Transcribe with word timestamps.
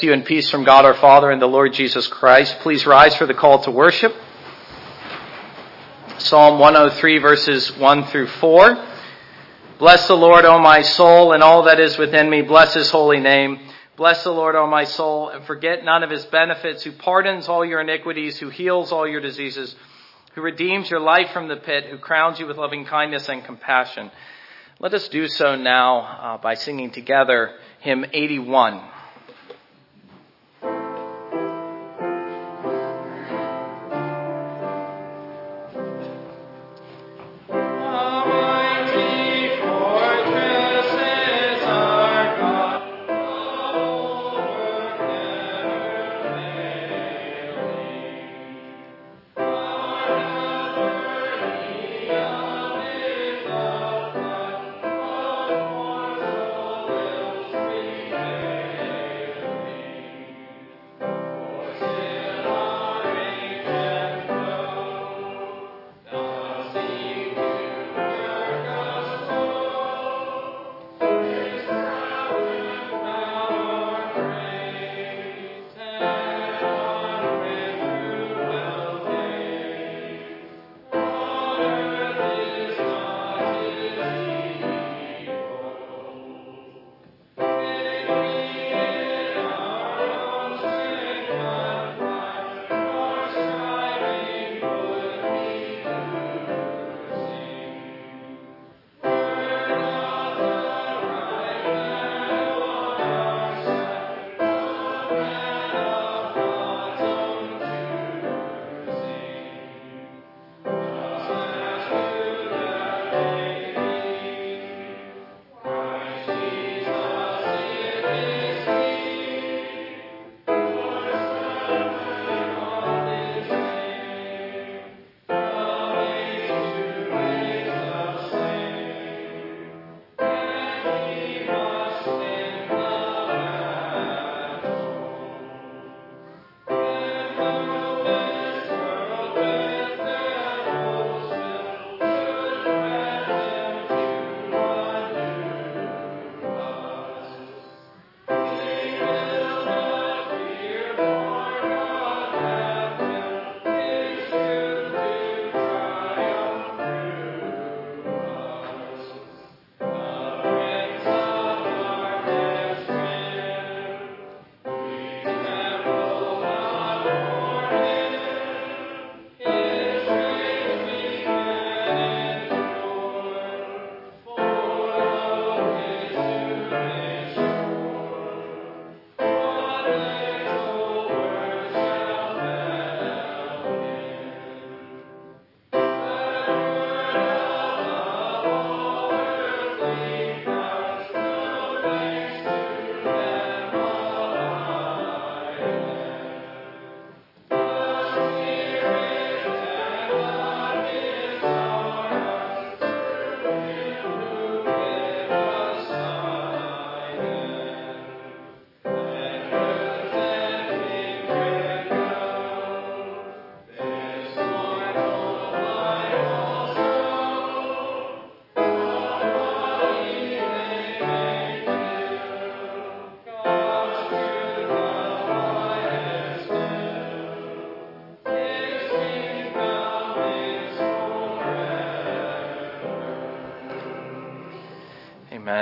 To 0.00 0.08
you 0.08 0.12
in 0.12 0.24
peace 0.24 0.50
from 0.50 0.64
God 0.64 0.84
our 0.84 0.92
Father 0.92 1.30
and 1.30 1.40
the 1.40 1.46
Lord 1.46 1.72
Jesus 1.72 2.06
Christ. 2.06 2.58
Please 2.60 2.84
rise 2.84 3.16
for 3.16 3.24
the 3.24 3.32
call 3.32 3.62
to 3.62 3.70
worship. 3.70 4.14
Psalm 6.18 6.58
103 6.58 7.16
verses 7.16 7.74
1 7.78 8.04
through 8.08 8.26
4. 8.26 8.86
Bless 9.78 10.06
the 10.06 10.14
Lord, 10.14 10.44
O 10.44 10.58
my 10.58 10.82
soul, 10.82 11.32
and 11.32 11.42
all 11.42 11.62
that 11.62 11.80
is 11.80 11.96
within 11.96 12.28
me. 12.28 12.42
Bless 12.42 12.74
his 12.74 12.90
holy 12.90 13.20
name. 13.20 13.58
Bless 13.96 14.22
the 14.22 14.32
Lord, 14.32 14.54
O 14.54 14.66
my 14.66 14.84
soul, 14.84 15.30
and 15.30 15.46
forget 15.46 15.82
none 15.82 16.02
of 16.02 16.10
his 16.10 16.26
benefits, 16.26 16.82
who 16.82 16.92
pardons 16.92 17.48
all 17.48 17.64
your 17.64 17.80
iniquities, 17.80 18.36
who 18.36 18.50
heals 18.50 18.92
all 18.92 19.08
your 19.08 19.22
diseases, 19.22 19.74
who 20.34 20.42
redeems 20.42 20.90
your 20.90 21.00
life 21.00 21.30
from 21.30 21.48
the 21.48 21.56
pit, 21.56 21.86
who 21.86 21.96
crowns 21.96 22.38
you 22.38 22.46
with 22.46 22.58
loving 22.58 22.84
kindness 22.84 23.30
and 23.30 23.42
compassion. 23.46 24.10
Let 24.78 24.92
us 24.92 25.08
do 25.08 25.26
so 25.26 25.56
now 25.56 26.00
uh, 26.00 26.36
by 26.36 26.52
singing 26.52 26.90
together 26.90 27.54
hymn 27.80 28.04
81. 28.12 28.90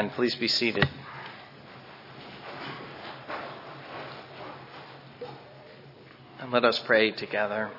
Amen. 0.05 0.17
Please 0.17 0.35
be 0.35 0.49
seated. 0.49 0.87
And 6.41 6.53
let 6.53 6.63
us 6.67 6.79
pray 6.81 7.13
together. 7.13 7.71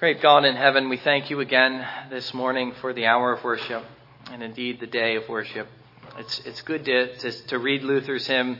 Great 0.00 0.20
God 0.20 0.44
in 0.44 0.56
heaven, 0.56 0.88
we 0.88 0.96
thank 0.96 1.30
you 1.30 1.38
again 1.38 1.86
this 2.10 2.34
morning 2.34 2.72
for 2.80 2.92
the 2.92 3.06
hour 3.06 3.32
of 3.32 3.44
worship 3.44 3.84
and 4.32 4.42
indeed 4.42 4.80
the 4.80 4.88
day 4.88 5.14
of 5.14 5.28
worship. 5.28 5.68
It's, 6.18 6.40
it's 6.40 6.62
good 6.62 6.84
to, 6.84 7.16
to, 7.18 7.46
to 7.46 7.58
read 7.60 7.84
Luther's 7.84 8.26
hymn, 8.26 8.58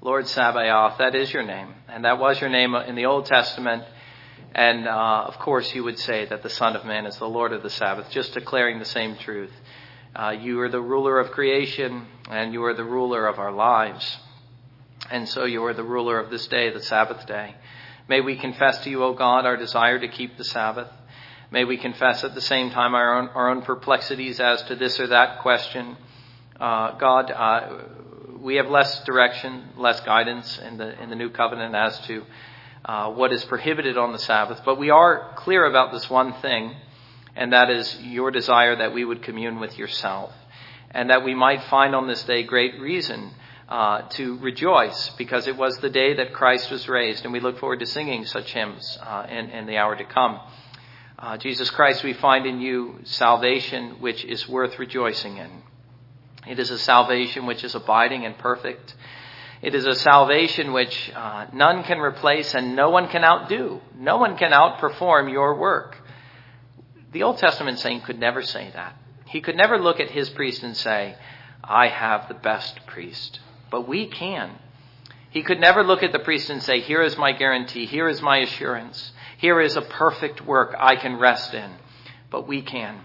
Lord 0.00 0.26
Sabaoth. 0.26 0.96
That 0.96 1.14
is 1.14 1.30
your 1.30 1.44
name. 1.44 1.74
And 1.88 2.06
that 2.06 2.18
was 2.18 2.40
your 2.40 2.48
name 2.48 2.74
in 2.74 2.94
the 2.94 3.04
Old 3.04 3.26
Testament. 3.26 3.84
And 4.54 4.88
uh, 4.88 5.24
of 5.26 5.38
course, 5.40 5.74
you 5.74 5.84
would 5.84 5.98
say 5.98 6.24
that 6.24 6.42
the 6.42 6.48
Son 6.48 6.74
of 6.74 6.86
Man 6.86 7.04
is 7.04 7.18
the 7.18 7.28
Lord 7.28 7.52
of 7.52 7.62
the 7.62 7.68
Sabbath, 7.68 8.08
just 8.10 8.32
declaring 8.32 8.78
the 8.78 8.86
same 8.86 9.16
truth. 9.18 9.52
Uh, 10.18 10.30
you 10.30 10.58
are 10.60 10.68
the 10.68 10.80
ruler 10.80 11.20
of 11.20 11.30
creation, 11.30 12.04
and 12.28 12.52
you 12.52 12.64
are 12.64 12.74
the 12.74 12.82
ruler 12.82 13.28
of 13.28 13.38
our 13.38 13.52
lives. 13.52 14.18
And 15.12 15.28
so 15.28 15.44
you 15.44 15.64
are 15.64 15.74
the 15.74 15.84
ruler 15.84 16.18
of 16.18 16.28
this 16.28 16.48
day, 16.48 16.70
the 16.70 16.82
Sabbath 16.82 17.24
day. 17.28 17.54
May 18.08 18.20
we 18.20 18.36
confess 18.36 18.82
to 18.82 18.90
you, 18.90 19.04
O 19.04 19.14
God, 19.14 19.46
our 19.46 19.56
desire 19.56 19.96
to 20.00 20.08
keep 20.08 20.36
the 20.36 20.42
Sabbath. 20.42 20.88
May 21.52 21.62
we 21.62 21.76
confess 21.76 22.24
at 22.24 22.34
the 22.34 22.40
same 22.40 22.70
time 22.70 22.96
our 22.96 23.16
own, 23.16 23.28
our 23.28 23.48
own 23.48 23.62
perplexities 23.62 24.40
as 24.40 24.60
to 24.64 24.74
this 24.74 24.98
or 24.98 25.06
that 25.06 25.38
question. 25.38 25.96
Uh, 26.58 26.98
God, 26.98 27.30
uh, 27.30 27.84
we 28.40 28.56
have 28.56 28.66
less 28.66 29.04
direction, 29.04 29.68
less 29.76 30.00
guidance 30.00 30.58
in 30.58 30.78
the 30.78 31.00
in 31.00 31.10
the 31.10 31.16
new 31.16 31.30
covenant 31.30 31.76
as 31.76 31.96
to 32.08 32.24
uh, 32.84 33.12
what 33.12 33.32
is 33.32 33.44
prohibited 33.44 33.96
on 33.96 34.10
the 34.10 34.18
Sabbath, 34.18 34.62
but 34.64 34.80
we 34.80 34.90
are 34.90 35.34
clear 35.36 35.64
about 35.64 35.92
this 35.92 36.10
one 36.10 36.32
thing 36.42 36.74
and 37.38 37.52
that 37.52 37.70
is 37.70 37.96
your 38.02 38.32
desire 38.32 38.74
that 38.74 38.92
we 38.92 39.04
would 39.04 39.22
commune 39.22 39.60
with 39.60 39.78
yourself, 39.78 40.32
and 40.90 41.08
that 41.10 41.24
we 41.24 41.36
might 41.36 41.62
find 41.70 41.94
on 41.94 42.08
this 42.08 42.24
day 42.24 42.42
great 42.42 42.80
reason 42.80 43.30
uh, 43.68 44.02
to 44.08 44.36
rejoice 44.38 45.10
because 45.10 45.46
it 45.46 45.56
was 45.56 45.78
the 45.78 45.88
day 45.88 46.14
that 46.14 46.32
Christ 46.32 46.68
was 46.68 46.88
raised, 46.88 47.22
and 47.22 47.32
we 47.32 47.38
look 47.38 47.60
forward 47.60 47.78
to 47.78 47.86
singing 47.86 48.26
such 48.26 48.52
hymns 48.52 48.98
uh, 49.00 49.26
in, 49.30 49.50
in, 49.50 49.66
the 49.66 49.76
hour 49.76 49.94
to 49.94 50.04
come. 50.04 50.40
Uh, 51.16 51.36
Jesus 51.36 51.70
Christ, 51.70 52.02
we 52.02 52.12
find 52.12 52.44
in 52.44 52.60
you 52.60 52.98
salvation 53.04 54.00
which 54.00 54.24
is 54.24 54.48
worth 54.48 54.76
rejoicing 54.80 55.36
in. 55.36 55.62
It 56.44 56.58
is 56.58 56.72
a 56.72 56.78
salvation 56.78 57.46
which 57.46 57.62
is 57.62 57.76
abiding 57.76 58.26
and 58.26 58.36
perfect. 58.36 58.96
It 59.62 59.76
is 59.76 59.86
a 59.86 59.94
salvation 59.94 60.72
which 60.72 61.12
uh, 61.14 61.46
none 61.52 61.84
can 61.84 62.00
replace 62.00 62.52
and 62.54 62.74
no 62.74 62.90
one 62.90 63.08
can 63.08 63.22
outdo. 63.22 63.80
No 63.96 64.16
one 64.16 64.36
can 64.36 64.50
outperform 64.50 65.30
your 65.30 65.54
work. 65.54 65.98
The 67.12 67.22
Old 67.22 67.38
Testament 67.38 67.78
saint 67.78 68.04
could 68.04 68.18
never 68.18 68.42
say 68.42 68.70
that. 68.74 68.96
He 69.26 69.40
could 69.40 69.56
never 69.56 69.78
look 69.78 70.00
at 70.00 70.10
his 70.10 70.28
priest 70.30 70.62
and 70.62 70.76
say, 70.76 71.16
I 71.62 71.88
have 71.88 72.28
the 72.28 72.34
best 72.34 72.86
priest. 72.86 73.40
But 73.70 73.88
we 73.88 74.06
can. 74.06 74.58
He 75.30 75.42
could 75.42 75.60
never 75.60 75.84
look 75.84 76.02
at 76.02 76.12
the 76.12 76.18
priest 76.18 76.48
and 76.50 76.62
say, 76.62 76.80
Here 76.80 77.02
is 77.02 77.18
my 77.18 77.32
guarantee, 77.32 77.86
here 77.86 78.08
is 78.08 78.22
my 78.22 78.38
assurance, 78.38 79.12
here 79.36 79.60
is 79.60 79.76
a 79.76 79.82
perfect 79.82 80.44
work 80.44 80.74
I 80.78 80.96
can 80.96 81.18
rest 81.18 81.52
in. 81.54 81.70
But 82.30 82.48
we 82.48 82.62
can. 82.62 83.00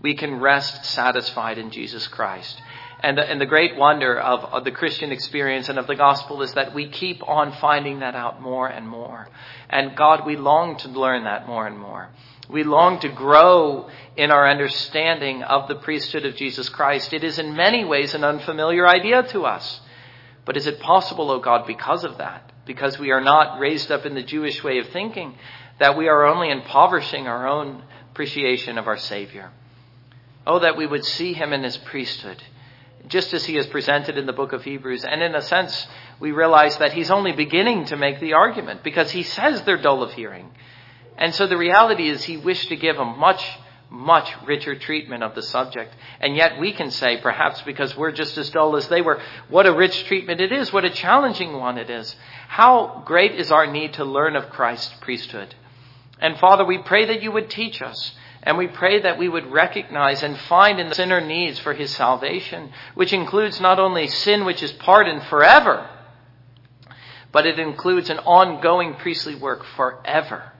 We 0.00 0.14
can 0.14 0.40
rest 0.40 0.84
satisfied 0.84 1.58
in 1.58 1.70
Jesus 1.70 2.08
Christ. 2.08 2.60
And 3.00 3.18
the, 3.18 3.28
and 3.28 3.40
the 3.40 3.46
great 3.46 3.76
wonder 3.76 4.18
of, 4.18 4.44
of 4.44 4.64
the 4.64 4.70
Christian 4.70 5.10
experience 5.10 5.68
and 5.68 5.78
of 5.78 5.86
the 5.86 5.96
gospel 5.96 6.42
is 6.42 6.52
that 6.54 6.74
we 6.74 6.88
keep 6.88 7.26
on 7.26 7.52
finding 7.52 8.00
that 8.00 8.14
out 8.14 8.40
more 8.40 8.68
and 8.68 8.88
more. 8.88 9.28
And 9.68 9.96
God, 9.96 10.24
we 10.24 10.36
long 10.36 10.76
to 10.78 10.88
learn 10.88 11.24
that 11.24 11.46
more 11.46 11.66
and 11.66 11.78
more. 11.78 12.10
We 12.48 12.64
long 12.64 13.00
to 13.00 13.08
grow 13.08 13.88
in 14.16 14.30
our 14.30 14.48
understanding 14.48 15.42
of 15.42 15.68
the 15.68 15.76
priesthood 15.76 16.26
of 16.26 16.36
Jesus 16.36 16.68
Christ. 16.68 17.12
It 17.12 17.24
is 17.24 17.38
in 17.38 17.54
many 17.56 17.84
ways 17.84 18.14
an 18.14 18.24
unfamiliar 18.24 18.86
idea 18.86 19.22
to 19.28 19.42
us. 19.44 19.80
But 20.44 20.56
is 20.56 20.66
it 20.66 20.80
possible, 20.80 21.30
O 21.30 21.36
oh 21.36 21.40
God, 21.40 21.66
because 21.66 22.04
of 22.04 22.18
that, 22.18 22.50
because 22.66 22.98
we 22.98 23.10
are 23.12 23.20
not 23.20 23.60
raised 23.60 23.92
up 23.92 24.04
in 24.04 24.14
the 24.14 24.22
Jewish 24.22 24.62
way 24.62 24.78
of 24.78 24.88
thinking, 24.88 25.36
that 25.78 25.96
we 25.96 26.08
are 26.08 26.26
only 26.26 26.50
impoverishing 26.50 27.26
our 27.26 27.46
own 27.46 27.84
appreciation 28.10 28.76
of 28.76 28.88
our 28.88 28.98
Savior? 28.98 29.50
Oh, 30.46 30.58
that 30.58 30.76
we 30.76 30.86
would 30.86 31.04
see 31.04 31.32
him 31.32 31.52
in 31.52 31.62
his 31.62 31.76
priesthood 31.76 32.42
just 33.08 33.34
as 33.34 33.44
he 33.44 33.56
is 33.56 33.66
presented 33.66 34.16
in 34.16 34.26
the 34.26 34.32
book 34.32 34.52
of 34.52 34.62
Hebrews. 34.62 35.04
And 35.04 35.22
in 35.22 35.34
a 35.34 35.42
sense, 35.42 35.86
we 36.20 36.32
realize 36.32 36.76
that 36.78 36.92
he's 36.92 37.10
only 37.10 37.32
beginning 37.32 37.86
to 37.86 37.96
make 37.96 38.20
the 38.20 38.34
argument 38.34 38.82
because 38.82 39.10
he 39.10 39.22
says 39.22 39.62
they're 39.62 39.80
dull 39.80 40.02
of 40.02 40.12
hearing. 40.12 40.50
And 41.16 41.34
so 41.34 41.46
the 41.46 41.56
reality 41.56 42.08
is 42.08 42.24
he 42.24 42.36
wished 42.36 42.68
to 42.68 42.76
give 42.76 42.98
a 42.98 43.04
much, 43.04 43.44
much 43.90 44.32
richer 44.46 44.74
treatment 44.74 45.22
of 45.22 45.34
the 45.34 45.42
subject. 45.42 45.94
And 46.20 46.34
yet 46.34 46.58
we 46.58 46.72
can 46.72 46.90
say, 46.90 47.18
perhaps 47.20 47.62
because 47.62 47.96
we're 47.96 48.12
just 48.12 48.38
as 48.38 48.50
dull 48.50 48.76
as 48.76 48.88
they 48.88 49.02
were, 49.02 49.20
what 49.48 49.66
a 49.66 49.72
rich 49.72 50.04
treatment 50.04 50.40
it 50.40 50.52
is, 50.52 50.72
what 50.72 50.84
a 50.84 50.90
challenging 50.90 51.52
one 51.58 51.78
it 51.78 51.90
is. 51.90 52.16
How 52.48 53.02
great 53.04 53.34
is 53.34 53.52
our 53.52 53.66
need 53.66 53.94
to 53.94 54.04
learn 54.04 54.36
of 54.36 54.50
Christ's 54.50 54.94
priesthood. 55.00 55.54
And 56.18 56.38
Father, 56.38 56.64
we 56.64 56.78
pray 56.78 57.06
that 57.06 57.22
you 57.22 57.32
would 57.32 57.50
teach 57.50 57.82
us 57.82 58.12
and 58.44 58.58
we 58.58 58.66
pray 58.66 59.02
that 59.02 59.18
we 59.18 59.28
would 59.28 59.52
recognize 59.52 60.22
and 60.22 60.36
find 60.36 60.80
in 60.80 60.88
the 60.88 60.94
sinner 60.94 61.20
needs 61.20 61.58
for 61.60 61.74
his 61.74 61.94
salvation, 61.94 62.72
which 62.94 63.12
includes 63.12 63.60
not 63.60 63.78
only 63.78 64.08
sin 64.08 64.44
which 64.44 64.62
is 64.62 64.72
pardoned 64.72 65.22
forever, 65.24 65.88
but 67.30 67.46
it 67.46 67.58
includes 67.58 68.10
an 68.10 68.18
ongoing 68.18 68.94
priestly 68.94 69.36
work 69.36 69.64
forever. 69.76 70.51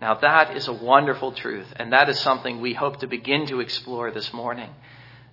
Now 0.00 0.14
that 0.14 0.56
is 0.56 0.68
a 0.68 0.72
wonderful 0.72 1.32
truth, 1.32 1.66
and 1.76 1.92
that 1.92 2.08
is 2.08 2.18
something 2.20 2.60
we 2.60 2.74
hope 2.74 3.00
to 3.00 3.06
begin 3.06 3.46
to 3.46 3.60
explore 3.60 4.10
this 4.10 4.32
morning. 4.32 4.70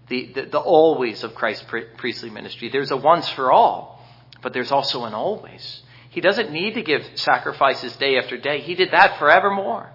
The, 0.07 0.31
the, 0.33 0.45
the 0.45 0.59
always 0.59 1.23
of 1.23 1.35
Christ's 1.35 1.65
priestly 1.97 2.29
ministry. 2.29 2.69
There's 2.69 2.91
a 2.91 2.97
once 2.97 3.27
for 3.29 3.51
all, 3.51 4.05
but 4.41 4.53
there's 4.53 4.71
also 4.71 5.05
an 5.05 5.13
always. 5.13 5.81
He 6.09 6.21
doesn't 6.21 6.51
need 6.51 6.75
to 6.75 6.83
give 6.83 7.01
sacrifices 7.15 7.95
day 7.95 8.17
after 8.17 8.37
day. 8.37 8.61
He 8.61 8.75
did 8.75 8.91
that 8.91 9.17
forevermore. 9.17 9.89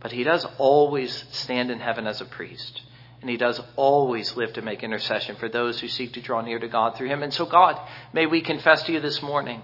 But 0.00 0.12
he 0.12 0.24
does 0.24 0.46
always 0.58 1.26
stand 1.30 1.70
in 1.70 1.78
heaven 1.78 2.06
as 2.06 2.20
a 2.20 2.24
priest. 2.24 2.82
And 3.20 3.28
he 3.28 3.36
does 3.36 3.60
always 3.76 4.34
live 4.34 4.54
to 4.54 4.62
make 4.62 4.82
intercession 4.82 5.36
for 5.36 5.48
those 5.48 5.78
who 5.78 5.88
seek 5.88 6.14
to 6.14 6.22
draw 6.22 6.40
near 6.40 6.58
to 6.58 6.68
God 6.68 6.96
through 6.96 7.08
him. 7.08 7.22
And 7.22 7.32
so, 7.32 7.44
God, 7.44 7.78
may 8.14 8.24
we 8.24 8.40
confess 8.40 8.82
to 8.84 8.92
you 8.92 9.00
this 9.00 9.22
morning 9.22 9.60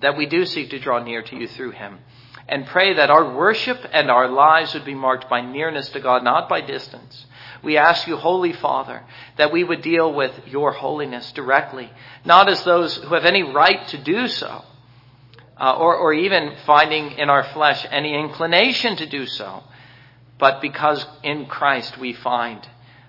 that 0.00 0.16
we 0.16 0.26
do 0.26 0.44
seek 0.44 0.70
to 0.70 0.78
draw 0.78 1.02
near 1.02 1.22
to 1.22 1.36
you 1.36 1.48
through 1.48 1.70
him. 1.70 1.98
And 2.48 2.66
pray 2.66 2.94
that 2.94 3.10
our 3.10 3.34
worship 3.34 3.78
and 3.92 4.10
our 4.10 4.28
lives 4.28 4.72
would 4.72 4.84
be 4.84 4.94
marked 4.94 5.28
by 5.28 5.42
nearness 5.42 5.90
to 5.90 6.00
God, 6.00 6.24
not 6.24 6.48
by 6.48 6.62
distance. 6.62 7.26
We 7.62 7.76
ask 7.76 8.06
you, 8.06 8.16
Holy 8.16 8.52
Father, 8.52 9.02
that 9.36 9.52
we 9.52 9.64
would 9.64 9.82
deal 9.82 10.12
with 10.12 10.32
your 10.46 10.72
holiness 10.72 11.30
directly, 11.32 11.90
not 12.24 12.48
as 12.48 12.62
those 12.64 12.96
who 12.96 13.14
have 13.14 13.24
any 13.24 13.42
right 13.42 13.86
to 13.88 13.98
do 13.98 14.28
so, 14.28 14.64
uh, 15.60 15.76
or, 15.76 15.96
or 15.96 16.12
even 16.14 16.54
finding 16.64 17.12
in 17.12 17.28
our 17.28 17.44
flesh 17.52 17.84
any 17.90 18.14
inclination 18.14 18.96
to 18.96 19.06
do 19.06 19.26
so, 19.26 19.64
but 20.38 20.60
because 20.60 21.04
in 21.22 21.46
Christ 21.46 21.98
we 21.98 22.12
find 22.12 22.66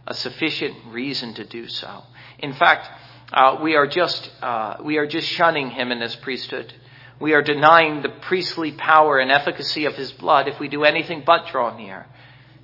a 0.07 0.13
sufficient 0.13 0.75
reason 0.87 1.35
to 1.35 1.45
do 1.45 1.67
so. 1.67 2.03
In 2.39 2.53
fact, 2.53 2.89
uh, 3.31 3.59
we 3.61 3.75
are 3.75 3.85
just 3.85 4.31
uh, 4.41 4.77
we 4.83 4.97
are 4.97 5.05
just 5.05 5.27
shunning 5.27 5.69
him 5.69 5.91
in 5.91 5.99
this 5.99 6.15
priesthood. 6.15 6.73
We 7.19 7.33
are 7.33 7.41
denying 7.41 8.01
the 8.01 8.09
priestly 8.09 8.71
power 8.71 9.19
and 9.19 9.31
efficacy 9.31 9.85
of 9.85 9.95
his 9.95 10.11
blood 10.11 10.47
if 10.47 10.59
we 10.59 10.67
do 10.69 10.83
anything 10.83 11.23
but 11.25 11.47
draw 11.47 11.75
near. 11.75 12.05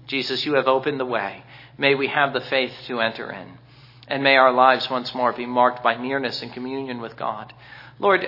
Jesus, 0.08 0.46
you 0.46 0.54
have 0.56 0.68
opened 0.68 1.00
the 1.00 1.06
way. 1.06 1.44
May 1.78 1.96
we 1.96 2.08
have 2.08 2.34
the 2.34 2.42
faith 2.42 2.72
to 2.88 3.02
enter 3.02 3.32
in. 3.32 3.58
And 4.08 4.24
may 4.24 4.36
our 4.36 4.54
lives 4.54 4.90
once 4.90 5.14
more 5.16 5.34
be 5.34 5.46
marked 5.46 5.84
by 5.84 5.96
nearness 5.96 6.42
and 6.42 6.54
communion 6.54 7.02
with 7.02 7.18
God. 7.18 7.54
Lord, 7.98 8.22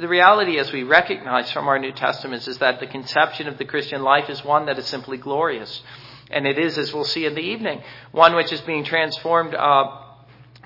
the 0.00 0.08
reality 0.08 0.58
as 0.58 0.72
we 0.72 0.82
recognize 0.82 1.50
from 1.52 1.68
our 1.68 1.78
New 1.78 1.92
Testaments 1.92 2.48
is 2.48 2.58
that 2.58 2.80
the 2.80 2.86
conception 2.86 3.48
of 3.48 3.58
the 3.58 3.64
Christian 3.64 4.02
life 4.02 4.30
is 4.30 4.44
one 4.44 4.66
that 4.66 4.78
is 4.78 4.86
simply 4.86 5.18
glorious. 5.18 5.82
And 6.30 6.46
it 6.46 6.58
is, 6.58 6.78
as 6.78 6.92
we'll 6.94 7.04
see 7.04 7.26
in 7.26 7.34
the 7.34 7.40
evening, 7.40 7.82
one 8.12 8.34
which 8.34 8.52
is 8.52 8.60
being 8.62 8.84
transformed 8.84 9.54
uh, 9.54 10.00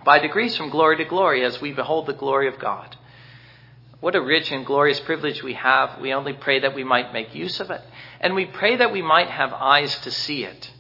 by 0.04 0.18
degrees 0.18 0.56
from 0.56 0.70
glory 0.70 0.98
to 0.98 1.04
glory 1.04 1.44
as 1.44 1.60
we 1.60 1.72
behold 1.72 2.06
the 2.06 2.12
glory 2.12 2.48
of 2.48 2.58
God. 2.58 2.96
What 4.00 4.14
a 4.14 4.20
rich 4.20 4.52
and 4.52 4.64
glorious 4.64 5.00
privilege 5.00 5.42
we 5.42 5.54
have. 5.54 6.00
We 6.00 6.12
only 6.12 6.32
pray 6.32 6.60
that 6.60 6.74
we 6.74 6.84
might 6.84 7.12
make 7.12 7.34
use 7.34 7.58
of 7.58 7.70
it. 7.70 7.82
And 8.20 8.34
we 8.34 8.46
pray 8.46 8.76
that 8.76 8.92
we 8.92 9.02
might 9.02 9.28
have 9.28 9.52
eyes 9.52 9.98
to 10.00 10.10
see 10.10 10.44
it. 10.44 10.70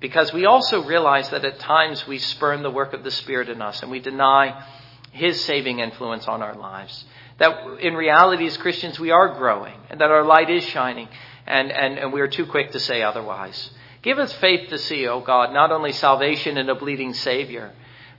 Because 0.00 0.32
we 0.32 0.44
also 0.44 0.84
realize 0.84 1.30
that 1.30 1.44
at 1.44 1.60
times 1.60 2.06
we 2.06 2.18
spurn 2.18 2.62
the 2.62 2.70
work 2.70 2.92
of 2.92 3.04
the 3.04 3.10
Spirit 3.10 3.48
in 3.48 3.62
us 3.62 3.82
and 3.82 3.90
we 3.90 4.00
deny 4.00 4.64
his 5.12 5.42
saving 5.44 5.78
influence 5.78 6.26
on 6.26 6.42
our 6.42 6.54
lives. 6.54 7.04
That 7.38 7.78
in 7.80 7.94
reality, 7.94 8.46
as 8.46 8.56
Christians, 8.56 9.00
we 9.00 9.10
are 9.10 9.38
growing 9.38 9.74
and 9.88 10.00
that 10.00 10.10
our 10.10 10.24
light 10.24 10.50
is 10.50 10.64
shining, 10.64 11.08
and, 11.46 11.70
and, 11.72 11.98
and 11.98 12.12
we 12.12 12.20
are 12.20 12.28
too 12.28 12.46
quick 12.46 12.72
to 12.72 12.80
say 12.80 13.02
otherwise. 13.02 13.70
Give 14.02 14.18
us 14.18 14.32
faith 14.34 14.68
to 14.70 14.78
see, 14.78 15.06
O 15.06 15.14
oh 15.14 15.20
God, 15.20 15.52
not 15.52 15.70
only 15.70 15.92
salvation 15.92 16.58
in 16.58 16.68
a 16.68 16.74
bleeding 16.74 17.14
Savior, 17.14 17.72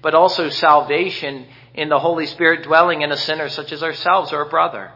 but 0.03 0.13
also 0.13 0.49
salvation 0.49 1.47
in 1.73 1.89
the 1.89 1.97
Holy 1.97 2.27
Spirit 2.27 2.63
dwelling 2.63 3.01
in 3.01 3.11
a 3.11 3.17
sinner 3.17 3.49
such 3.49 3.71
as 3.71 3.81
ourselves 3.81 4.31
or 4.31 4.41
a 4.41 4.49
brother. 4.49 4.91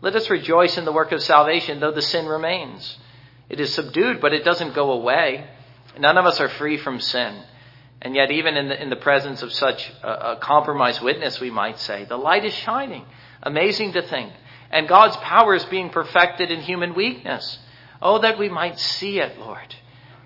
Let 0.00 0.16
us 0.16 0.28
rejoice 0.28 0.76
in 0.76 0.84
the 0.84 0.92
work 0.92 1.12
of 1.12 1.22
salvation, 1.22 1.78
though 1.78 1.92
the 1.92 2.02
sin 2.02 2.26
remains. 2.26 2.98
It 3.48 3.60
is 3.60 3.72
subdued, 3.72 4.20
but 4.20 4.32
it 4.32 4.44
doesn't 4.44 4.74
go 4.74 4.90
away. 4.90 5.48
None 5.98 6.18
of 6.18 6.26
us 6.26 6.40
are 6.40 6.48
free 6.48 6.76
from 6.78 7.00
sin. 7.00 7.42
And 8.02 8.14
yet, 8.14 8.30
even 8.30 8.56
in 8.56 8.68
the, 8.68 8.82
in 8.82 8.90
the 8.90 8.96
presence 8.96 9.42
of 9.42 9.52
such 9.52 9.90
a, 10.02 10.32
a 10.32 10.36
compromised 10.36 11.00
witness, 11.00 11.40
we 11.40 11.50
might 11.50 11.78
say, 11.78 12.04
the 12.04 12.16
light 12.16 12.44
is 12.44 12.52
shining. 12.52 13.04
Amazing 13.42 13.92
to 13.92 14.02
think. 14.02 14.32
And 14.70 14.88
God's 14.88 15.16
power 15.18 15.54
is 15.54 15.64
being 15.66 15.90
perfected 15.90 16.50
in 16.50 16.60
human 16.60 16.94
weakness. 16.94 17.58
Oh, 18.02 18.18
that 18.18 18.38
we 18.38 18.48
might 18.48 18.78
see 18.78 19.18
it, 19.20 19.38
Lord, 19.38 19.74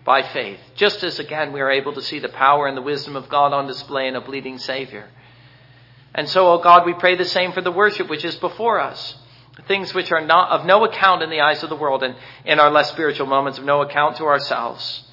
by 0.05 0.23
faith. 0.23 0.59
Just 0.75 1.03
as, 1.05 1.19
again, 1.19 1.53
we 1.53 1.61
are 1.61 1.71
able 1.71 1.93
to 1.93 2.03
see 2.03 2.19
the 2.19 2.29
power 2.29 2.67
and 2.67 2.77
the 2.77 2.83
wisdom 2.83 3.17
of 3.17 3.29
God 3.29 3.53
on 3.53 3.67
display 3.67 4.09
in 4.09 4.17
a 4.17 4.21
bleeding 4.21 4.59
Savior. 4.59 5.09
And 6.15 6.29
so, 6.29 6.53
oh 6.53 6.59
God, 6.59 6.87
we 6.87 6.95
pray 6.95 7.17
the 7.17 7.25
same 7.25 7.53
for 7.53 7.61
the 7.61 7.71
worship 7.71 8.09
which 8.09 8.25
is 8.25 8.37
before 8.37 8.81
us. 8.81 9.17
Things 9.69 9.93
which 9.93 10.11
are 10.11 10.25
not 10.25 10.51
of 10.51 10.67
no 10.67 10.85
account 10.85 11.23
in 11.23 11.31
the 11.31 11.41
eyes 11.41 11.63
of 11.63 11.69
the 11.69 11.77
world 11.77 12.03
and 12.03 12.17
in 12.45 12.59
our 12.59 12.71
less 12.71 12.91
spiritual 12.91 13.27
moments 13.27 13.59
of 13.59 13.65
no 13.65 13.83
account 13.83 14.17
to 14.17 14.25
ourselves. 14.25 15.05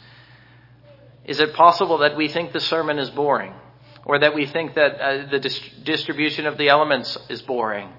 Is 1.25 1.39
it 1.39 1.53
possible 1.53 1.99
that 1.99 2.15
we 2.15 2.29
think 2.29 2.53
the 2.53 2.61
sermon 2.61 2.97
is 2.97 3.09
boring? 3.09 3.53
Or 4.05 4.17
that 4.19 4.33
we 4.33 4.45
think 4.45 4.75
that 4.75 5.01
uh, 5.01 5.29
the 5.29 5.39
dis- 5.39 5.69
distribution 5.83 6.47
of 6.47 6.57
the 6.57 6.69
elements 6.69 7.17
is 7.29 7.41
boring 7.41 7.89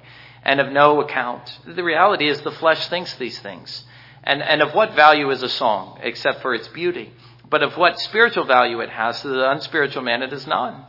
and 0.42 0.58
of 0.58 0.72
no 0.72 1.02
account? 1.02 1.58
The 1.66 1.84
reality 1.84 2.28
is 2.28 2.40
the 2.40 2.50
flesh 2.50 2.88
thinks 2.88 3.14
these 3.16 3.38
things. 3.38 3.84
And, 4.24 4.42
and 4.42 4.62
of 4.62 4.74
what 4.74 4.94
value 4.94 5.30
is 5.30 5.42
a 5.42 5.48
song 5.48 5.98
except 6.02 6.42
for 6.42 6.54
its 6.54 6.68
beauty? 6.68 7.12
But 7.48 7.62
of 7.62 7.76
what 7.76 7.98
spiritual 8.00 8.44
value 8.44 8.80
it 8.80 8.90
has 8.90 9.20
to 9.22 9.28
the 9.28 9.50
unspiritual 9.50 10.02
man, 10.02 10.22
it 10.22 10.32
is 10.32 10.46
none. 10.46 10.84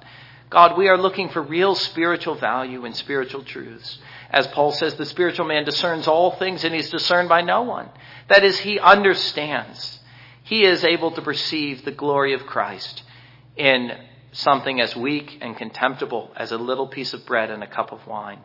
God, 0.50 0.78
we 0.78 0.88
are 0.88 0.98
looking 0.98 1.30
for 1.30 1.42
real 1.42 1.76
spiritual 1.76 2.36
value 2.36 2.86
and 2.86 2.96
spiritual 2.96 3.44
truths. 3.44 4.00
As 4.32 4.48
Paul 4.48 4.72
says, 4.72 4.96
the 4.96 5.06
spiritual 5.06 5.46
man 5.46 5.64
discerns 5.64 6.08
all 6.08 6.32
things 6.32 6.64
and 6.64 6.74
he's 6.74 6.90
discerned 6.90 7.30
by 7.30 7.42
no 7.42 7.62
one. 7.62 7.90
That 8.28 8.44
is, 8.44 8.60
he 8.60 8.80
understands 8.80 10.00
he 10.44 10.66
is 10.66 10.84
able 10.84 11.12
to 11.12 11.22
perceive 11.22 11.86
the 11.86 11.92
glory 11.92 12.34
of 12.34 12.48
Christ 12.48 13.04
in 13.56 13.92
something 14.32 14.82
as 14.82 14.96
weak 14.96 15.38
and 15.42 15.56
contemptible 15.56 16.32
as 16.36 16.52
a 16.52 16.58
little 16.58 16.88
piece 16.88 17.14
of 17.14 17.26
bread 17.26 17.52
and 17.52 17.64
a 17.64 17.68
cup 17.68 17.92
of 17.92 18.06
wine? 18.08 18.40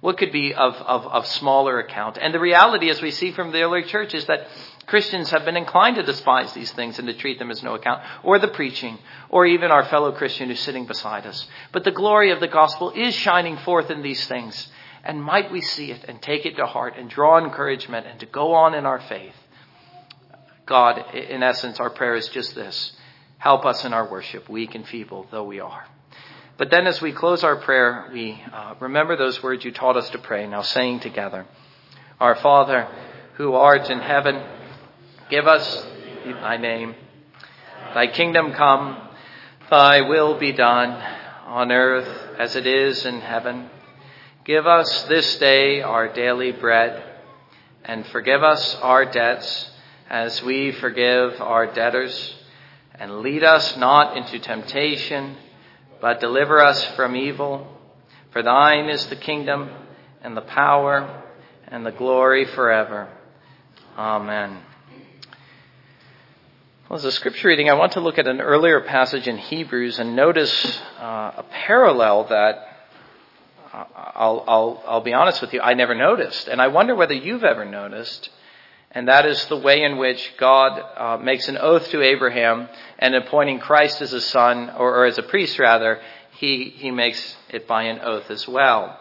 What 0.00 0.16
could 0.16 0.30
be 0.30 0.54
of, 0.54 0.74
of, 0.74 1.06
of 1.06 1.26
smaller 1.26 1.80
account? 1.80 2.18
And 2.20 2.32
the 2.32 2.38
reality, 2.38 2.88
as 2.88 3.02
we 3.02 3.10
see 3.10 3.32
from 3.32 3.50
the 3.50 3.62
early 3.62 3.82
church, 3.82 4.14
is 4.14 4.26
that 4.26 4.46
Christians 4.86 5.30
have 5.30 5.44
been 5.44 5.56
inclined 5.56 5.96
to 5.96 6.04
despise 6.04 6.52
these 6.52 6.70
things 6.72 6.98
and 6.98 7.08
to 7.08 7.14
treat 7.14 7.38
them 7.38 7.50
as 7.50 7.62
no 7.62 7.74
account, 7.74 8.02
or 8.22 8.38
the 8.38 8.48
preaching, 8.48 8.98
or 9.28 9.44
even 9.44 9.72
our 9.72 9.84
fellow 9.84 10.12
Christian 10.12 10.48
who's 10.48 10.60
sitting 10.60 10.86
beside 10.86 11.26
us. 11.26 11.46
But 11.72 11.82
the 11.82 11.90
glory 11.90 12.30
of 12.30 12.38
the 12.38 12.48
gospel 12.48 12.92
is 12.92 13.14
shining 13.14 13.56
forth 13.58 13.90
in 13.90 14.02
these 14.02 14.24
things. 14.28 14.68
And 15.02 15.22
might 15.22 15.50
we 15.50 15.60
see 15.60 15.90
it 15.90 16.04
and 16.06 16.22
take 16.22 16.46
it 16.46 16.56
to 16.56 16.66
heart 16.66 16.94
and 16.96 17.10
draw 17.10 17.38
encouragement 17.38 18.06
and 18.06 18.20
to 18.20 18.26
go 18.26 18.54
on 18.54 18.74
in 18.74 18.86
our 18.86 19.00
faith. 19.00 19.34
God, 20.64 21.14
in 21.14 21.42
essence, 21.42 21.80
our 21.80 21.90
prayer 21.90 22.14
is 22.14 22.28
just 22.28 22.54
this. 22.54 22.92
Help 23.38 23.64
us 23.64 23.84
in 23.84 23.92
our 23.92 24.08
worship, 24.08 24.48
weak 24.48 24.74
and 24.74 24.86
feeble 24.86 25.26
though 25.30 25.44
we 25.44 25.60
are. 25.60 25.86
But 26.58 26.70
then 26.70 26.86
as 26.86 27.00
we 27.00 27.12
close 27.12 27.42
our 27.42 27.56
prayer, 27.56 28.10
we 28.12 28.42
uh, 28.52 28.74
remember 28.80 29.16
those 29.16 29.42
words 29.42 29.64
you 29.64 29.72
taught 29.72 29.96
us 29.96 30.10
to 30.10 30.18
pray, 30.18 30.46
now 30.46 30.62
saying 30.62 31.00
together, 31.00 31.46
Our 32.20 32.34
Father, 32.34 32.88
who 33.34 33.54
art 33.54 33.88
in 33.88 34.00
heaven, 34.00 34.42
Give 35.30 35.46
us 35.46 35.86
thy 36.24 36.56
name. 36.56 36.94
Thy 37.92 38.06
kingdom 38.06 38.52
come, 38.52 38.96
thy 39.70 40.00
will 40.00 40.38
be 40.38 40.52
done 40.52 40.90
on 41.44 41.70
earth 41.70 42.08
as 42.38 42.56
it 42.56 42.66
is 42.66 43.04
in 43.04 43.20
heaven. 43.20 43.68
Give 44.46 44.66
us 44.66 45.02
this 45.02 45.36
day 45.36 45.82
our 45.82 46.10
daily 46.10 46.52
bread 46.52 47.04
and 47.84 48.06
forgive 48.06 48.42
us 48.42 48.74
our 48.76 49.04
debts 49.04 49.70
as 50.08 50.42
we 50.42 50.72
forgive 50.72 51.38
our 51.42 51.66
debtors. 51.66 52.34
And 52.94 53.18
lead 53.18 53.44
us 53.44 53.76
not 53.76 54.16
into 54.16 54.38
temptation, 54.38 55.36
but 56.00 56.20
deliver 56.20 56.60
us 56.62 56.84
from 56.96 57.16
evil. 57.16 57.66
For 58.30 58.42
thine 58.42 58.88
is 58.88 59.06
the 59.06 59.16
kingdom 59.16 59.70
and 60.22 60.36
the 60.36 60.42
power 60.42 61.24
and 61.66 61.84
the 61.84 61.92
glory 61.92 62.44
forever. 62.44 63.08
Amen. 63.96 64.58
Well, 66.88 66.98
as 66.98 67.04
a 67.04 67.12
scripture 67.12 67.48
reading, 67.48 67.68
I 67.68 67.74
want 67.74 67.92
to 67.92 68.00
look 68.00 68.18
at 68.18 68.26
an 68.26 68.40
earlier 68.40 68.80
passage 68.80 69.28
in 69.28 69.36
Hebrews 69.36 69.98
and 69.98 70.16
notice 70.16 70.80
uh, 70.98 71.32
a 71.36 71.44
parallel 71.66 72.24
that 72.28 72.88
uh, 73.72 73.84
I'll, 73.94 74.44
I'll, 74.48 74.84
I'll 74.86 75.00
be 75.02 75.12
honest 75.12 75.42
with 75.42 75.52
you, 75.52 75.60
I 75.60 75.74
never 75.74 75.94
noticed. 75.94 76.48
And 76.48 76.62
I 76.62 76.68
wonder 76.68 76.94
whether 76.94 77.12
you've 77.12 77.44
ever 77.44 77.66
noticed. 77.66 78.30
And 78.92 79.08
that 79.08 79.26
is 79.26 79.44
the 79.46 79.56
way 79.56 79.82
in 79.82 79.98
which 79.98 80.34
God 80.38 80.78
uh, 80.78 81.16
makes 81.18 81.48
an 81.48 81.58
oath 81.58 81.88
to 81.90 82.02
Abraham 82.02 82.68
and 82.98 83.14
appointing 83.14 83.58
Christ 83.58 84.00
as 84.00 84.12
a 84.12 84.20
son, 84.20 84.70
or, 84.70 85.00
or 85.00 85.04
as 85.04 85.18
a 85.18 85.22
priest 85.22 85.58
rather, 85.58 86.00
he, 86.38 86.72
he 86.76 86.90
makes 86.90 87.36
it 87.50 87.68
by 87.68 87.84
an 87.84 88.00
oath 88.00 88.30
as 88.30 88.48
well. 88.48 88.98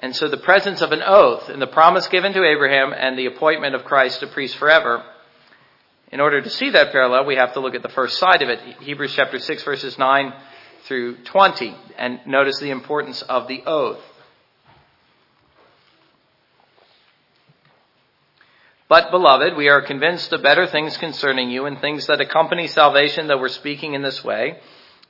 And 0.00 0.14
so 0.14 0.28
the 0.28 0.36
presence 0.36 0.82
of 0.82 0.92
an 0.92 1.02
oath 1.04 1.48
and 1.48 1.60
the 1.60 1.66
promise 1.66 2.06
given 2.08 2.32
to 2.34 2.44
Abraham 2.44 2.92
and 2.92 3.18
the 3.18 3.26
appointment 3.26 3.74
of 3.74 3.84
Christ 3.84 4.22
a 4.22 4.26
priest 4.26 4.56
forever 4.56 5.02
in 6.10 6.20
order 6.20 6.40
to 6.40 6.50
see 6.50 6.70
that 6.70 6.90
parallel, 6.90 7.26
we 7.26 7.36
have 7.36 7.52
to 7.54 7.60
look 7.60 7.74
at 7.74 7.82
the 7.82 7.88
first 7.90 8.18
side 8.18 8.40
of 8.40 8.48
it, 8.48 8.60
Hebrews 8.80 9.12
chapter 9.14 9.38
6 9.38 9.62
verses 9.62 9.98
9 9.98 10.32
through 10.84 11.16
20, 11.24 11.76
and 11.98 12.20
notice 12.26 12.58
the 12.60 12.70
importance 12.70 13.20
of 13.22 13.46
the 13.46 13.62
oath. 13.66 14.00
But, 18.88 19.10
beloved, 19.10 19.56
we 19.56 19.68
are 19.68 19.82
convinced 19.82 20.32
of 20.32 20.42
better 20.42 20.66
things 20.66 20.96
concerning 20.96 21.50
you 21.50 21.66
and 21.66 21.80
things 21.80 22.06
that 22.06 22.20
accompany 22.20 22.66
salvation, 22.66 23.26
though 23.26 23.38
we're 23.38 23.48
speaking 23.48 23.94
in 23.94 24.02
this 24.02 24.24
way. 24.24 24.58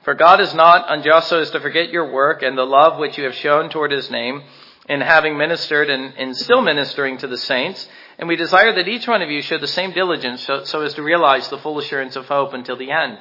For 0.03 0.13
God 0.13 0.41
is 0.41 0.53
not 0.53 0.85
unjust 0.91 1.29
so 1.29 1.39
as 1.39 1.51
to 1.51 1.59
forget 1.59 1.89
your 1.89 2.11
work 2.11 2.41
and 2.41 2.57
the 2.57 2.65
love 2.65 2.99
which 2.99 3.17
you 3.17 3.23
have 3.25 3.35
shown 3.35 3.69
toward 3.69 3.91
his 3.91 4.09
name 4.09 4.43
in 4.87 5.01
having 5.01 5.37
ministered 5.37 5.89
and 5.89 6.13
in 6.15 6.33
still 6.33 6.61
ministering 6.61 7.17
to 7.19 7.27
the 7.27 7.37
saints 7.37 7.87
and 8.19 8.27
we 8.27 8.35
desire 8.35 8.75
that 8.75 8.89
each 8.89 9.07
one 9.07 9.21
of 9.21 9.29
you 9.29 9.41
show 9.41 9.57
the 9.57 9.65
same 9.65 9.93
diligence 9.93 10.43
so, 10.43 10.65
so, 10.65 10.81
as 10.81 10.93
to 10.95 11.01
realize 11.01 11.47
the 11.47 11.57
full 11.57 11.79
assurance 11.79 12.17
of 12.17 12.27
hope 12.27 12.53
until 12.53 12.75
the 12.75 12.91
end, 12.91 13.17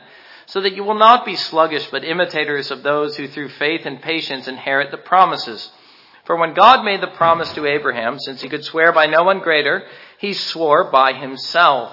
so 0.47 0.61
that 0.61 0.75
you 0.75 0.83
will 0.83 0.99
not 0.99 1.25
be 1.25 1.37
sluggish, 1.37 1.87
but 1.93 2.05
imitators 2.05 2.73
of 2.73 2.83
those 2.83 3.17
who 3.17 3.29
through 3.29 3.51
faith 3.51 3.87
and 3.87 4.03
patience 4.03 4.49
inherit 4.49 4.91
the 4.91 4.99
promises. 4.99 5.71
For 6.29 6.37
when 6.37 6.53
God 6.53 6.85
made 6.85 7.01
the 7.01 7.07
promise 7.07 7.51
to 7.55 7.65
Abraham, 7.65 8.19
since 8.19 8.43
he 8.43 8.51
could 8.51 8.63
swear 8.63 8.93
by 8.93 9.07
no 9.07 9.23
one 9.23 9.39
greater, 9.39 9.87
he 10.19 10.35
swore 10.35 10.91
by 10.91 11.15
himself, 11.15 11.91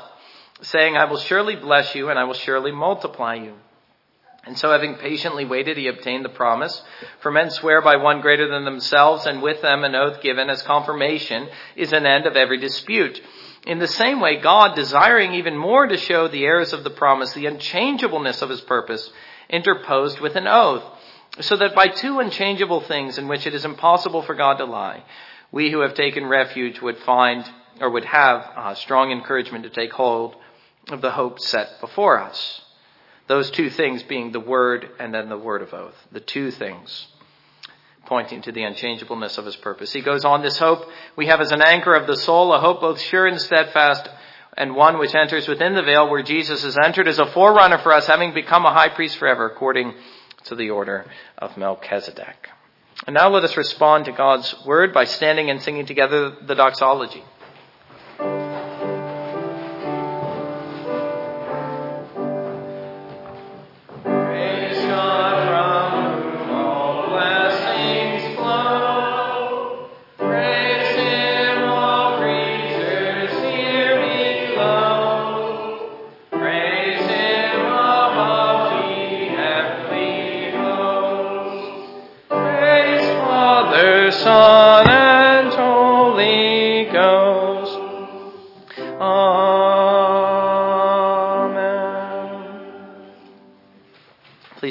saying, 0.59 0.97
I 0.97 1.05
will 1.05 1.19
surely 1.19 1.55
bless 1.55 1.95
you 1.95 2.09
and 2.09 2.19
I 2.19 2.25
will 2.25 2.33
surely 2.33 2.73
multiply 2.73 3.35
you. 3.35 3.53
And 4.45 4.57
so, 4.57 4.73
having 4.73 4.95
patiently 4.95 5.45
waited, 5.45 5.77
he 5.77 5.87
obtained 5.87 6.25
the 6.25 6.29
promise. 6.29 6.83
For 7.21 7.31
men 7.31 7.49
swear 7.49 7.81
by 7.81 7.95
one 7.95 8.19
greater 8.19 8.49
than 8.49 8.65
themselves, 8.65 9.25
and 9.25 9.41
with 9.41 9.61
them 9.61 9.85
an 9.85 9.95
oath 9.95 10.21
given 10.21 10.49
as 10.49 10.61
confirmation 10.63 11.47
is 11.77 11.93
an 11.93 12.05
end 12.05 12.25
of 12.25 12.35
every 12.35 12.57
dispute. 12.57 13.21
In 13.65 13.79
the 13.79 13.87
same 13.87 14.19
way, 14.19 14.41
God, 14.41 14.75
desiring 14.75 15.35
even 15.35 15.55
more 15.55 15.87
to 15.87 15.95
show 15.95 16.27
the 16.27 16.43
heirs 16.43 16.73
of 16.73 16.83
the 16.83 16.89
promise 16.89 17.31
the 17.31 17.45
unchangeableness 17.45 18.41
of 18.41 18.49
his 18.49 18.61
purpose, 18.61 19.09
interposed 19.49 20.19
with 20.19 20.35
an 20.35 20.45
oath, 20.45 20.83
so 21.39 21.57
that 21.57 21.75
by 21.75 21.87
two 21.87 22.19
unchangeable 22.19 22.81
things 22.81 23.17
in 23.17 23.27
which 23.27 23.45
it 23.45 23.53
is 23.53 23.65
impossible 23.65 24.21
for 24.21 24.35
God 24.35 24.57
to 24.57 24.65
lie, 24.65 25.03
we 25.51 25.71
who 25.71 25.81
have 25.81 25.93
taken 25.93 26.25
refuge 26.25 26.81
would 26.81 26.97
find 26.99 27.49
or 27.81 27.89
would 27.89 28.05
have 28.05 28.41
uh, 28.55 28.75
strong 28.75 29.11
encouragement 29.11 29.63
to 29.63 29.69
take 29.69 29.91
hold 29.91 30.35
of 30.89 31.01
the 31.01 31.11
hope 31.11 31.39
set 31.39 31.79
before 31.81 32.19
us. 32.19 32.61
Those 33.27 33.49
two 33.51 33.69
things 33.69 34.03
being 34.03 34.31
the 34.31 34.39
word 34.39 34.87
and 34.99 35.13
then 35.13 35.29
the 35.29 35.37
word 35.37 35.61
of 35.61 35.73
oath. 35.73 35.95
The 36.11 36.19
two 36.19 36.51
things 36.51 37.07
pointing 38.05 38.41
to 38.43 38.51
the 38.51 38.63
unchangeableness 38.63 39.37
of 39.37 39.45
his 39.45 39.55
purpose. 39.55 39.91
He 39.91 40.01
goes 40.01 40.23
on, 40.23 40.43
this 40.43 40.59
hope 40.59 40.87
we 41.15 41.25
have 41.25 41.41
as 41.41 41.51
an 41.51 41.61
anchor 41.61 41.95
of 41.95 42.05
the 42.05 42.17
soul, 42.17 42.53
a 42.53 42.59
hope 42.59 42.81
both 42.81 43.01
sure 43.01 43.25
and 43.25 43.41
steadfast, 43.41 44.07
and 44.55 44.75
one 44.75 44.99
which 44.99 45.15
enters 45.15 45.47
within 45.47 45.73
the 45.73 45.81
veil 45.81 46.09
where 46.09 46.21
Jesus 46.21 46.63
has 46.63 46.77
entered 46.77 47.07
as 47.07 47.19
a 47.19 47.25
forerunner 47.25 47.79
for 47.79 47.91
us, 47.91 48.05
having 48.05 48.33
become 48.33 48.65
a 48.65 48.73
high 48.73 48.89
priest 48.89 49.17
forever, 49.17 49.47
according 49.47 49.93
to 50.45 50.55
the 50.55 50.69
order 50.69 51.05
of 51.37 51.57
Melchizedek. 51.57 52.49
And 53.05 53.13
now 53.13 53.29
let 53.29 53.43
us 53.43 53.57
respond 53.57 54.05
to 54.05 54.11
God's 54.11 54.55
word 54.65 54.93
by 54.93 55.03
standing 55.03 55.49
and 55.49 55.61
singing 55.61 55.85
together 55.85 56.31
the 56.41 56.55
doxology. 56.55 57.23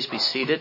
Seated. 0.01 0.61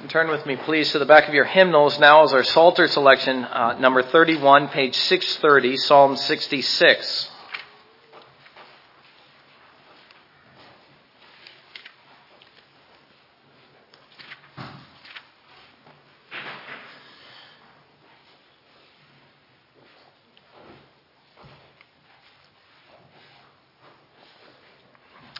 And 0.00 0.08
turn 0.08 0.28
with 0.28 0.46
me, 0.46 0.56
please, 0.56 0.92
to 0.92 0.98
the 0.98 1.04
back 1.04 1.28
of 1.28 1.34
your 1.34 1.44
hymnals 1.44 1.98
now 1.98 2.24
as 2.24 2.32
our 2.32 2.42
Psalter 2.42 2.88
selection, 2.88 3.44
uh, 3.44 3.78
number 3.78 4.02
31, 4.02 4.68
page 4.68 4.96
630, 4.96 5.76
Psalm 5.76 6.16
66. 6.16 7.30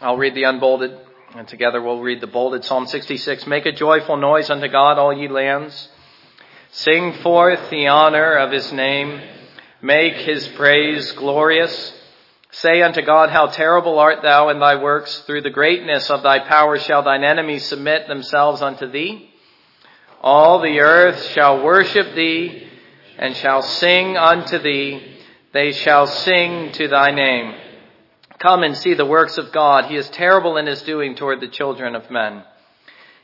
I'll 0.03 0.17
read 0.17 0.35
the 0.35 0.45
unbolded. 0.45 0.99
And 1.37 1.47
together 1.47 1.83
we'll 1.83 2.01
read 2.01 2.23
the 2.23 2.27
bolded 2.27 2.65
Psalm 2.65 2.87
66. 2.87 3.47
Make 3.47 3.67
a 3.67 3.73
joyful 3.73 4.17
noise 4.17 4.49
unto 4.49 4.69
God, 4.69 4.99
all 4.99 5.13
ye 5.13 5.29
lands. 5.29 5.91
Sing 6.71 7.13
forth 7.23 7.69
the 7.69 7.89
honor 7.89 8.37
of 8.37 8.51
his 8.51 8.73
name. 8.73 9.21
Make 9.83 10.15
his 10.15 10.49
praise 10.49 11.13
glorious. 11.13 11.93
Say 12.53 12.81
unto 12.81 13.03
God, 13.03 13.29
how 13.29 13.49
terrible 13.49 13.99
art 13.99 14.23
thou 14.23 14.49
in 14.49 14.61
thy 14.61 14.77
works. 14.83 15.15
Through 15.27 15.43
the 15.43 15.51
greatness 15.51 16.09
of 16.09 16.23
thy 16.23 16.39
power 16.39 16.79
shall 16.79 17.03
thine 17.03 17.23
enemies 17.23 17.67
submit 17.67 18.09
themselves 18.09 18.63
unto 18.63 18.91
thee. 18.91 19.31
All 20.23 20.63
the 20.63 20.81
earth 20.81 21.23
shall 21.33 21.63
worship 21.63 22.15
thee 22.15 22.67
and 23.19 23.37
shall 23.37 23.61
sing 23.61 24.17
unto 24.17 24.59
thee. 24.59 25.19
They 25.53 25.73
shall 25.73 26.07
sing 26.07 26.73
to 26.73 26.89
thy 26.89 27.11
name. 27.11 27.66
Come 28.39 28.63
and 28.63 28.77
see 28.77 28.95
the 28.95 29.07
works 29.07 29.39
of 29.39 29.53
God. 29.53 29.87
He 29.87 29.97
is 29.97 30.09
terrible 30.11 30.57
in 30.57 30.67
his 30.67 30.83
doing 30.83 31.15
toward 31.15 31.41
the 31.41 31.49
children 31.49 31.95
of 31.95 32.11
men. 32.11 32.45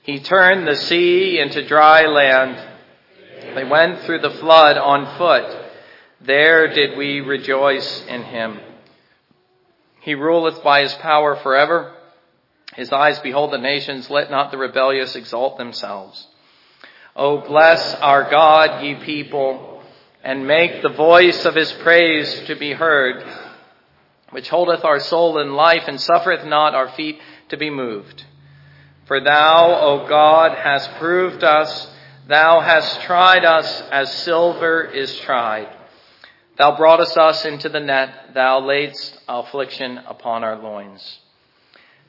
He 0.03 0.21
turned 0.21 0.67
the 0.67 0.77
sea 0.77 1.39
into 1.39 1.67
dry 1.67 2.07
land. 2.07 2.71
They 3.55 3.65
went 3.65 4.01
through 4.03 4.21
the 4.21 4.31
flood 4.31 4.79
on 4.79 5.19
foot. 5.19 5.71
There 6.23 6.73
did 6.73 6.97
we 6.97 7.21
rejoice 7.21 8.05
in 8.07 8.23
him. 8.23 8.61
He 10.01 10.15
ruleth 10.15 10.63
by 10.65 10.83
his 10.83 10.95
power 10.95 11.37
forever. 11.37 11.95
His 12.75 12.91
eyes 12.91 13.19
behold 13.19 13.53
the 13.53 13.59
nations. 13.59 14.09
Let 14.09 14.31
not 14.31 14.51
the 14.51 14.59
rebellious 14.59 15.15
exalt 15.15 15.59
themselves. 15.59 16.27
O 17.15 17.39
bless 17.47 17.95
our 17.97 18.31
God, 18.31 18.83
ye 18.83 18.95
people, 18.95 19.83
and 20.25 20.47
make 20.47 20.81
the 20.81 20.89
voice 20.89 21.45
of 21.45 21.55
his 21.55 21.71
praise 21.73 22.41
to 22.47 22.55
be 22.55 22.73
heard 22.73 23.23
which 24.33 24.49
holdeth 24.49 24.85
our 24.85 24.99
soul 24.99 25.39
in 25.39 25.55
life 25.55 25.85
and 25.87 26.01
suffereth 26.01 26.45
not 26.45 26.75
our 26.75 26.89
feet 26.89 27.21
to 27.51 27.57
be 27.57 27.71
moved. 27.71 28.25
For 29.07 29.21
thou, 29.21 29.79
O 29.81 30.09
God, 30.09 30.57
hast 30.57 30.91
proved 30.95 31.45
us, 31.45 31.89
thou 32.29 32.61
hast 32.61 33.03
tried 33.03 33.45
us 33.45 33.83
as 33.91 34.13
silver 34.25 34.83
is 34.83 35.15
tried. 35.21 35.69
Thou 36.57 36.77
broughtest 36.77 37.17
us 37.17 37.45
into 37.45 37.69
the 37.69 37.81
net, 37.81 38.35
thou 38.35 38.61
laidst 38.61 39.19
affliction 39.29 39.99
upon 39.99 40.45
our 40.45 40.57
loins. 40.57 41.19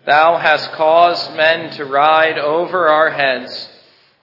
Thou 0.06 0.38
hast 0.38 0.72
caused 0.74 1.36
men 1.36 1.72
to 1.72 1.86
ride 1.86 2.38
over 2.38 2.88
our 2.88 3.10
heads. 3.10 3.70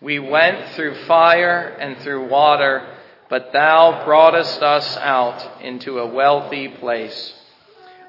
We 0.00 0.18
went 0.18 0.70
through 0.70 1.04
fire 1.04 1.76
and 1.80 1.98
through 1.98 2.28
water, 2.28 2.96
but 3.28 3.52
thou 3.52 4.04
broughtest 4.04 4.62
us 4.62 4.96
out 4.98 5.62
into 5.62 5.98
a 5.98 6.06
wealthy 6.06 6.68
place. 6.68 7.34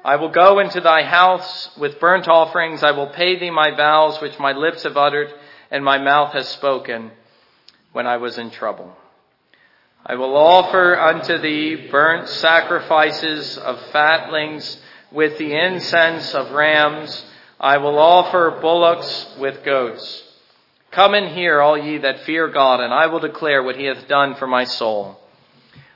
I 0.04 0.16
will 0.16 0.30
go 0.30 0.58
into 0.58 0.80
thy 0.80 1.04
house 1.04 1.70
with 1.76 2.00
burnt 2.00 2.26
offerings. 2.26 2.82
I 2.82 2.90
will 2.90 3.08
pay 3.08 3.38
thee 3.38 3.50
my 3.50 3.70
vows 3.70 4.20
which 4.20 4.38
my 4.38 4.52
lips 4.52 4.82
have 4.82 4.96
uttered 4.96 5.32
and 5.70 5.84
my 5.84 5.98
mouth 5.98 6.32
has 6.32 6.48
spoken 6.48 7.12
when 7.92 8.06
I 8.06 8.16
was 8.16 8.36
in 8.36 8.50
trouble. 8.50 8.96
I 10.04 10.16
will 10.16 10.36
offer 10.36 10.98
unto 10.98 11.38
thee 11.38 11.88
burnt 11.88 12.28
sacrifices 12.28 13.56
of 13.58 13.80
fatlings 13.92 14.80
with 15.12 15.38
the 15.38 15.54
incense 15.54 16.34
of 16.34 16.50
rams. 16.50 17.24
I 17.60 17.78
will 17.78 17.98
offer 17.98 18.58
bullocks 18.60 19.36
with 19.38 19.64
goats. 19.64 20.24
Come 20.90 21.14
and 21.14 21.28
hear, 21.28 21.60
all 21.60 21.78
ye 21.78 21.98
that 21.98 22.24
fear 22.24 22.48
God, 22.48 22.80
and 22.80 22.92
I 22.92 23.06
will 23.06 23.20
declare 23.20 23.62
what 23.62 23.76
he 23.76 23.84
hath 23.84 24.08
done 24.08 24.34
for 24.34 24.48
my 24.48 24.64
soul. 24.64 25.20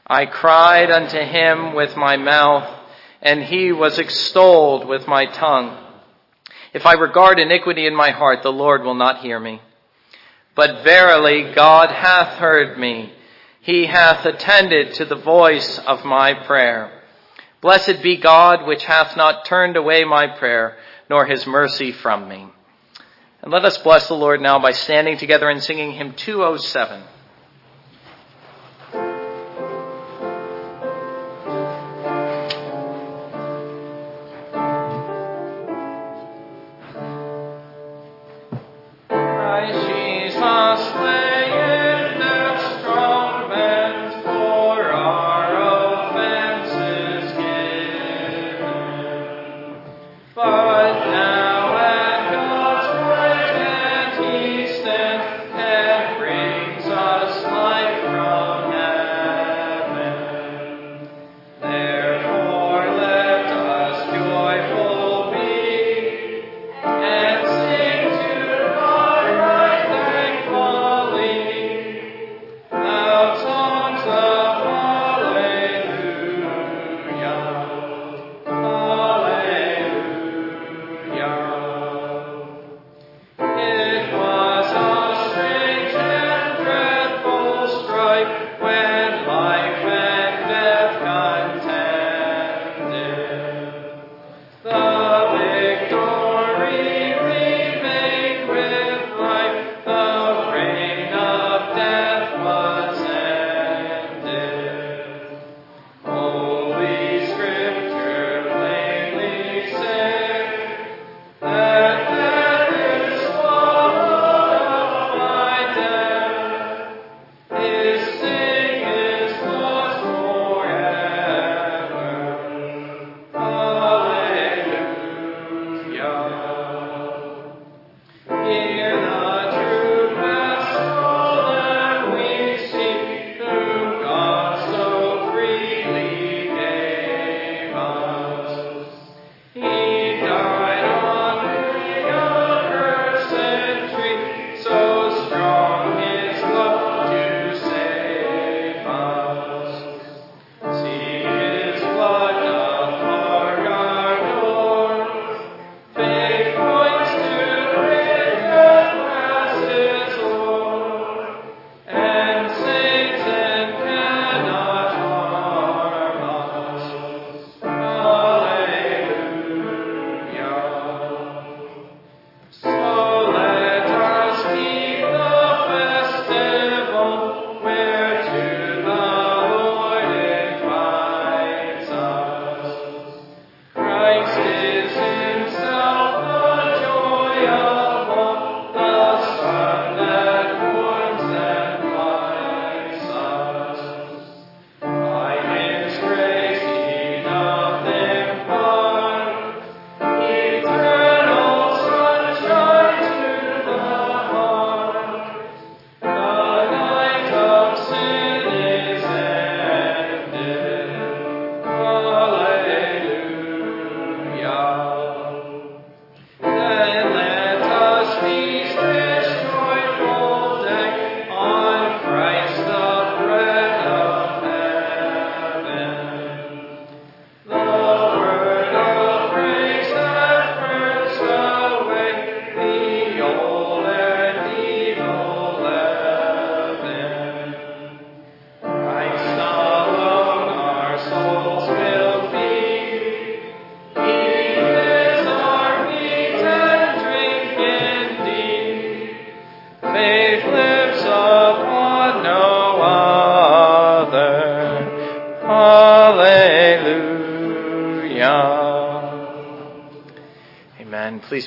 I 0.07 0.27
cried 0.27 0.93
unto 0.93 1.19
him 1.19 1.75
with 1.75 1.97
my 1.97 2.17
mouth 2.17 2.76
and 3.23 3.43
he 3.43 3.73
was 3.73 3.99
extolled 3.99 4.87
with 4.87 5.07
my 5.07 5.27
tongue. 5.27 5.77
If 6.73 6.85
I 6.85 6.93
regard 6.95 7.39
iniquity 7.39 7.87
in 7.87 7.95
my 7.95 8.11
heart, 8.11 8.43
the 8.43 8.53
Lord 8.53 8.83
will 8.83 8.95
not 8.95 9.19
hear 9.19 9.41
me. 9.41 9.61
But 10.55 10.85
verily 10.85 11.53
God 11.55 11.91
hath 11.91 12.39
heard 12.39 12.79
me. 12.79 13.13
He 13.61 13.87
hath 13.87 14.25
attended 14.25 14.95
to 14.95 15.05
the 15.05 15.17
voice 15.17 15.79
of 15.81 16.05
my 16.05 16.35
prayer. 16.35 17.03
Blessed 17.61 18.03
be 18.03 18.17
God, 18.17 18.67
which 18.67 18.85
hath 18.85 19.17
not 19.17 19.45
turned 19.45 19.77
away 19.77 20.05
my 20.05 20.27
prayer, 20.27 20.77
nor 21.11 21.27
his 21.27 21.47
mercy 21.47 21.93
from 21.93 22.29
me. 22.29 22.47
And 23.43 23.53
let 23.53 23.65
us 23.65 23.79
bless 23.79 24.09
the 24.09 24.15
Lord 24.15 24.41
now 24.41 24.59
by 24.59 24.73
standing 24.73 25.19
together 25.19 25.49
and 25.49 25.63
singing 25.63 25.93
hymn 25.93 26.15
207. 26.15 27.03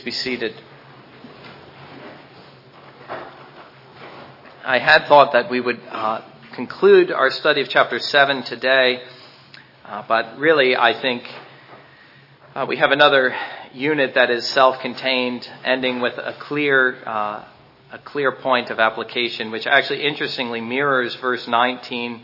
Be 0.09 0.13
seated. 0.13 0.55
I 4.65 4.79
had 4.79 5.05
thought 5.05 5.33
that 5.33 5.51
we 5.51 5.61
would 5.61 5.79
uh, 5.87 6.21
conclude 6.53 7.11
our 7.11 7.29
study 7.29 7.61
of 7.61 7.69
chapter 7.69 7.99
7 7.99 8.41
today, 8.41 9.03
uh, 9.85 10.03
but 10.07 10.39
really 10.39 10.75
I 10.75 10.99
think 10.99 11.29
uh, 12.55 12.65
we 12.67 12.77
have 12.77 12.89
another 12.89 13.35
unit 13.71 14.15
that 14.15 14.31
is 14.31 14.47
self-contained, 14.47 15.47
ending 15.63 16.01
with 16.01 16.17
a 16.17 16.35
clear, 16.39 16.97
uh, 17.05 17.45
a 17.91 17.99
clear 18.03 18.31
point 18.31 18.71
of 18.71 18.79
application, 18.79 19.51
which 19.51 19.67
actually 19.67 20.01
interestingly 20.01 20.59
mirrors 20.59 21.13
verse 21.17 21.47
19. 21.47 22.23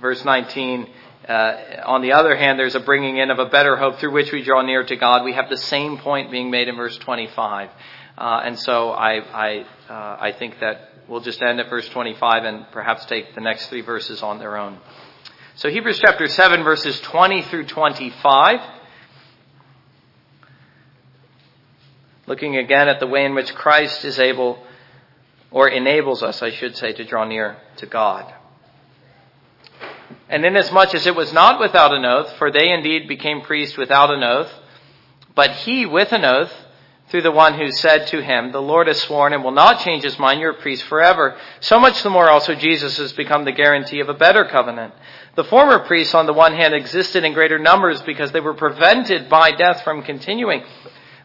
Verse 0.00 0.24
19 0.24 0.88
uh, 1.28 1.82
on 1.84 2.02
the 2.02 2.12
other 2.12 2.36
hand, 2.36 2.58
there's 2.58 2.76
a 2.76 2.80
bringing 2.80 3.16
in 3.16 3.30
of 3.30 3.38
a 3.38 3.46
better 3.46 3.76
hope 3.76 3.98
through 3.98 4.12
which 4.12 4.30
we 4.30 4.42
draw 4.42 4.62
near 4.62 4.84
to 4.84 4.96
God. 4.96 5.24
We 5.24 5.32
have 5.32 5.48
the 5.50 5.56
same 5.56 5.98
point 5.98 6.30
being 6.30 6.50
made 6.50 6.68
in 6.68 6.76
verse 6.76 6.96
25. 6.98 7.70
Uh, 8.16 8.40
and 8.44 8.58
so 8.58 8.90
I, 8.90 9.18
I, 9.18 9.66
uh, 9.88 10.16
I 10.20 10.32
think 10.32 10.60
that 10.60 10.90
we'll 11.08 11.20
just 11.20 11.42
end 11.42 11.58
at 11.58 11.68
verse 11.68 11.88
25 11.88 12.44
and 12.44 12.66
perhaps 12.70 13.04
take 13.06 13.34
the 13.34 13.40
next 13.40 13.68
three 13.68 13.80
verses 13.80 14.22
on 14.22 14.38
their 14.38 14.56
own. 14.56 14.78
So 15.56 15.68
Hebrews 15.68 15.98
chapter 15.98 16.28
7 16.28 16.62
verses 16.62 17.00
20 17.00 17.42
through 17.42 17.66
25. 17.66 18.60
Looking 22.28 22.56
again 22.56 22.88
at 22.88 23.00
the 23.00 23.06
way 23.06 23.24
in 23.24 23.34
which 23.34 23.54
Christ 23.54 24.04
is 24.04 24.18
able, 24.18 24.58
or 25.50 25.68
enables 25.68 26.22
us, 26.22 26.42
I 26.42 26.50
should 26.50 26.76
say, 26.76 26.92
to 26.92 27.04
draw 27.04 27.24
near 27.24 27.56
to 27.76 27.86
God. 27.86 28.32
And 30.28 30.44
inasmuch 30.44 30.94
as 30.94 31.06
it 31.06 31.14
was 31.14 31.32
not 31.32 31.60
without 31.60 31.94
an 31.94 32.04
oath, 32.04 32.32
for 32.38 32.50
they 32.50 32.70
indeed 32.70 33.06
became 33.06 33.42
priests 33.42 33.76
without 33.76 34.10
an 34.10 34.24
oath, 34.24 34.52
but 35.34 35.50
he 35.50 35.86
with 35.86 36.12
an 36.12 36.24
oath, 36.24 36.52
through 37.08 37.22
the 37.22 37.30
one 37.30 37.54
who 37.54 37.70
said 37.70 38.08
to 38.08 38.20
him, 38.20 38.50
The 38.50 38.60
Lord 38.60 38.88
has 38.88 39.00
sworn 39.00 39.32
and 39.32 39.44
will 39.44 39.52
not 39.52 39.80
change 39.80 40.02
his 40.02 40.18
mind, 40.18 40.40
you're 40.40 40.50
a 40.50 40.60
priest 40.60 40.82
forever. 40.84 41.36
So 41.60 41.78
much 41.78 42.02
the 42.02 42.10
more 42.10 42.28
also 42.28 42.54
Jesus 42.54 42.96
has 42.98 43.12
become 43.12 43.44
the 43.44 43.52
guarantee 43.52 44.00
of 44.00 44.08
a 44.08 44.14
better 44.14 44.44
covenant. 44.44 44.92
The 45.36 45.44
former 45.44 45.80
priests, 45.80 46.14
on 46.14 46.26
the 46.26 46.32
one 46.32 46.54
hand, 46.54 46.74
existed 46.74 47.22
in 47.22 47.32
greater 47.32 47.58
numbers 47.58 48.02
because 48.02 48.32
they 48.32 48.40
were 48.40 48.54
prevented 48.54 49.28
by 49.28 49.52
death 49.52 49.82
from 49.84 50.02
continuing. 50.02 50.64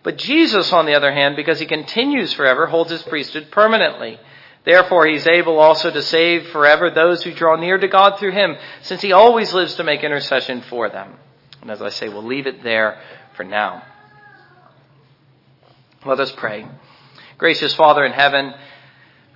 But 0.03 0.17
Jesus, 0.17 0.71
on 0.71 0.85
the 0.85 0.95
other 0.95 1.11
hand, 1.11 1.35
because 1.35 1.59
he 1.59 1.65
continues 1.65 2.33
forever, 2.33 2.67
holds 2.67 2.91
his 2.91 3.03
priesthood 3.03 3.49
permanently. 3.51 4.19
Therefore, 4.63 5.07
he's 5.07 5.27
able 5.27 5.59
also 5.59 5.89
to 5.89 6.01
save 6.03 6.49
forever 6.49 6.91
those 6.91 7.23
who 7.23 7.33
draw 7.33 7.55
near 7.55 7.77
to 7.77 7.87
God 7.87 8.19
through 8.19 8.31
him, 8.31 8.55
since 8.83 9.01
he 9.01 9.11
always 9.11 9.53
lives 9.53 9.75
to 9.75 9.83
make 9.83 10.03
intercession 10.03 10.61
for 10.61 10.89
them. 10.89 11.15
And 11.61 11.71
as 11.71 11.81
I 11.81 11.89
say, 11.89 12.09
we'll 12.09 12.23
leave 12.23 12.47
it 12.47 12.63
there 12.63 13.01
for 13.35 13.43
now. 13.43 13.83
Let 16.05 16.19
us 16.19 16.31
pray. 16.31 16.65
Gracious 17.37 17.73
Father 17.73 18.05
in 18.05 18.11
heaven, 18.11 18.53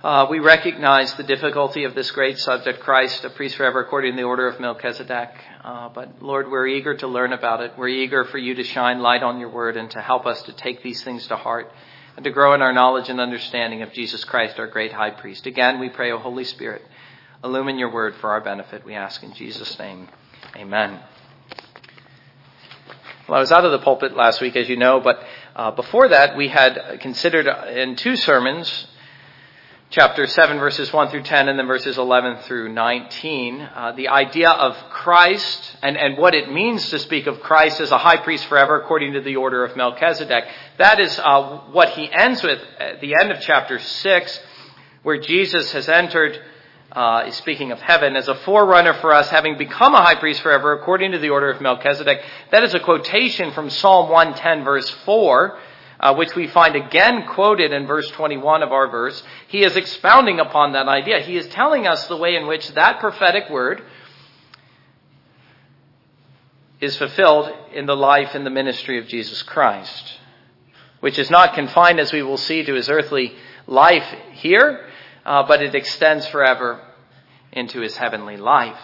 uh, 0.02 0.26
we 0.30 0.38
recognize 0.38 1.12
the 1.14 1.24
difficulty 1.24 1.82
of 1.84 1.94
this 1.96 2.12
great 2.12 2.38
subject, 2.38 2.80
Christ, 2.80 3.24
a 3.24 3.30
priest 3.30 3.56
forever 3.56 3.80
according 3.80 4.12
to 4.12 4.16
the 4.16 4.22
order 4.22 4.46
of 4.46 4.60
Melchizedek. 4.60 5.30
Uh, 5.64 5.88
but 5.88 6.22
Lord, 6.22 6.48
we're 6.48 6.68
eager 6.68 6.96
to 6.98 7.08
learn 7.08 7.32
about 7.32 7.62
it. 7.62 7.72
We're 7.76 7.88
eager 7.88 8.24
for 8.24 8.38
you 8.38 8.54
to 8.54 8.62
shine 8.62 9.00
light 9.00 9.24
on 9.24 9.40
your 9.40 9.48
word 9.48 9.76
and 9.76 9.90
to 9.90 10.00
help 10.00 10.26
us 10.26 10.40
to 10.42 10.52
take 10.52 10.84
these 10.84 11.02
things 11.02 11.26
to 11.28 11.36
heart 11.36 11.72
and 12.16 12.24
to 12.24 12.30
grow 12.30 12.54
in 12.54 12.62
our 12.62 12.72
knowledge 12.72 13.08
and 13.08 13.20
understanding 13.20 13.82
of 13.82 13.92
Jesus 13.92 14.24
Christ, 14.24 14.58
our 14.58 14.66
great 14.66 14.92
high 14.92 15.10
priest. 15.10 15.46
Again, 15.46 15.78
we 15.78 15.90
pray, 15.90 16.10
O 16.12 16.18
Holy 16.18 16.44
Spirit, 16.44 16.82
illumine 17.44 17.78
your 17.78 17.92
word 17.92 18.14
for 18.16 18.30
our 18.30 18.40
benefit, 18.40 18.84
we 18.84 18.94
ask 18.94 19.22
in 19.22 19.34
Jesus' 19.34 19.78
name. 19.78 20.08
Amen. 20.56 20.98
Well, 23.28 23.36
I 23.36 23.40
was 23.40 23.52
out 23.52 23.64
of 23.64 23.72
the 23.72 23.80
pulpit 23.80 24.16
last 24.16 24.40
week, 24.40 24.56
as 24.56 24.68
you 24.68 24.76
know, 24.76 25.00
but 25.00 25.22
uh, 25.54 25.72
before 25.72 26.08
that, 26.08 26.36
we 26.36 26.48
had 26.48 26.98
considered 27.00 27.46
in 27.68 27.96
two 27.96 28.16
sermons 28.16 28.86
chapter 29.90 30.26
7, 30.26 30.58
verses 30.58 30.92
1 30.92 31.10
through 31.10 31.22
10, 31.22 31.48
and 31.48 31.58
then 31.58 31.66
verses 31.66 31.96
11 31.96 32.38
through 32.42 32.72
19, 32.72 33.60
uh, 33.60 33.92
the 33.92 34.08
idea 34.08 34.50
of 34.50 34.76
Christ 34.90 35.76
and, 35.82 35.96
and 35.96 36.18
what 36.18 36.34
it 36.34 36.52
means 36.52 36.90
to 36.90 36.98
speak 36.98 37.26
of 37.26 37.40
Christ 37.40 37.80
as 37.80 37.92
a 37.92 37.98
high 37.98 38.16
priest 38.16 38.46
forever 38.46 38.80
according 38.80 39.12
to 39.12 39.20
the 39.20 39.36
order 39.36 39.64
of 39.64 39.76
Melchizedek. 39.76 40.44
That 40.78 40.98
is 40.98 41.18
uh, 41.18 41.58
what 41.70 41.90
he 41.90 42.10
ends 42.10 42.42
with 42.42 42.60
at 42.80 43.00
the 43.00 43.14
end 43.20 43.30
of 43.30 43.40
chapter 43.40 43.78
6, 43.78 44.40
where 45.04 45.20
Jesus 45.20 45.70
has 45.72 45.88
entered, 45.88 46.40
uh, 46.90 47.30
speaking 47.30 47.70
of 47.70 47.80
heaven, 47.80 48.16
as 48.16 48.26
a 48.26 48.34
forerunner 48.34 48.94
for 48.94 49.12
us, 49.12 49.28
having 49.28 49.56
become 49.56 49.94
a 49.94 50.02
high 50.02 50.16
priest 50.16 50.40
forever 50.40 50.72
according 50.72 51.12
to 51.12 51.18
the 51.18 51.30
order 51.30 51.48
of 51.48 51.60
Melchizedek. 51.60 52.22
That 52.50 52.64
is 52.64 52.74
a 52.74 52.80
quotation 52.80 53.52
from 53.52 53.70
Psalm 53.70 54.10
110, 54.10 54.64
verse 54.64 54.90
4 55.04 55.58
uh, 56.06 56.14
which 56.14 56.36
we 56.36 56.46
find 56.46 56.76
again 56.76 57.26
quoted 57.26 57.72
in 57.72 57.84
verse 57.84 58.08
21 58.12 58.62
of 58.62 58.70
our 58.70 58.86
verse, 58.86 59.20
he 59.48 59.64
is 59.64 59.74
expounding 59.74 60.38
upon 60.38 60.72
that 60.72 60.86
idea. 60.86 61.18
He 61.18 61.36
is 61.36 61.48
telling 61.48 61.88
us 61.88 62.06
the 62.06 62.16
way 62.16 62.36
in 62.36 62.46
which 62.46 62.68
that 62.74 63.00
prophetic 63.00 63.50
word 63.50 63.82
is 66.80 66.96
fulfilled 66.96 67.52
in 67.74 67.86
the 67.86 67.96
life 67.96 68.36
and 68.36 68.46
the 68.46 68.50
ministry 68.50 69.00
of 69.00 69.08
Jesus 69.08 69.42
Christ, 69.42 70.18
which 71.00 71.18
is 71.18 71.28
not 71.28 71.54
confined, 71.54 71.98
as 71.98 72.12
we 72.12 72.22
will 72.22 72.36
see, 72.36 72.62
to 72.62 72.74
his 72.74 72.88
earthly 72.88 73.34
life 73.66 74.06
here, 74.30 74.86
uh, 75.24 75.42
but 75.42 75.60
it 75.60 75.74
extends 75.74 76.24
forever 76.28 76.86
into 77.50 77.80
his 77.80 77.96
heavenly 77.96 78.36
life. 78.36 78.78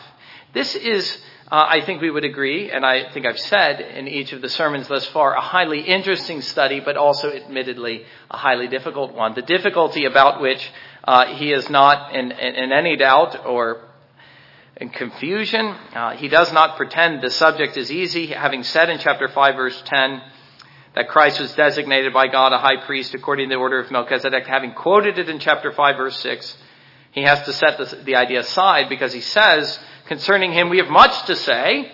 This 0.55 0.75
is 0.75 1.23
uh, 1.53 1.67
I 1.69 1.83
think 1.85 2.01
we 2.01 2.11
would 2.11 2.25
agree, 2.25 2.71
and 2.71 2.83
I 2.83 3.13
think 3.13 3.27
I've 3.27 3.39
said 3.39 3.79
in 3.83 4.09
each 4.09 4.33
of 4.33 4.41
the 4.41 4.49
sermons 4.49 4.89
thus 4.89 5.05
far, 5.09 5.35
a 5.35 5.41
highly 5.43 5.83
interesting 5.83 6.41
study, 6.41 6.81
but 6.81 6.97
also 6.97 7.31
admittedly 7.31 8.07
a 8.31 8.39
highly 8.39 8.69
difficult 8.69 9.13
one. 9.13 9.35
The 9.35 9.43
difficulty 9.43 10.07
about 10.07 10.41
which 10.41 10.67
uh, 11.05 11.27
he 11.35 11.53
is 11.53 11.69
not 11.69 12.15
in, 12.15 12.33
in, 12.33 12.55
in, 12.55 12.73
any 12.73 12.97
doubt 12.97 13.45
or 13.45 13.83
in 14.79 14.89
confusion. 14.89 15.67
Uh, 15.95 16.17
he 16.17 16.29
does 16.29 16.51
not 16.55 16.79
pretend 16.79 17.21
the 17.21 17.29
subject 17.29 17.77
is 17.77 17.93
easy, 17.93 18.29
having 18.29 18.63
said 18.63 18.89
in 18.89 18.99
chapter 18.99 19.29
5, 19.29 19.55
verse 19.55 19.83
10, 19.85 20.23
that 20.95 21.11
Christ 21.11 21.39
was 21.39 21.55
designated 21.55 22.15
by 22.15 22.29
God 22.29 22.55
a 22.55 22.59
high 22.59 22.83
priest 22.87 23.13
according 23.13 23.51
to 23.51 23.57
the 23.57 23.61
order 23.61 23.79
of 23.79 23.91
Melchizedek, 23.91 24.47
having 24.47 24.73
quoted 24.73 25.19
it 25.19 25.29
in 25.29 25.39
chapter 25.39 25.71
5, 25.71 25.97
verse 25.99 26.19
6, 26.21 26.57
he 27.11 27.25
has 27.25 27.43
to 27.43 27.53
set 27.53 27.77
the, 27.77 27.97
the 28.05 28.17
idea 28.17 28.41
aside 28.41 28.89
because 28.89 29.13
he 29.13 29.21
says, 29.21 29.79
Concerning 30.07 30.53
him, 30.53 30.69
we 30.69 30.79
have 30.79 30.89
much 30.89 31.27
to 31.27 31.37
say, 31.37 31.93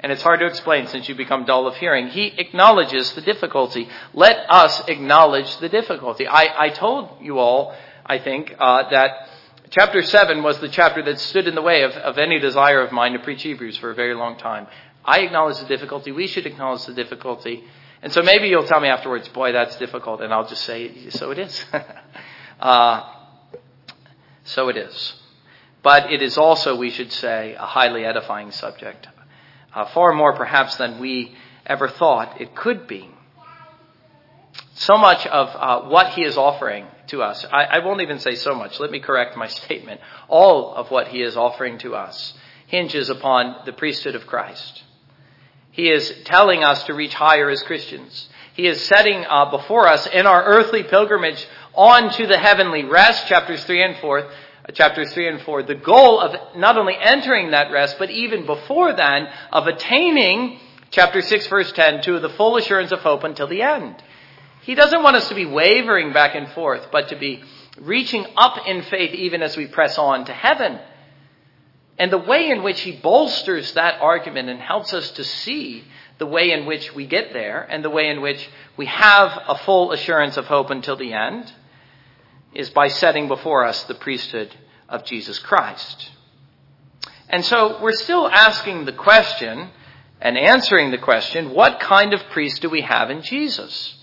and 0.00 0.10
it's 0.10 0.22
hard 0.22 0.40
to 0.40 0.46
explain 0.46 0.86
since 0.86 1.08
you 1.08 1.14
become 1.14 1.44
dull 1.44 1.66
of 1.66 1.76
hearing. 1.76 2.08
He 2.08 2.26
acknowledges 2.38 3.12
the 3.14 3.20
difficulty. 3.20 3.88
Let 4.14 4.50
us 4.50 4.88
acknowledge 4.88 5.58
the 5.58 5.68
difficulty. 5.68 6.26
I, 6.26 6.66
I 6.66 6.68
told 6.70 7.22
you 7.22 7.38
all, 7.38 7.74
I 8.06 8.18
think, 8.18 8.54
uh, 8.58 8.88
that 8.90 9.28
chapter 9.68 10.02
7 10.02 10.42
was 10.42 10.58
the 10.60 10.68
chapter 10.68 11.02
that 11.02 11.20
stood 11.20 11.46
in 11.46 11.54
the 11.54 11.62
way 11.62 11.82
of, 11.82 11.92
of 11.92 12.18
any 12.18 12.38
desire 12.38 12.80
of 12.80 12.92
mine 12.92 13.12
to 13.12 13.18
preach 13.18 13.42
Hebrews 13.42 13.76
for 13.76 13.90
a 13.90 13.94
very 13.94 14.14
long 14.14 14.38
time. 14.38 14.66
I 15.04 15.20
acknowledge 15.20 15.58
the 15.58 15.66
difficulty. 15.66 16.12
We 16.12 16.26
should 16.26 16.46
acknowledge 16.46 16.86
the 16.86 16.94
difficulty. 16.94 17.64
And 18.02 18.12
so 18.12 18.22
maybe 18.22 18.48
you'll 18.48 18.66
tell 18.66 18.80
me 18.80 18.88
afterwards, 18.88 19.28
boy, 19.28 19.52
that's 19.52 19.76
difficult. 19.76 20.22
And 20.22 20.32
I'll 20.32 20.48
just 20.48 20.62
say, 20.62 21.10
so 21.10 21.30
it 21.30 21.38
is. 21.38 21.64
uh, 22.60 23.12
so 24.44 24.68
it 24.68 24.76
is. 24.76 25.19
But 25.82 26.12
it 26.12 26.22
is 26.22 26.36
also, 26.36 26.76
we 26.76 26.90
should 26.90 27.12
say, 27.12 27.54
a 27.54 27.64
highly 27.64 28.04
edifying 28.04 28.50
subject, 28.50 29.08
uh, 29.74 29.86
far 29.86 30.12
more 30.12 30.34
perhaps 30.34 30.76
than 30.76 31.00
we 31.00 31.34
ever 31.66 31.88
thought 31.88 32.40
it 32.40 32.54
could 32.54 32.86
be. 32.86 33.08
So 34.74 34.98
much 34.98 35.26
of 35.26 35.48
uh, 35.48 35.88
what 35.88 36.14
he 36.14 36.22
is 36.22 36.36
offering 36.36 36.86
to 37.08 37.22
us, 37.22 37.44
I, 37.50 37.64
I 37.64 37.78
won't 37.84 38.00
even 38.00 38.18
say 38.18 38.34
so 38.34 38.54
much, 38.54 38.80
let 38.80 38.90
me 38.90 39.00
correct 39.00 39.36
my 39.36 39.46
statement. 39.64 40.00
All 40.28 40.74
of 40.74 40.90
what 40.90 41.08
he 41.08 41.22
is 41.22 41.36
offering 41.36 41.78
to 41.78 41.94
us 41.94 42.34
hinges 42.66 43.10
upon 43.10 43.64
the 43.66 43.72
priesthood 43.72 44.14
of 44.14 44.26
Christ. 44.26 44.84
He 45.72 45.88
is 45.88 46.12
telling 46.24 46.64
us 46.64 46.82
to 46.84 46.94
reach 46.94 47.14
higher 47.14 47.48
as 47.48 47.62
Christians. 47.62 48.28
He 48.54 48.66
is 48.66 48.84
setting 48.84 49.24
uh, 49.28 49.50
before 49.50 49.86
us 49.86 50.06
in 50.06 50.26
our 50.26 50.44
earthly 50.44 50.82
pilgrimage 50.82 51.46
on 51.74 52.10
to 52.14 52.26
the 52.26 52.38
heavenly 52.38 52.84
rest, 52.84 53.28
chapters 53.28 53.62
3 53.64 53.82
and 53.82 53.96
4, 53.98 54.28
Uh, 54.68 54.72
chapters 54.72 55.12
3 55.12 55.28
and 55.28 55.42
4, 55.42 55.62
the 55.62 55.74
goal 55.74 56.20
of 56.20 56.56
not 56.56 56.76
only 56.76 56.96
entering 56.98 57.52
that 57.52 57.72
rest, 57.72 57.96
but 57.98 58.10
even 58.10 58.46
before 58.46 58.92
then, 58.92 59.28
of 59.52 59.66
attaining, 59.66 60.58
chapter 60.90 61.22
6, 61.22 61.46
verse 61.46 61.72
10, 61.72 62.02
to 62.02 62.20
the 62.20 62.28
full 62.30 62.56
assurance 62.56 62.92
of 62.92 63.00
hope 63.00 63.24
until 63.24 63.46
the 63.46 63.62
end. 63.62 64.02
He 64.62 64.74
doesn't 64.74 65.02
want 65.02 65.16
us 65.16 65.28
to 65.28 65.34
be 65.34 65.46
wavering 65.46 66.12
back 66.12 66.34
and 66.34 66.48
forth, 66.52 66.88
but 66.92 67.08
to 67.08 67.16
be 67.16 67.42
reaching 67.80 68.26
up 68.36 68.66
in 68.66 68.82
faith 68.82 69.14
even 69.14 69.42
as 69.42 69.56
we 69.56 69.66
press 69.66 69.96
on 69.96 70.26
to 70.26 70.32
heaven. 70.32 70.78
And 71.98 72.12
the 72.12 72.18
way 72.18 72.50
in 72.50 72.62
which 72.62 72.80
he 72.80 72.92
bolsters 72.92 73.72
that 73.74 74.00
argument 74.00 74.48
and 74.48 74.60
helps 74.60 74.92
us 74.92 75.10
to 75.12 75.24
see 75.24 75.84
the 76.18 76.26
way 76.26 76.50
in 76.50 76.66
which 76.66 76.94
we 76.94 77.06
get 77.06 77.32
there 77.32 77.62
and 77.62 77.82
the 77.82 77.90
way 77.90 78.08
in 78.08 78.20
which 78.20 78.48
we 78.76 78.86
have 78.86 79.38
a 79.48 79.56
full 79.56 79.92
assurance 79.92 80.36
of 80.36 80.46
hope 80.46 80.70
until 80.70 80.96
the 80.96 81.12
end 81.14 81.50
is 82.54 82.70
by 82.70 82.88
setting 82.88 83.28
before 83.28 83.64
us 83.64 83.84
the 83.84 83.94
priesthood 83.94 84.54
of 84.88 85.04
Jesus 85.04 85.38
Christ. 85.38 86.10
And 87.28 87.44
so 87.44 87.80
we're 87.80 87.92
still 87.92 88.28
asking 88.28 88.84
the 88.84 88.92
question 88.92 89.70
and 90.20 90.36
answering 90.36 90.90
the 90.90 90.98
question, 90.98 91.50
what 91.50 91.80
kind 91.80 92.12
of 92.12 92.20
priest 92.30 92.60
do 92.60 92.68
we 92.68 92.82
have 92.82 93.10
in 93.10 93.22
Jesus? 93.22 93.94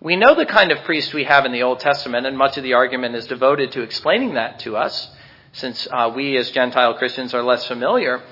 We 0.00 0.16
know 0.16 0.34
the 0.34 0.46
kind 0.46 0.72
of 0.72 0.84
priest 0.84 1.12
we 1.12 1.24
have 1.24 1.44
in 1.44 1.52
the 1.52 1.62
Old 1.62 1.80
Testament, 1.80 2.26
and 2.26 2.38
much 2.38 2.56
of 2.56 2.62
the 2.62 2.74
argument 2.74 3.16
is 3.16 3.26
devoted 3.26 3.72
to 3.72 3.82
explaining 3.82 4.34
that 4.34 4.60
to 4.60 4.76
us, 4.76 5.10
since 5.52 5.86
uh, 5.90 6.12
we 6.14 6.36
as 6.36 6.50
Gentile 6.50 6.94
Christians 6.94 7.34
are 7.34 7.42
less 7.42 7.66
familiar. 7.66 8.22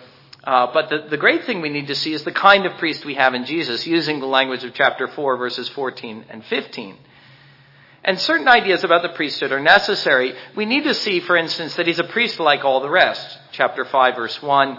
Uh, 0.45 0.69
but 0.73 0.89
the, 0.89 1.07
the 1.11 1.17
great 1.17 1.45
thing 1.45 1.61
we 1.61 1.69
need 1.69 1.89
to 1.89 1.95
see 1.95 2.13
is 2.13 2.23
the 2.23 2.33
kind 2.33 2.67
of 2.67 2.79
priest 2.79 3.05
we 3.05 3.15
have 3.15 3.35
in 3.35 3.45
Jesus, 3.45 3.87
using 3.87 4.21
the 4.21 4.27
language 4.27 4.63
of 4.63 4.75
chapter 4.75 5.09
4, 5.09 5.37
verses 5.37 5.69
14 5.71 6.27
and 6.31 6.45
15. 6.45 6.97
And 8.07 8.21
certain 8.21 8.47
ideas 8.47 8.85
about 8.85 9.03
the 9.03 9.09
priesthood 9.09 9.51
are 9.51 9.61
necessary. 9.61 10.33
We 10.55 10.65
need 10.65 10.85
to 10.85 10.95
see, 10.95 11.19
for 11.19 11.37
instance, 11.37 11.75
that 11.75 11.89
he's 11.89 11.99
a 11.99 12.05
priest 12.05 12.39
like 12.39 12.65
all 12.65 12.81
the 12.81 12.89
rest. 12.89 13.37
Chapter 13.51 13.85
5, 13.85 14.15
verse 14.15 14.41
1. 14.41 14.79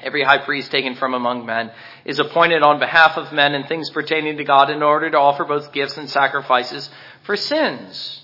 Every 0.00 0.22
high 0.22 0.38
priest 0.38 0.70
taken 0.70 0.94
from 0.94 1.14
among 1.14 1.46
men 1.46 1.72
is 2.04 2.20
appointed 2.20 2.62
on 2.62 2.78
behalf 2.78 3.16
of 3.16 3.32
men 3.32 3.56
in 3.56 3.64
things 3.64 3.90
pertaining 3.90 4.36
to 4.36 4.44
God 4.44 4.70
in 4.70 4.84
order 4.84 5.10
to 5.10 5.18
offer 5.18 5.44
both 5.44 5.72
gifts 5.72 5.96
and 5.96 6.08
sacrifices 6.08 6.88
for 7.24 7.36
sins. 7.36 8.22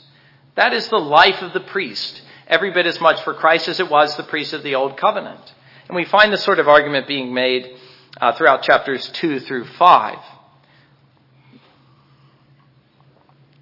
That 0.55 0.75
is 0.75 0.87
the 0.89 0.99
life 0.99 1.43
of 1.43 1.53
the 1.53 1.61
priest, 1.61 2.23
every 2.47 2.73
bit 2.73 2.87
as 2.87 3.01
much 3.01 3.21
for 3.23 3.35
Christ 3.35 3.67
as 3.67 3.81
it 3.81 3.91
was 3.91 4.17
the 4.17 4.23
priest 4.23 4.53
of 4.53 4.63
the 4.63 4.77
Old 4.77 4.97
Covenant. 4.97 5.55
And 5.89 5.97
we 5.97 6.05
find 6.05 6.33
this 6.33 6.45
sort 6.45 6.61
of 6.61 6.69
argument 6.69 7.09
being 7.09 7.35
made 7.35 7.77
uh, 8.21 8.33
throughout 8.33 8.63
chapters 8.63 9.09
2 9.09 9.41
through 9.41 9.67
5. 9.67 10.19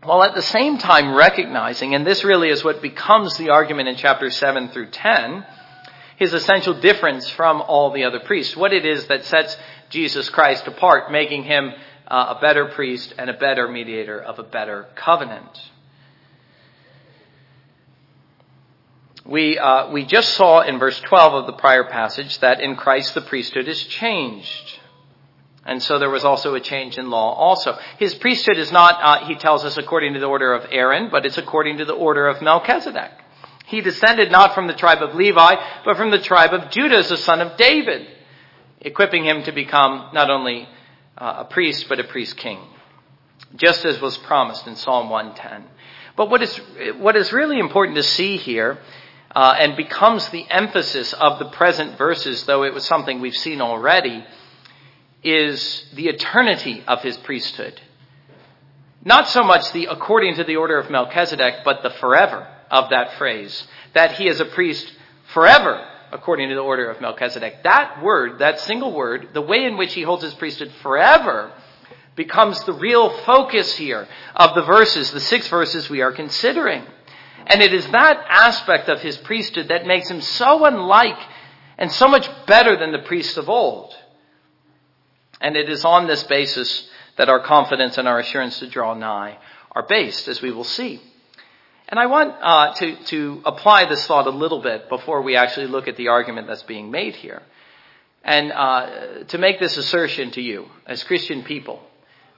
While 0.02 0.22
at 0.22 0.34
the 0.34 0.42
same 0.42 0.78
time 0.78 1.14
recognizing, 1.14 1.94
and 1.94 2.06
this 2.06 2.22
really 2.22 2.50
is 2.50 2.62
what 2.62 2.80
becomes 2.80 3.36
the 3.36 3.50
argument 3.50 3.88
in 3.88 3.96
chapters 3.96 4.36
7 4.36 4.68
through 4.68 4.90
10, 4.90 5.44
his 6.16 6.32
essential 6.32 6.74
difference 6.80 7.28
from 7.30 7.60
all 7.62 7.90
the 7.90 8.04
other 8.04 8.20
priests, 8.20 8.56
what 8.56 8.72
it 8.72 8.86
is 8.86 9.06
that 9.08 9.24
sets 9.24 9.56
Jesus 9.90 10.28
Christ 10.30 10.66
apart, 10.66 11.10
making 11.10 11.44
him 11.44 11.72
uh, 12.06 12.34
a 12.36 12.40
better 12.40 12.66
priest 12.66 13.14
and 13.18 13.28
a 13.28 13.34
better 13.34 13.68
mediator 13.68 14.20
of 14.20 14.38
a 14.38 14.42
better 14.42 14.86
covenant. 14.94 15.60
We, 19.24 19.58
uh, 19.58 19.90
we 19.90 20.06
just 20.06 20.30
saw 20.34 20.62
in 20.62 20.78
verse 20.78 20.98
12 21.00 21.34
of 21.34 21.46
the 21.46 21.52
prior 21.52 21.84
passage 21.84 22.38
that 22.38 22.60
in 22.60 22.76
Christ 22.76 23.14
the 23.14 23.20
priesthood 23.20 23.68
is 23.68 23.84
changed. 23.84 24.80
And 25.68 25.82
so 25.82 25.98
there 25.98 26.08
was 26.08 26.24
also 26.24 26.54
a 26.54 26.60
change 26.60 26.96
in 26.96 27.10
law 27.10 27.34
also. 27.34 27.78
His 27.98 28.14
priesthood 28.14 28.56
is 28.56 28.72
not, 28.72 28.98
uh, 29.02 29.26
he 29.26 29.34
tells 29.34 29.66
us, 29.66 29.76
according 29.76 30.14
to 30.14 30.18
the 30.18 30.24
order 30.24 30.54
of 30.54 30.64
Aaron, 30.70 31.10
but 31.10 31.26
it's 31.26 31.36
according 31.36 31.76
to 31.76 31.84
the 31.84 31.92
order 31.92 32.26
of 32.26 32.40
Melchizedek. 32.40 33.10
He 33.66 33.82
descended 33.82 34.32
not 34.32 34.54
from 34.54 34.66
the 34.66 34.72
tribe 34.72 35.02
of 35.02 35.14
Levi, 35.14 35.56
but 35.84 35.98
from 35.98 36.10
the 36.10 36.20
tribe 36.20 36.54
of 36.54 36.70
Judah 36.70 36.96
as 36.96 37.10
the 37.10 37.18
son 37.18 37.42
of 37.42 37.58
David, 37.58 38.08
equipping 38.80 39.26
him 39.26 39.42
to 39.42 39.52
become 39.52 40.08
not 40.14 40.30
only 40.30 40.66
uh, 41.18 41.40
a 41.40 41.44
priest, 41.44 41.84
but 41.86 42.00
a 42.00 42.04
priest 42.04 42.38
king, 42.38 42.58
just 43.54 43.84
as 43.84 44.00
was 44.00 44.16
promised 44.16 44.66
in 44.66 44.74
Psalm 44.74 45.10
110. 45.10 45.64
But 46.16 46.30
what 46.30 46.40
is, 46.40 46.56
what 46.96 47.14
is 47.14 47.30
really 47.30 47.58
important 47.58 47.96
to 47.96 48.02
see 48.02 48.38
here, 48.38 48.78
uh, 49.36 49.54
and 49.58 49.76
becomes 49.76 50.30
the 50.30 50.46
emphasis 50.48 51.12
of 51.12 51.38
the 51.38 51.50
present 51.50 51.98
verses, 51.98 52.44
though 52.44 52.64
it 52.64 52.72
was 52.72 52.86
something 52.86 53.20
we've 53.20 53.36
seen 53.36 53.60
already, 53.60 54.24
is 55.22 55.84
the 55.94 56.08
eternity 56.08 56.82
of 56.86 57.02
his 57.02 57.16
priesthood. 57.18 57.80
Not 59.04 59.28
so 59.28 59.42
much 59.42 59.72
the 59.72 59.86
according 59.86 60.36
to 60.36 60.44
the 60.44 60.56
order 60.56 60.78
of 60.78 60.90
Melchizedek, 60.90 61.64
but 61.64 61.82
the 61.82 61.90
forever 61.90 62.46
of 62.70 62.90
that 62.90 63.14
phrase, 63.14 63.66
that 63.94 64.12
he 64.12 64.28
is 64.28 64.40
a 64.40 64.44
priest 64.44 64.92
forever 65.32 65.84
according 66.12 66.48
to 66.48 66.54
the 66.54 66.60
order 66.60 66.90
of 66.90 67.00
Melchizedek. 67.00 67.62
That 67.64 68.02
word, 68.02 68.38
that 68.38 68.60
single 68.60 68.92
word, 68.92 69.28
the 69.34 69.42
way 69.42 69.64
in 69.64 69.76
which 69.76 69.94
he 69.94 70.02
holds 70.02 70.22
his 70.22 70.34
priesthood 70.34 70.72
forever, 70.82 71.52
becomes 72.16 72.62
the 72.64 72.72
real 72.72 73.10
focus 73.24 73.76
here 73.76 74.08
of 74.34 74.54
the 74.54 74.62
verses, 74.62 75.10
the 75.10 75.20
six 75.20 75.48
verses 75.48 75.88
we 75.88 76.02
are 76.02 76.12
considering. 76.12 76.84
And 77.46 77.62
it 77.62 77.72
is 77.72 77.86
that 77.88 78.24
aspect 78.28 78.88
of 78.88 79.00
his 79.00 79.16
priesthood 79.18 79.68
that 79.68 79.86
makes 79.86 80.10
him 80.10 80.20
so 80.20 80.64
unlike 80.64 81.18
and 81.78 81.92
so 81.92 82.08
much 82.08 82.28
better 82.46 82.76
than 82.76 82.92
the 82.92 82.98
priests 82.98 83.36
of 83.36 83.48
old. 83.48 83.94
And 85.40 85.56
it 85.56 85.68
is 85.68 85.84
on 85.84 86.06
this 86.06 86.24
basis 86.24 86.88
that 87.16 87.28
our 87.28 87.40
confidence 87.40 87.98
and 87.98 88.08
our 88.08 88.18
assurance 88.18 88.58
to 88.60 88.68
draw 88.68 88.94
nigh 88.94 89.38
are 89.72 89.86
based, 89.86 90.28
as 90.28 90.42
we 90.42 90.50
will 90.50 90.64
see. 90.64 91.00
And 91.88 91.98
I 91.98 92.06
want 92.06 92.34
uh, 92.40 92.74
to, 92.74 92.96
to 93.04 93.42
apply 93.46 93.86
this 93.86 94.06
thought 94.06 94.26
a 94.26 94.30
little 94.30 94.60
bit 94.60 94.88
before 94.88 95.22
we 95.22 95.36
actually 95.36 95.68
look 95.68 95.88
at 95.88 95.96
the 95.96 96.08
argument 96.08 96.46
that's 96.46 96.62
being 96.64 96.90
made 96.90 97.16
here. 97.16 97.42
And 98.22 98.52
uh, 98.52 99.24
to 99.28 99.38
make 99.38 99.58
this 99.58 99.76
assertion 99.76 100.30
to 100.32 100.42
you 100.42 100.68
as 100.86 101.02
Christian 101.04 101.44
people 101.44 101.82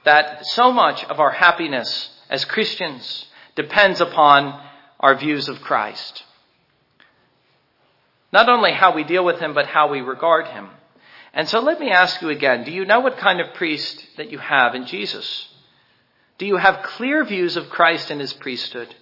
that 0.05 0.47
so 0.47 0.73
much 0.73 1.05
of 1.05 1.21
our 1.21 1.31
happiness 1.31 2.11
as 2.29 2.45
Christians 2.45 3.27
depends 3.57 4.01
upon 4.01 4.63
our 4.99 5.17
views 5.17 5.49
of 5.49 5.61
Christ. 5.61 6.25
Not 8.33 8.49
only 8.49 8.73
how 8.73 8.95
we 8.95 9.05
deal 9.05 9.25
with 9.25 9.41
him, 9.41 9.55
but 9.55 9.67
how 9.67 9.91
we 9.91 10.01
regard 10.01 10.47
him. 10.47 10.69
And 11.33 11.49
so 11.49 11.61
let 11.61 11.79
me 11.79 11.91
ask 11.91 12.21
you 12.23 12.29
again 12.31 12.65
do 12.65 12.73
you 12.73 12.85
know 12.85 13.01
what 13.01 13.19
kind 13.19 13.41
of 13.41 13.55
priest 13.55 14.05
that 14.17 14.31
you 14.31 14.39
have 14.39 14.75
in 14.75 14.87
Jesus? 14.87 15.49
Do 16.39 16.47
you 16.47 16.57
have 16.57 16.83
clear 16.83 17.25
views 17.25 17.57
of 17.57 17.69
Christ 17.69 18.11
and 18.11 18.21
his 18.21 18.33
priesthood? 18.33 18.95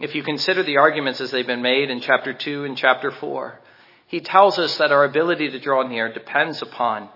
If 0.00 0.14
you 0.14 0.22
consider 0.22 0.62
the 0.62 0.78
arguments 0.78 1.20
as 1.20 1.30
they've 1.30 1.46
been 1.46 1.62
made 1.62 1.90
in 1.90 2.00
chapter 2.00 2.32
2 2.32 2.64
and 2.64 2.76
chapter 2.76 3.10
4, 3.10 3.60
he 4.08 4.20
tells 4.20 4.58
us 4.58 4.78
that 4.78 4.90
our 4.90 5.04
ability 5.04 5.50
to 5.50 5.60
draw 5.60 5.86
near 5.86 6.12
depends 6.12 6.60
upon 6.60 7.08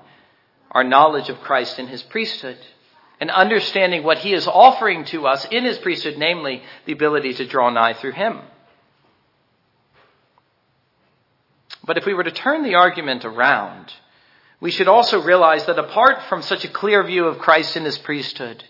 our 0.71 0.85
knowledge 0.85 1.29
of 1.29 1.41
Christ 1.41 1.79
and 1.79 1.89
his 1.89 2.03
priesthood 2.03 2.59
and 3.21 3.31
understanding 3.31 4.03
what 4.03 4.19
he 4.19 4.33
is 4.33 4.47
offering 4.47 5.05
to 5.07 5.27
us 5.27 5.45
in 5.51 5.65
his 5.65 5.79
priesthood, 5.79 6.17
namely 6.19 6.62
the 6.85 6.93
ability 6.93 7.35
to 7.35 7.47
draw 7.47 7.71
nigh 7.71 7.95
through 7.95 8.12
him. 8.12 8.41
But 11.87 11.96
if 11.96 12.05
we 12.05 12.14
were 12.14 12.25
to 12.25 12.33
turn 12.33 12.64
the 12.64 12.75
argument 12.75 13.25
around, 13.25 13.92
we 14.61 14.70
should 14.70 14.88
also 14.88 15.22
realize 15.22 15.64
that 15.66 15.79
apart 15.79 16.22
from 16.29 16.42
such 16.42 16.64
a 16.64 16.68
clear 16.68 17.03
view 17.05 17.27
of 17.27 17.38
Christ 17.38 17.77
and 17.77 17.87
his 17.87 17.99
priesthood, 17.99 18.64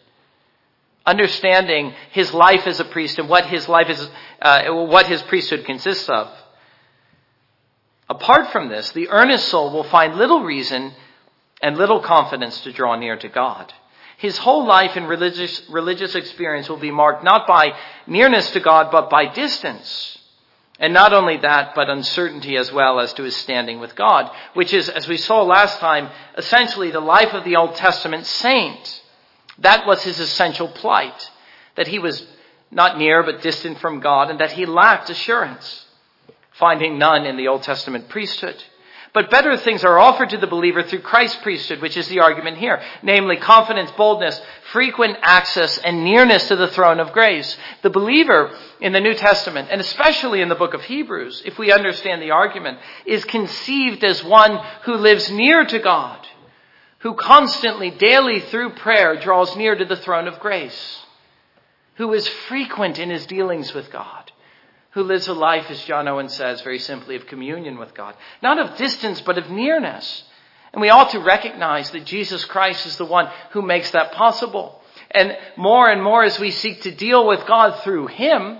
understanding 1.05 1.95
his 2.11 2.35
life 2.35 2.67
as 2.67 2.81
a 2.81 2.85
priest 2.85 3.19
and 3.19 3.29
what 3.29 3.47
his 3.47 3.69
life 3.69 3.89
is, 3.89 4.11
uh, 4.43 4.69
what 4.71 5.07
his 5.07 5.23
priesthood 5.23 5.65
consists 5.65 6.09
of. 6.09 6.29
Apart 8.09 8.51
from 8.53 8.69
this, 8.69 8.91
the 8.93 9.09
earnest 9.09 9.49
soul 9.49 9.73
will 9.73 9.85
find 9.85 10.17
little 10.17 10.43
reason 10.43 10.93
and 11.63 11.79
little 11.79 12.01
confidence 12.01 12.61
to 12.63 12.73
draw 12.73 12.97
near 12.97 13.17
to 13.17 13.29
God. 13.29 13.73
His 14.19 14.39
whole 14.39 14.67
life 14.67 14.97
and 14.97 15.09
religious, 15.09 15.63
religious 15.69 16.15
experience 16.15 16.69
will 16.69 16.77
be 16.79 16.91
marked 16.91 17.23
not 17.23 17.47
by 17.47 17.77
nearness 18.07 18.51
to 18.53 18.61
God, 18.61 18.91
but 18.91 19.11
by 19.11 19.27
distance. 19.27 20.19
And 20.79 20.93
not 20.93 21.15
only 21.15 21.39
that, 21.39 21.75
but 21.75 21.89
uncertainty 21.89 22.57
as 22.57 22.71
well 22.71 23.01
as 23.01 23.15
to 23.15 23.23
his 23.23 23.35
standing 23.37 23.81
with 23.81 23.97
God, 23.97 24.31
which 24.53 24.75
is, 24.75 24.89
as 24.89 25.09
we 25.09 25.17
saw 25.17 25.43
last 25.43 25.79
time, 25.79 26.11
essentially 26.37 26.91
the 26.91 27.01
life 27.01 27.33
of 27.33 27.45
the 27.45 27.57
Old 27.57 27.77
Testament 27.77 28.27
saint. 28.27 29.03
That 29.59 29.87
was 29.87 30.03
his 30.03 30.21
essential 30.21 30.69
plight, 30.69 31.31
that 31.77 31.89
he 31.89 31.99
was 31.99 32.27
not 32.71 32.99
near 32.99 33.23
but 33.23 33.41
distant 33.41 33.79
from 33.79 34.01
God 34.01 34.31
and 34.31 34.41
that 34.41 34.53
he 34.53 34.67
lacked 34.67 35.09
assurance, 35.09 35.87
finding 36.53 36.99
none 36.99 37.25
in 37.25 37.39
the 37.39 37.49
Old 37.49 37.63
Testament 37.63 38.11
priesthood. 38.11 38.63
But 39.17 39.31
better 39.31 39.57
things 39.57 39.83
are 39.83 39.99
offered 39.99 40.29
to 40.29 40.37
the 40.37 40.47
believer 40.47 40.83
through 40.83 41.01
Christ's 41.01 41.39
priesthood, 41.39 41.81
which 41.81 41.97
is 41.97 42.07
the 42.09 42.21
argument 42.21 42.59
here. 42.59 42.83
Namely, 43.03 43.39
confidence, 43.39 43.91
boldness, 43.93 44.39
frequent 44.73 45.17
access, 45.23 45.79
and 45.79 46.05
nearness 46.05 46.49
to 46.49 46.57
the 46.57 46.69
throne 46.69 47.01
of 47.01 47.15
grace. 47.15 47.57
The 47.81 47.89
believer 47.89 48.55
in 48.79 48.93
the 48.93 49.01
New 49.01 49.15
Testament, 49.15 49.69
and 49.71 49.81
especially 49.81 50.43
in 50.43 50.51
the 50.51 50.55
book 50.55 50.75
of 50.75 50.83
Hebrews, 50.83 51.45
if 51.47 51.59
we 51.59 51.73
understand 51.73 52.21
the 52.21 52.33
argument, 52.33 52.79
is 53.07 53.25
conceived 53.25 54.05
as 54.05 54.23
one 54.23 54.61
who 54.83 54.97
lives 54.97 55.31
near 55.31 55.65
to 55.65 55.79
God 55.79 56.27
who 56.99 57.15
constantly, 57.15 57.91
daily 57.91 58.41
through 58.41 58.71
prayer 58.71 59.17
draws 59.21 59.55
near 59.57 59.77
to 59.77 59.85
the 59.85 59.97
throne 59.97 60.27
of 60.27 60.41
grace, 60.41 61.05
who 61.95 62.13
is 62.13 62.27
frequent 62.27 62.99
in 62.99 63.11
his 63.11 63.27
dealings 63.27 63.73
with 63.73 63.91
God, 63.93 64.26
who 64.97 65.03
lives 65.03 65.29
a 65.29 65.35
life, 65.35 65.71
as 65.71 65.85
John 65.85 66.09
Owen 66.09 66.31
says 66.31 66.63
very 66.63 66.79
simply, 66.79 67.17
of 67.17 67.27
communion 67.27 67.77
with 67.77 67.93
God, 67.93 68.15
not 68.43 68.59
of 68.59 68.79
distance, 68.79 69.21
but 69.21 69.37
of 69.37 69.51
nearness. 69.51 70.25
And 70.73 70.81
we 70.81 70.89
ought 70.89 71.11
to 71.11 71.19
recognize 71.19 71.91
that 71.91 72.07
Jesus 72.07 72.47
Christ 72.47 72.87
is 72.87 72.97
the 72.97 73.05
one 73.05 73.29
who 73.51 73.61
makes 73.61 73.91
that 73.91 74.13
possible. 74.13 74.81
And 75.11 75.37
more 75.59 75.91
and 75.91 76.03
more 76.03 76.25
as 76.25 76.39
we 76.39 76.51
seek 76.51 76.81
to 76.81 76.95
deal 76.95 77.27
with 77.27 77.47
God 77.47 77.83
through 77.83 78.07
Him, 78.07 78.59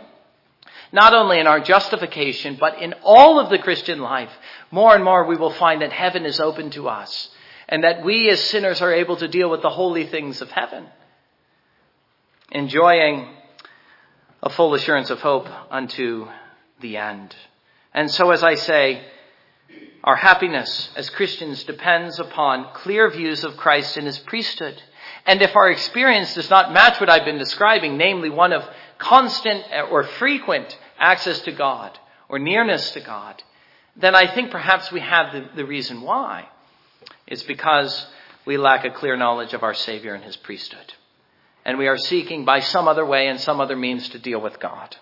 not 0.93 1.15
only 1.15 1.41
in 1.41 1.47
our 1.47 1.61
justification, 1.61 2.59
but 2.61 2.83
in 2.83 2.93
all 3.03 3.41
of 3.41 3.49
the 3.49 3.59
Christian 3.59 4.01
life, 4.01 4.31
more 4.71 4.95
and 4.95 5.03
more 5.03 5.25
we 5.25 5.37
will 5.39 5.55
find 5.55 5.81
that 5.81 5.91
heaven 5.91 6.27
is 6.27 6.39
open 6.39 6.69
to 6.73 6.91
us 6.91 7.31
and 7.67 7.83
that 7.83 8.05
we 8.05 8.29
as 8.29 8.45
sinners 8.45 8.83
are 8.83 8.93
able 8.93 9.17
to 9.17 9.27
deal 9.27 9.49
with 9.49 9.63
the 9.63 9.71
holy 9.71 10.05
things 10.07 10.43
of 10.43 10.51
heaven, 10.51 10.87
enjoying 12.53 13.36
a 14.47 14.51
full 14.51 14.75
assurance 14.75 15.11
of 15.11 15.21
hope 15.21 15.49
unto 15.71 16.29
the 16.81 16.97
end. 16.97 17.35
And 17.93 18.11
so, 18.11 18.31
as 18.31 18.45
I 18.45 18.55
say, 18.55 19.05
our 20.05 20.15
happiness 20.15 20.91
as 20.95 21.11
Christians 21.11 21.65
depends 21.65 22.21
upon 22.21 22.73
clear 22.73 23.11
views 23.11 23.43
of 23.43 23.57
Christ 23.57 23.97
and 23.97 24.07
his 24.07 24.21
priesthood 24.21 24.81
And 25.27 25.43
if 25.43 25.57
our 25.57 25.69
experience 25.69 26.35
does 26.35 26.49
not 26.49 26.73
match 26.73 27.01
what 27.01 27.11
I've 27.11 27.25
been 27.25 27.39
describing, 27.39 27.97
namely 27.97 28.31
one 28.31 28.53
of 28.53 28.63
constant 28.99 29.65
or 29.91 30.05
frequent 30.05 30.79
access 30.99 31.41
to 31.41 31.53
God 31.53 31.99
or 32.29 32.39
nearness 32.39 32.93
to 32.93 33.01
God, 33.01 33.43
then 33.97 34.15
I 34.15 34.33
think 34.33 34.53
perhaps 34.53 34.93
we 34.93 35.01
have 35.01 35.33
the, 35.33 35.49
the 35.57 35.67
reason 35.67 36.03
why. 36.03 36.49
It's 37.27 37.43
because 37.43 38.07
we 38.45 38.57
lack 38.57 38.85
a 38.85 38.91
clear 38.91 39.17
knowledge 39.17 39.55
of 39.55 39.65
our 39.65 39.75
Savior 39.75 40.15
and 40.15 40.23
His 40.23 40.37
priesthood. 40.37 40.95
And 41.67 41.79
we 41.79 41.89
are 41.89 41.99
seeking 41.99 42.45
by 42.45 42.61
some 42.61 42.87
other 42.87 43.05
way 43.05 43.27
and 43.27 43.41
some 43.41 43.61
other 43.61 43.75
means 43.75 44.09
to 44.11 44.21
deal 44.21 44.41
with 44.41 44.61
God. 44.61 44.97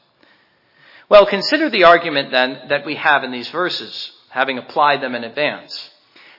Well, 1.10 1.26
consider 1.26 1.68
the 1.68 1.84
argument 1.84 2.30
then 2.30 2.68
that 2.70 2.86
we 2.86 2.94
have 2.94 3.22
in 3.22 3.32
these 3.32 3.50
verses, 3.50 4.10
having 4.30 4.56
applied 4.56 5.02
them 5.02 5.14
in 5.14 5.24
advance. 5.24 5.90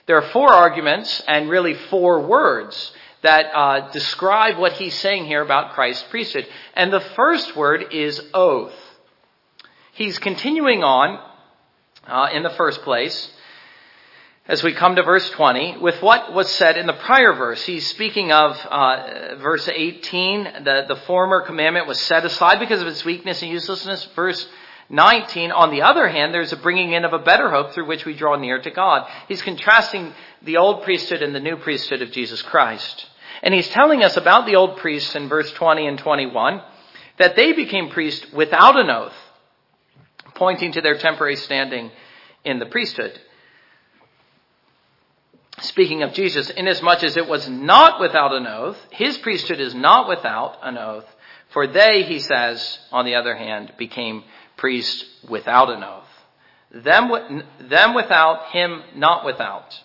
There 0.07 0.17
are 0.17 0.27
four 0.29 0.51
arguments 0.51 1.21
and 1.27 1.47
really 1.47 1.75
four 1.75 2.25
words 2.25 2.91
that 3.21 3.45
uh, 3.53 3.91
describe 3.91 4.57
what 4.57 4.73
he's 4.73 4.95
saying 4.95 5.25
here 5.25 5.43
about 5.43 5.73
Christ's 5.73 6.07
priesthood. 6.09 6.47
And 6.73 6.91
the 6.91 7.01
first 7.15 7.55
word 7.55 7.93
is 7.93 8.19
oath. 8.33 8.73
He's 9.93 10.17
continuing 10.17 10.83
on 10.83 11.19
uh, 12.07 12.29
in 12.33 12.41
the 12.41 12.49
first 12.49 12.81
place 12.81 13.31
as 14.47 14.61
we 14.61 14.73
come 14.73 14.95
to 14.95 15.03
verse 15.03 15.27
20 15.31 15.77
with 15.77 16.01
what 16.01 16.33
was 16.33 16.49
said 16.51 16.77
in 16.77 16.85
the 16.85 16.93
prior 16.93 17.33
verse. 17.33 17.63
He's 17.65 17.87
speaking 17.87 18.31
of 18.31 18.55
uh, 18.57 19.35
verse 19.37 19.67
18. 19.67 20.43
The, 20.63 20.85
the 20.87 21.01
former 21.07 21.41
commandment 21.41 21.87
was 21.87 21.99
set 22.01 22.25
aside 22.25 22.59
because 22.59 22.81
of 22.81 22.87
its 22.87 23.03
weakness 23.03 23.41
and 23.41 23.51
uselessness. 23.51 24.07
Verse 24.15 24.47
19, 24.89 25.51
on 25.51 25.71
the 25.71 25.81
other 25.81 26.07
hand, 26.07 26.31
there's 26.31 26.53
a 26.53 26.57
bringing 26.57 26.91
in 26.91 27.05
of 27.05 27.13
a 27.13 27.19
better 27.19 27.49
hope 27.49 27.73
through 27.73 27.87
which 27.87 28.05
we 28.05 28.13
draw 28.13 28.35
near 28.35 28.61
to 28.61 28.69
God. 28.69 29.09
He's 29.27 29.41
contrasting 29.41 30.13
the 30.43 30.57
old 30.57 30.83
priesthood 30.83 31.23
and 31.23 31.33
the 31.33 31.39
new 31.39 31.57
priesthood 31.57 32.03
of 32.03 32.11
Jesus 32.11 32.43
Christ. 32.43 33.07
And 33.41 33.51
he's 33.51 33.69
telling 33.69 34.03
us 34.03 34.15
about 34.15 34.45
the 34.45 34.55
old 34.55 34.77
priests 34.77 35.15
in 35.15 35.27
verse 35.27 35.51
20 35.53 35.87
and 35.87 35.97
21 35.97 36.61
that 37.17 37.35
they 37.35 37.53
became 37.53 37.89
priests 37.89 38.31
without 38.31 38.77
an 38.77 38.89
oath, 38.91 39.15
pointing 40.35 40.73
to 40.73 40.81
their 40.81 40.97
temporary 40.97 41.35
standing 41.35 41.89
in 42.43 42.59
the 42.59 42.65
priesthood. 42.67 43.19
Speaking 45.61 46.03
of 46.03 46.13
Jesus, 46.13 46.49
inasmuch 46.49 47.03
as 47.03 47.15
it 47.15 47.27
was 47.27 47.47
not 47.47 48.01
without 48.01 48.33
an 48.33 48.45
oath, 48.45 48.77
his 48.91 49.17
priesthood 49.17 49.59
is 49.59 49.73
not 49.73 50.07
without 50.07 50.57
an 50.61 50.77
oath, 50.77 51.05
for 51.49 51.65
they, 51.65 52.03
he 52.03 52.19
says, 52.19 52.79
on 52.91 53.05
the 53.05 53.15
other 53.15 53.35
hand, 53.35 53.71
became 53.77 54.23
priests 54.57 55.05
without 55.29 55.69
an 55.69 55.83
oath. 55.83 56.03
Them, 56.71 57.43
them 57.61 57.93
without, 57.93 58.51
him 58.51 58.83
not 58.95 59.25
without. 59.25 59.79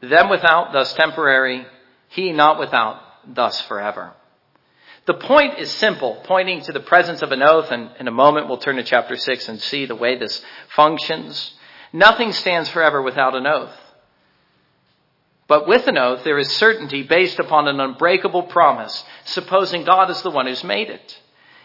Them 0.00 0.28
without, 0.28 0.72
thus 0.72 0.92
temporary, 0.94 1.66
he 2.08 2.32
not 2.32 2.58
without, 2.58 3.00
thus 3.32 3.60
forever. 3.62 4.12
The 5.06 5.14
point 5.14 5.58
is 5.58 5.70
simple, 5.70 6.20
pointing 6.24 6.62
to 6.62 6.72
the 6.72 6.80
presence 6.80 7.22
of 7.22 7.32
an 7.32 7.42
oath, 7.42 7.70
and 7.70 7.90
in 8.00 8.08
a 8.08 8.12
moment 8.12 8.48
we'll 8.48 8.58
turn 8.58 8.76
to 8.76 8.82
chapter 8.82 9.16
6 9.16 9.48
and 9.48 9.60
see 9.60 9.86
the 9.86 9.94
way 9.94 10.18
this 10.18 10.44
functions. 10.74 11.52
Nothing 11.92 12.32
stands 12.32 12.68
forever 12.68 13.02
without 13.02 13.34
an 13.34 13.46
oath. 13.46 13.76
But 15.48 15.66
with 15.66 15.88
an 15.88 15.98
oath, 15.98 16.22
there 16.22 16.38
is 16.38 16.48
certainty 16.52 17.02
based 17.02 17.40
upon 17.40 17.66
an 17.66 17.80
unbreakable 17.80 18.44
promise, 18.44 19.04
supposing 19.24 19.82
God 19.82 20.08
is 20.08 20.22
the 20.22 20.30
one 20.30 20.46
who's 20.46 20.62
made 20.62 20.90
it. 20.90 21.18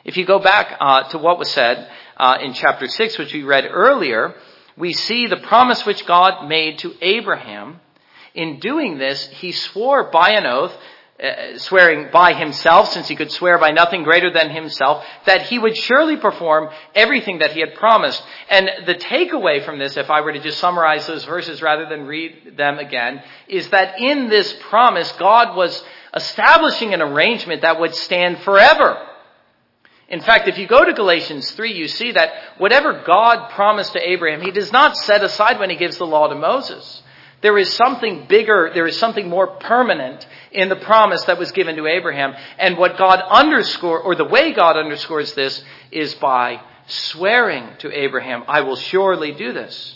If 0.04 0.18
you 0.18 0.26
go 0.26 0.40
back 0.40 0.78
uh, 0.80 1.04
to 1.10 1.20
what 1.20 1.38
was 1.38 1.52
said 1.52 1.88
uh, 2.18 2.40
in 2.42 2.54
chapter 2.54 2.88
6, 2.88 3.18
which 3.20 3.34
we 3.34 3.44
read 3.44 3.68
earlier, 3.70 4.34
we 4.76 4.94
see 4.94 5.28
the 5.28 5.38
promise 5.38 5.86
which 5.86 6.06
God 6.06 6.48
made 6.48 6.80
to 6.80 6.96
Abraham. 7.02 7.80
In 8.34 8.60
doing 8.60 8.98
this, 8.98 9.28
he 9.28 9.52
swore 9.52 10.10
by 10.12 10.32
an 10.32 10.46
oath 10.46 10.76
uh, 11.18 11.58
swearing 11.60 12.10
by 12.12 12.34
himself, 12.34 12.92
since 12.92 13.08
he 13.08 13.16
could 13.16 13.32
swear 13.32 13.58
by 13.58 13.72
nothing 13.72 14.04
greater 14.04 14.30
than 14.34 14.50
himself, 14.50 15.06
that 15.26 15.44
he 15.44 15.58
would 15.58 15.78
surely 15.78 16.18
perform 16.18 16.70
everything 16.94 17.40
that 17.40 17.54
he 17.54 17.62
had 17.62 17.74
promised. 17.76 18.22
And 18.50 18.70
the 18.86 18.96
takeaway 18.96 19.64
from 19.64 19.80
this, 19.80 19.96
if 19.96 20.10
I 20.10 20.20
were 20.20 20.34
to 20.34 20.42
just 20.42 20.60
summarize 20.60 21.08
those 21.08 21.24
verses 21.24 21.62
rather 21.62 21.86
than 21.86 22.06
read 22.06 22.58
them 22.58 22.80
again, 22.80 23.24
is 23.48 23.70
that 23.70 24.02
in 24.02 24.28
this 24.28 24.52
promise, 24.70 25.10
God 25.14 25.56
was 25.56 25.82
establishing 26.14 26.94
an 26.94 27.02
arrangement 27.02 27.62
that 27.62 27.80
would 27.80 27.96
stand 27.96 28.40
forever. 28.40 28.98
In 30.10 30.20
fact, 30.20 30.50
if 30.50 30.58
you 30.58 30.68
go 30.68 30.84
to 30.84 30.94
Galatians 30.94 31.50
3, 31.52 31.74
you 31.74 31.88
see 31.88 32.12
that 32.12 32.32
whatever 32.58 33.04
God 33.06 33.52
promised 33.52 33.94
to 33.94 34.10
Abraham, 34.10 34.42
he 34.42 34.52
does 34.52 34.72
not 34.72 34.98
set 34.98 35.24
aside 35.24 35.60
when 35.60 35.70
he 35.70 35.78
gives 35.78 35.98
the 35.98 36.06
law 36.06 36.28
to 36.28 36.36
Moses. 36.36 37.02
There 37.46 37.60
is 37.60 37.72
something 37.74 38.26
bigger, 38.28 38.72
there 38.74 38.88
is 38.88 38.98
something 38.98 39.30
more 39.30 39.46
permanent 39.46 40.26
in 40.52 40.68
the 40.68 40.78
promise 40.78 41.24
that 41.26 41.38
was 41.38 41.52
given 41.52 41.76
to 41.76 41.86
Abraham. 41.86 42.34
And 42.58 42.76
what 42.76 42.98
God 42.98 43.22
underscore, 43.22 44.00
or 44.00 44.16
the 44.16 44.26
way 44.26 44.52
God 44.52 44.78
underscores 44.78 45.36
this 45.36 45.64
is 45.92 46.16
by 46.16 46.60
swearing 46.88 47.70
to 47.82 47.96
Abraham, 47.96 48.46
I 48.48 48.62
will 48.62 48.78
surely 48.78 49.32
do 49.32 49.54
this. 49.54 49.96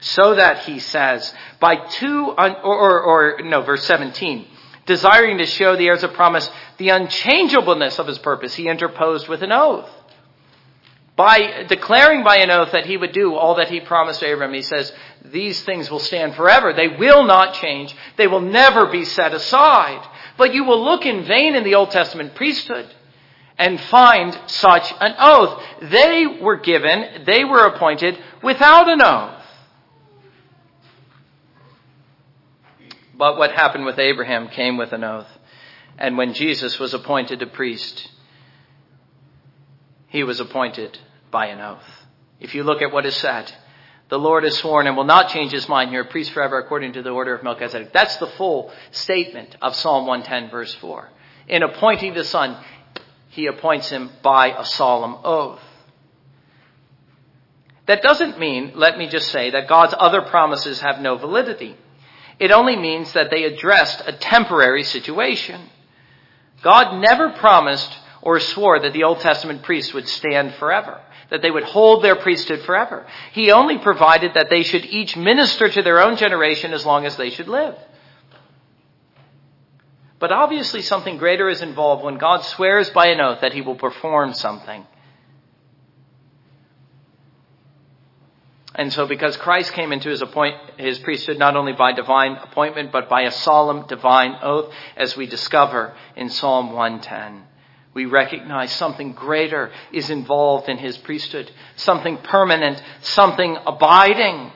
So 0.00 0.34
that 0.34 0.64
he 0.64 0.80
says, 0.80 1.34
by 1.60 1.76
two, 1.76 2.34
or, 2.36 2.60
or, 2.60 3.00
or 3.00 3.40
no, 3.42 3.62
verse 3.62 3.84
17, 3.84 4.46
desiring 4.84 5.38
to 5.38 5.46
show 5.46 5.76
the 5.76 5.86
heirs 5.86 6.02
of 6.02 6.12
promise 6.12 6.50
the 6.76 6.90
unchangeableness 6.90 8.00
of 8.00 8.06
his 8.06 8.18
purpose, 8.18 8.52
he 8.52 8.68
interposed 8.68 9.28
with 9.28 9.42
an 9.42 9.50
oath 9.50 9.88
by 11.22 11.62
declaring 11.68 12.24
by 12.24 12.38
an 12.38 12.50
oath 12.50 12.72
that 12.72 12.84
he 12.84 12.96
would 12.96 13.12
do 13.12 13.36
all 13.36 13.54
that 13.54 13.68
he 13.68 13.78
promised 13.78 14.18
to 14.18 14.26
Abraham, 14.26 14.52
he 14.52 14.62
says, 14.62 14.92
these 15.24 15.62
things 15.62 15.88
will 15.88 16.00
stand 16.00 16.34
forever. 16.34 16.72
They 16.72 16.88
will 16.88 17.22
not 17.22 17.54
change. 17.54 17.94
They 18.16 18.26
will 18.26 18.40
never 18.40 18.86
be 18.86 19.04
set 19.04 19.32
aside. 19.32 20.04
But 20.36 20.52
you 20.52 20.64
will 20.64 20.82
look 20.82 21.06
in 21.06 21.24
vain 21.24 21.54
in 21.54 21.62
the 21.62 21.76
Old 21.76 21.92
Testament 21.92 22.34
priesthood 22.34 22.92
and 23.56 23.80
find 23.82 24.36
such 24.46 24.92
an 24.98 25.14
oath. 25.16 25.62
They 25.80 26.26
were 26.26 26.56
given, 26.56 27.22
they 27.24 27.44
were 27.44 27.66
appointed 27.66 28.18
without 28.42 28.88
an 28.88 29.00
oath. 29.00 29.44
But 33.16 33.38
what 33.38 33.52
happened 33.52 33.84
with 33.84 34.00
Abraham 34.00 34.48
came 34.48 34.76
with 34.76 34.92
an 34.92 35.04
oath. 35.04 35.28
And 35.98 36.18
when 36.18 36.34
Jesus 36.34 36.80
was 36.80 36.92
appointed 36.92 37.42
a 37.42 37.46
priest, 37.46 38.08
he 40.08 40.24
was 40.24 40.40
appointed 40.40 40.98
by 41.32 41.46
an 41.46 41.60
oath. 41.60 42.06
If 42.38 42.54
you 42.54 42.62
look 42.62 42.82
at 42.82 42.92
what 42.92 43.06
is 43.06 43.16
said, 43.16 43.52
the 44.08 44.18
Lord 44.18 44.44
has 44.44 44.56
sworn 44.58 44.86
and 44.86 44.96
will 44.96 45.04
not 45.04 45.30
change 45.30 45.50
his 45.52 45.68
mind 45.68 45.90
You're 45.90 46.02
a 46.02 46.08
priest 46.08 46.32
forever 46.32 46.58
according 46.58 46.92
to 46.92 47.02
the 47.02 47.10
order 47.10 47.34
of 47.34 47.42
Melchizedek. 47.42 47.92
That's 47.92 48.16
the 48.18 48.26
full 48.26 48.70
statement 48.92 49.56
of 49.60 49.74
Psalm 49.74 50.06
110 50.06 50.50
verse 50.50 50.74
4. 50.74 51.08
In 51.48 51.64
appointing 51.64 52.14
the 52.14 52.22
Son, 52.22 52.56
he 53.30 53.46
appoints 53.46 53.88
him 53.88 54.10
by 54.22 54.48
a 54.48 54.64
solemn 54.64 55.16
oath. 55.24 55.60
That 57.86 58.02
doesn't 58.02 58.38
mean, 58.38 58.72
let 58.76 58.96
me 58.96 59.08
just 59.08 59.28
say, 59.30 59.50
that 59.50 59.68
God's 59.68 59.94
other 59.98 60.22
promises 60.22 60.80
have 60.80 61.00
no 61.00 61.16
validity. 61.16 61.76
It 62.38 62.52
only 62.52 62.76
means 62.76 63.12
that 63.12 63.30
they 63.30 63.44
addressed 63.44 64.02
a 64.06 64.12
temporary 64.12 64.84
situation. 64.84 65.60
God 66.62 67.00
never 67.00 67.30
promised 67.30 67.98
or 68.20 68.38
swore 68.38 68.78
that 68.80 68.92
the 68.92 69.04
Old 69.04 69.20
Testament 69.20 69.62
priests 69.62 69.92
would 69.92 70.08
stand 70.08 70.54
forever, 70.54 71.00
that 71.32 71.40
they 71.40 71.50
would 71.50 71.64
hold 71.64 72.04
their 72.04 72.14
priesthood 72.14 72.60
forever. 72.60 73.06
He 73.32 73.50
only 73.52 73.78
provided 73.78 74.34
that 74.34 74.50
they 74.50 74.62
should 74.62 74.84
each 74.84 75.16
minister 75.16 75.66
to 75.66 75.82
their 75.82 76.02
own 76.02 76.18
generation 76.18 76.74
as 76.74 76.84
long 76.84 77.06
as 77.06 77.16
they 77.16 77.30
should 77.30 77.48
live. 77.48 77.74
But 80.18 80.30
obviously 80.30 80.82
something 80.82 81.16
greater 81.16 81.48
is 81.48 81.62
involved 81.62 82.04
when 82.04 82.18
God 82.18 82.44
swears 82.44 82.90
by 82.90 83.06
an 83.06 83.20
oath 83.22 83.40
that 83.40 83.54
he 83.54 83.62
will 83.62 83.76
perform 83.76 84.34
something. 84.34 84.86
And 88.74 88.92
so 88.92 89.06
because 89.06 89.34
Christ 89.38 89.72
came 89.72 89.90
into 89.90 90.10
his, 90.10 90.20
appoint, 90.20 90.56
his 90.76 90.98
priesthood 90.98 91.38
not 91.38 91.56
only 91.56 91.72
by 91.72 91.92
divine 91.92 92.32
appointment, 92.32 92.92
but 92.92 93.08
by 93.08 93.22
a 93.22 93.30
solemn 93.30 93.86
divine 93.86 94.36
oath, 94.42 94.70
as 94.98 95.16
we 95.16 95.26
discover 95.26 95.94
in 96.14 96.28
Psalm 96.28 96.72
110 96.72 97.44
we 97.94 98.06
recognize 98.06 98.72
something 98.72 99.12
greater 99.12 99.70
is 99.92 100.08
involved 100.08 100.68
in 100.68 100.78
his 100.78 100.96
priesthood, 100.98 101.50
something 101.76 102.16
permanent, 102.18 102.82
something 103.02 103.56
abiding. 103.66 104.52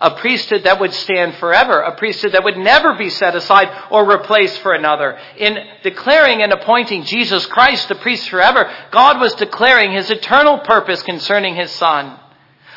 A 0.00 0.12
priesthood 0.12 0.64
that 0.64 0.80
would 0.80 0.92
stand 0.92 1.36
forever, 1.36 1.80
a 1.80 1.96
priesthood 1.96 2.32
that 2.32 2.44
would 2.44 2.56
never 2.56 2.94
be 2.94 3.08
set 3.08 3.36
aside 3.36 3.68
or 3.90 4.04
replaced 4.04 4.58
for 4.60 4.74
another. 4.74 5.18
In 5.36 5.56
declaring 5.82 6.42
and 6.42 6.52
appointing 6.52 7.04
Jesus 7.04 7.46
Christ 7.46 7.88
the 7.88 7.94
priest 7.96 8.28
forever, 8.28 8.72
God 8.90 9.20
was 9.20 9.34
declaring 9.34 9.92
his 9.92 10.10
eternal 10.10 10.58
purpose 10.58 11.02
concerning 11.02 11.54
his 11.54 11.70
son, 11.70 12.18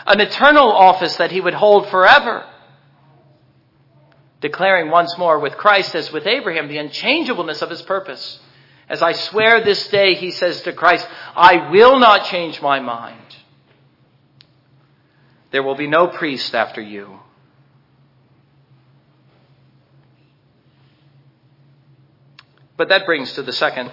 an 0.06 0.20
eternal 0.20 0.72
office 0.72 1.16
that 1.18 1.32
he 1.32 1.42
would 1.42 1.56
hold 1.56 1.90
forever. 1.90 2.46
Declaring 4.42 4.92
once 4.92 5.18
more 5.18 5.40
with 5.40 5.58
Christ 5.58 5.96
as 5.96 6.12
with 6.12 6.28
Abraham 6.28 6.68
the 6.68 6.78
unchangeableness 6.78 7.64
of 7.64 7.72
his 7.72 7.82
purpose 7.84 8.40
as 8.88 9.02
I 9.02 9.14
swear 9.14 9.64
this 9.64 9.88
day, 9.88 10.14
he 10.14 10.32
says 10.32 10.62
to 10.62 10.74
Christ, 10.74 11.08
I 11.36 11.70
will 11.72 12.00
not 12.00 12.26
change 12.26 12.62
my 12.62 12.80
mind. 12.80 13.20
There 15.52 15.64
will 15.64 15.76
be 15.76 15.88
no 15.88 16.08
priest 16.08 16.54
after 16.54 16.82
you. 16.82 17.20
But 22.78 22.90
that 22.90 23.06
brings 23.06 23.32
to 23.34 23.42
the 23.42 23.54
second 23.54 23.92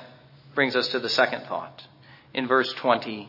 brings 0.55 0.77
us 0.77 0.89
to 0.89 0.99
the 0.99 1.09
second 1.09 1.45
thought 1.45 1.83
in 2.35 2.47
verse 2.47 2.71
22. 2.75 3.29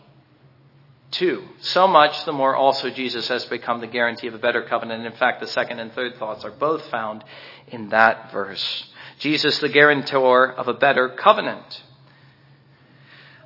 So 1.61 1.87
much 1.87 2.25
the 2.25 2.33
more 2.33 2.55
also 2.55 2.89
Jesus 2.89 3.27
has 3.29 3.45
become 3.45 3.79
the 3.79 3.87
guarantee 3.87 4.27
of 4.27 4.33
a 4.33 4.39
better 4.39 4.63
covenant. 4.63 5.05
In 5.05 5.13
fact, 5.13 5.39
the 5.39 5.47
second 5.47 5.79
and 5.79 5.93
third 5.93 6.17
thoughts 6.17 6.43
are 6.43 6.51
both 6.51 6.85
found 6.87 7.23
in 7.67 7.89
that 7.89 8.31
verse. 8.31 8.89
Jesus, 9.19 9.59
the 9.59 9.69
guarantor 9.69 10.51
of 10.51 10.67
a 10.67 10.73
better 10.73 11.09
covenant. 11.09 11.83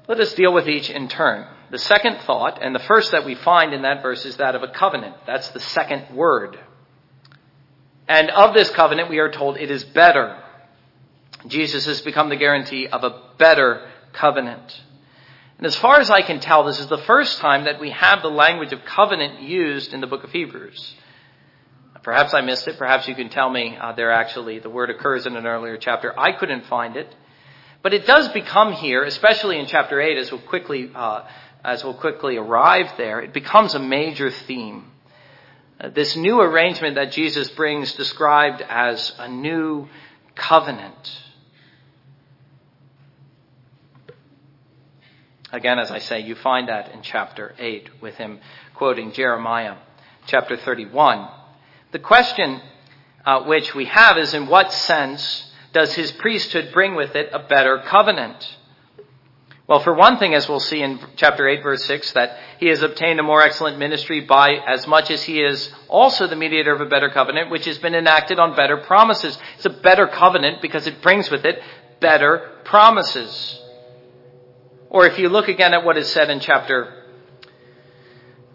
Let 0.08 0.20
us 0.20 0.34
deal 0.34 0.54
with 0.54 0.68
each 0.68 0.90
in 0.90 1.08
turn. 1.08 1.48
The 1.70 1.78
second 1.78 2.20
thought, 2.20 2.60
and 2.62 2.74
the 2.74 2.80
first 2.80 3.12
that 3.12 3.26
we 3.26 3.36
find 3.36 3.74
in 3.74 3.82
that 3.82 4.02
verse, 4.02 4.26
is 4.26 4.38
that 4.38 4.56
of 4.56 4.64
a 4.64 4.70
covenant. 4.70 5.16
That's 5.26 5.50
the 5.50 5.60
second 5.60 6.16
word. 6.16 6.58
And 8.08 8.30
of 8.30 8.54
this 8.54 8.70
covenant, 8.70 9.10
we 9.10 9.20
are 9.20 9.32
told 9.32 9.58
it 9.58 9.70
is 9.70 9.84
better. 9.84 10.42
Jesus 11.48 11.86
has 11.86 12.02
become 12.02 12.30
the 12.30 12.38
guarantee 12.38 12.88
of 12.88 13.04
a 13.04 13.22
better 13.38 13.90
covenant. 14.14 14.82
And 15.58 15.66
as 15.66 15.76
far 15.76 16.00
as 16.00 16.10
I 16.10 16.22
can 16.22 16.40
tell, 16.40 16.64
this 16.64 16.80
is 16.80 16.88
the 16.88 17.00
first 17.00 17.40
time 17.40 17.66
that 17.66 17.82
we 17.82 17.90
have 17.90 18.22
the 18.22 18.30
language 18.30 18.72
of 18.72 18.86
covenant 18.86 19.42
used 19.42 19.94
in 19.94 20.02
the 20.02 20.08
book 20.08 20.24
of 20.24 20.32
Hebrews. 20.32 20.96
Perhaps 22.04 22.34
I 22.34 22.42
missed 22.42 22.68
it. 22.68 22.78
Perhaps 22.78 23.08
you 23.08 23.16
can 23.16 23.30
tell 23.30 23.50
me 23.50 23.78
uh, 23.80 23.94
there 23.94 24.12
actually 24.12 24.60
the 24.60 24.70
word 24.70 24.90
occurs 24.90 25.26
in 25.26 25.36
an 25.36 25.46
earlier 25.46 25.78
chapter. 25.78 26.18
I 26.18 26.32
couldn't 26.32 26.66
find 26.66 26.96
it. 26.96 27.14
But 27.82 27.94
it 27.94 28.06
does 28.06 28.28
become 28.30 28.74
here, 28.74 29.04
especially 29.04 29.60
in 29.60 29.68
chapter 29.68 30.02
8, 30.02 30.18
as 30.18 30.32
we'll 30.32 30.42
quickly, 30.42 30.92
uh, 30.94 31.26
as 31.64 31.84
we'll 31.84 31.94
quickly 31.94 32.38
arrive 32.38 32.92
there, 32.98 33.22
it 33.22 33.34
becomes 33.34 33.76
a 33.76 33.80
major 33.80 34.32
theme. 34.32 34.92
Uh, 35.80 35.90
this 35.90 36.16
new 36.16 36.42
arrangement 36.42 36.96
that 36.96 37.12
Jesus 37.12 37.50
brings 37.52 37.94
described 37.94 38.62
as 38.68 39.14
a 39.20 39.28
new 39.28 39.88
covenant. 40.36 41.22
Again, 45.52 45.80
as 45.80 45.92
I 45.92 46.00
say, 46.00 46.20
you 46.22 46.36
find 46.36 46.68
that 46.68 46.92
in 46.92 47.04
chapter 47.04 47.56
8 47.58 48.02
with 48.02 48.16
him 48.16 48.40
quoting 48.74 49.14
Jeremiah 49.14 49.78
chapter 50.26 50.58
31. 50.58 51.30
The 51.92 52.00
question 52.00 52.62
uh, 53.26 53.44
which 53.44 53.74
we 53.74 53.86
have 53.86 54.18
is 54.18 54.34
in 54.34 54.48
what 54.48 54.74
sense 54.74 55.52
does 55.74 55.94
his 55.94 56.12
priesthood 56.12 56.72
bring 56.74 56.96
with 56.96 57.16
it 57.16 57.30
a 57.34 57.40
better 57.40 57.80
covenant? 57.80 58.58
Well, 59.68 59.82
for 59.82 59.94
one 59.94 60.18
thing, 60.18 60.34
as 60.34 60.48
we'll 60.48 60.62
see 60.62 60.82
in 60.82 61.00
chapter 61.18 61.48
8, 61.48 61.62
verse 61.62 61.84
6, 61.86 62.14
that 62.14 62.38
he 62.58 62.68
has 62.68 62.82
obtained 62.82 63.20
a 63.20 63.24
more 63.24 63.42
excellent 63.42 63.78
ministry 63.78 64.22
by 64.22 64.54
as 64.54 64.88
much 64.88 65.12
as 65.12 65.24
he 65.24 65.42
is 65.42 65.70
also 65.90 66.26
the 66.26 66.38
mediator 66.38 66.74
of 66.74 66.80
a 66.80 66.86
better 66.86 67.10
covenant, 67.10 67.52
which 67.52 67.66
has 67.66 67.78
been 67.78 67.94
enacted 67.94 68.40
on 68.40 68.56
better 68.56 68.78
promises. 68.78 69.38
It's 69.56 69.66
a 69.66 69.70
better 69.70 70.08
covenant 70.08 70.62
because 70.62 70.88
it 70.88 71.02
brings 71.02 71.30
with 71.30 71.44
it 71.44 71.62
better 72.00 72.50
promises. 72.64 73.60
Or 74.90 75.06
if 75.06 75.20
you 75.20 75.28
look 75.28 75.50
again 75.50 75.74
at 75.74 75.84
what 75.84 75.98
is 75.98 76.10
said 76.10 76.30
in 76.30 76.40
chapter 76.40 76.97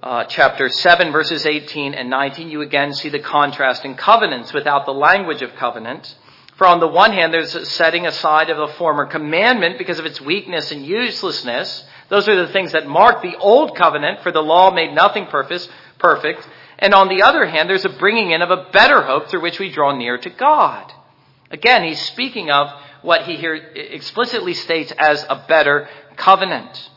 uh, 0.03 0.25
chapter 0.25 0.69
7, 0.69 1.13
verses 1.13 1.47
18 1.47 1.95
and 1.95 2.11
19, 2.11 2.49
you 2.49 2.61
again 2.61 2.93
see 2.93 3.09
the 3.09 3.21
contrast 3.21 3.85
in 3.85 3.95
covenants 3.95 4.53
without 4.53 4.85
the 4.85 4.93
language 4.93 5.43
of 5.43 5.55
covenant. 5.55 6.17
For 6.57 6.67
on 6.67 6.81
the 6.81 6.89
one 6.89 7.13
hand, 7.13 7.33
there's 7.33 7.55
a 7.55 7.65
setting 7.65 8.07
aside 8.07 8.51
of 8.51 8.57
the 8.57 8.75
former 8.75 9.07
commandment 9.07 9.79
because 9.79 10.01
of 10.01 10.07
its 10.07 10.21
weakness 10.21 10.73
and 10.73 10.85
uselessness. 10.85 11.85
Those 12.09 12.29
are 12.29 12.47
the 12.47 12.53
things 12.53 12.73
that 12.73 12.87
mark 12.87 13.23
the 13.23 13.37
old 13.37 13.77
covenant, 13.77 14.23
for 14.23 14.33
the 14.33 14.43
law 14.43 14.73
made 14.73 14.93
nothing 14.93 15.27
perfect. 15.27 16.49
And 16.81 16.95
on 16.95 17.09
the 17.09 17.23
other 17.23 17.47
hand, 17.47 17.71
there's 17.71 17.85
a 17.85 17.89
bringing 17.89 18.33
in 18.33 18.43
of 18.43 18.51
a 18.51 18.71
better 18.73 19.03
hope 19.03 19.29
through 19.29 19.43
which 19.43 19.61
we 19.61 19.71
draw 19.71 19.97
near 19.97 20.19
to 20.19 20.31
God. 20.31 20.93
Again, 21.51 21.85
he's 21.85 22.01
speaking 22.01 22.51
of 22.51 22.69
what 23.03 23.23
he 23.23 23.37
here 23.37 23.55
explicitly 23.55 24.55
states 24.55 24.93
as 24.99 25.25
a 25.29 25.45
better 25.47 25.89
covenant. 26.17 26.91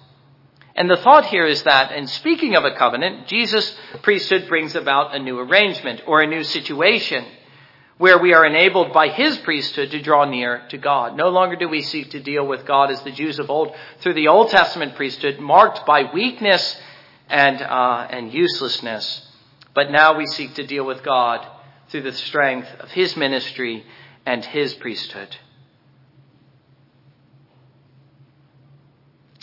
And 0.76 0.90
the 0.90 0.98
thought 0.98 1.26
here 1.26 1.46
is 1.46 1.64
that 1.64 1.94
in 1.94 2.08
speaking 2.08 2.56
of 2.56 2.66
a 2.66 2.76
covenant, 2.76 3.28
Jesus' 3.28 3.76
priesthood 4.02 4.50
brings 4.50 4.76
about 4.76 5.16
a 5.16 5.20
new 5.20 5.40
arrangement 5.40 6.02
or 6.06 6.22
a 6.22 6.28
new 6.28 6.44
situation 6.44 7.26
where 7.98 8.18
we 8.18 8.34
are 8.34 8.46
enabled 8.46 8.92
by 8.92 9.08
his 9.08 9.38
priesthood 9.38 9.92
to 9.92 10.02
draw 10.02 10.26
near 10.26 10.68
to 10.68 10.78
God. 10.78 11.16
No 11.16 11.30
longer 11.30 11.56
do 11.56 11.70
we 11.70 11.82
seek 11.82 12.12
to 12.12 12.20
deal 12.20 12.46
with 12.46 12.66
God 12.66 12.92
as 12.92 13.02
the 13.04 13.12
Jews 13.12 13.40
of 13.40 13.50
old 13.50 13.74
through 14.02 14.16
the 14.16 14.28
Old 14.28 14.50
Testament 14.50 14.96
priesthood, 14.96 15.40
marked 15.40 15.86
by 15.86 16.12
weakness 16.14 16.78
and, 17.30 17.62
uh, 17.62 18.08
and 18.10 18.34
uselessness. 18.34 19.26
But 19.74 19.92
now 19.92 20.18
we 20.18 20.26
seek 20.26 20.56
to 20.56 20.68
deal 20.68 20.86
with 20.86 21.04
God 21.04 21.48
through 21.88 22.02
the 22.04 22.12
strength 22.12 22.68
of 22.82 22.92
his 22.92 23.16
ministry 23.16 23.86
and 24.26 24.44
his 24.44 24.74
priesthood. 24.74 25.38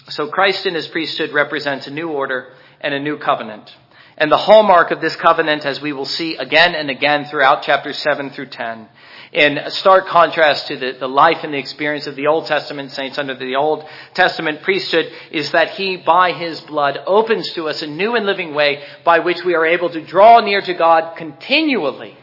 So 0.09 0.29
Christ 0.29 0.67
in 0.67 0.75
his 0.75 0.89
priesthood 0.89 1.33
represents 1.33 1.87
a 1.87 1.91
new 1.91 2.09
order 2.09 2.53
and 2.81 2.93
a 2.93 3.01
new 3.01 3.19
covenant. 3.19 3.75
And 4.17 4.31
the 4.31 4.37
hallmark 4.37 4.91
of 4.91 5.01
this 5.01 5.17
covenant, 5.17 5.65
as 5.65 5.81
we 5.81 5.93
will 5.93 6.05
see 6.05 6.37
again 6.37 6.75
and 6.75 6.91
again 6.91 7.25
throughout 7.27 7.63
chapters 7.63 7.97
7 7.99 8.31
through 8.31 8.47
10, 8.47 8.89
in 9.33 9.59
stark 9.69 10.07
contrast 10.09 10.67
to 10.67 10.77
the, 10.77 10.93
the 11.01 11.09
life 11.09 11.39
and 11.43 11.55
the 11.55 11.59
experience 11.59 12.07
of 12.07 12.17
the 12.17 12.27
Old 12.27 12.47
Testament 12.47 12.93
saints 12.93 13.17
under 13.17 13.35
the 13.35 13.57
Old 13.57 13.87
Testament 14.13 14.63
priesthood, 14.63 15.11
is 15.31 15.51
that 15.53 15.71
he, 15.71 15.97
by 15.97 16.33
his 16.33 16.61
blood, 16.61 16.99
opens 17.07 17.51
to 17.53 17.69
us 17.69 17.81
a 17.81 17.87
new 17.87 18.15
and 18.15 18.27
living 18.27 18.55
way 18.55 18.85
by 19.05 19.21
which 19.21 19.43
we 19.45 19.55
are 19.55 19.65
able 19.65 19.89
to 19.89 20.05
draw 20.05 20.41
near 20.41 20.61
to 20.61 20.75
God 20.75 21.17
continually. 21.17 22.19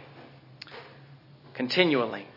Continually. 1.56 2.28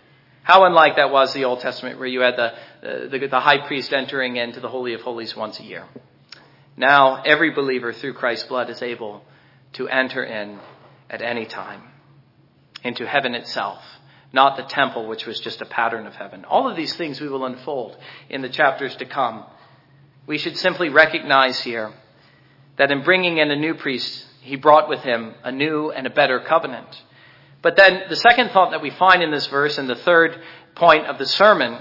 How 0.42 0.64
unlike 0.64 0.96
that 0.96 1.12
was 1.12 1.34
the 1.34 1.44
Old 1.44 1.60
Testament, 1.60 1.98
where 1.98 2.08
you 2.08 2.20
had 2.20 2.36
the, 2.36 2.54
the, 2.82 3.28
the 3.30 3.40
high 3.40 3.66
priest 3.66 3.92
entering 3.92 4.36
into 4.36 4.60
the 4.60 4.68
Holy 4.68 4.94
of 4.94 5.02
Holies 5.02 5.36
once 5.36 5.60
a 5.60 5.62
year. 5.62 5.86
Now, 6.76 7.22
every 7.22 7.50
believer 7.50 7.92
through 7.92 8.14
Christ's 8.14 8.48
blood 8.48 8.70
is 8.70 8.82
able 8.82 9.22
to 9.74 9.88
enter 9.88 10.24
in 10.24 10.58
at 11.08 11.22
any 11.22 11.46
time 11.46 11.82
into 12.82 13.06
heaven 13.06 13.34
itself, 13.34 13.82
not 14.32 14.56
the 14.56 14.64
temple, 14.64 15.06
which 15.06 15.26
was 15.26 15.38
just 15.38 15.60
a 15.60 15.66
pattern 15.66 16.06
of 16.06 16.14
heaven. 16.14 16.44
All 16.44 16.68
of 16.68 16.76
these 16.76 16.94
things 16.96 17.20
we 17.20 17.28
will 17.28 17.44
unfold 17.44 17.96
in 18.28 18.42
the 18.42 18.48
chapters 18.48 18.96
to 18.96 19.04
come. 19.04 19.44
We 20.26 20.38
should 20.38 20.56
simply 20.56 20.88
recognize 20.88 21.60
here 21.60 21.92
that 22.78 22.90
in 22.90 23.04
bringing 23.04 23.38
in 23.38 23.50
a 23.50 23.56
new 23.56 23.74
priest, 23.74 24.26
he 24.40 24.56
brought 24.56 24.88
with 24.88 25.00
him 25.00 25.34
a 25.44 25.52
new 25.52 25.92
and 25.92 26.06
a 26.06 26.10
better 26.10 26.40
covenant. 26.40 27.00
But 27.60 27.76
then 27.76 28.04
the 28.08 28.16
second 28.16 28.50
thought 28.50 28.72
that 28.72 28.82
we 28.82 28.90
find 28.90 29.22
in 29.22 29.30
this 29.30 29.46
verse 29.46 29.78
and 29.78 29.88
the 29.88 29.94
third 29.94 30.40
point 30.74 31.06
of 31.06 31.18
the 31.18 31.26
sermon 31.26 31.78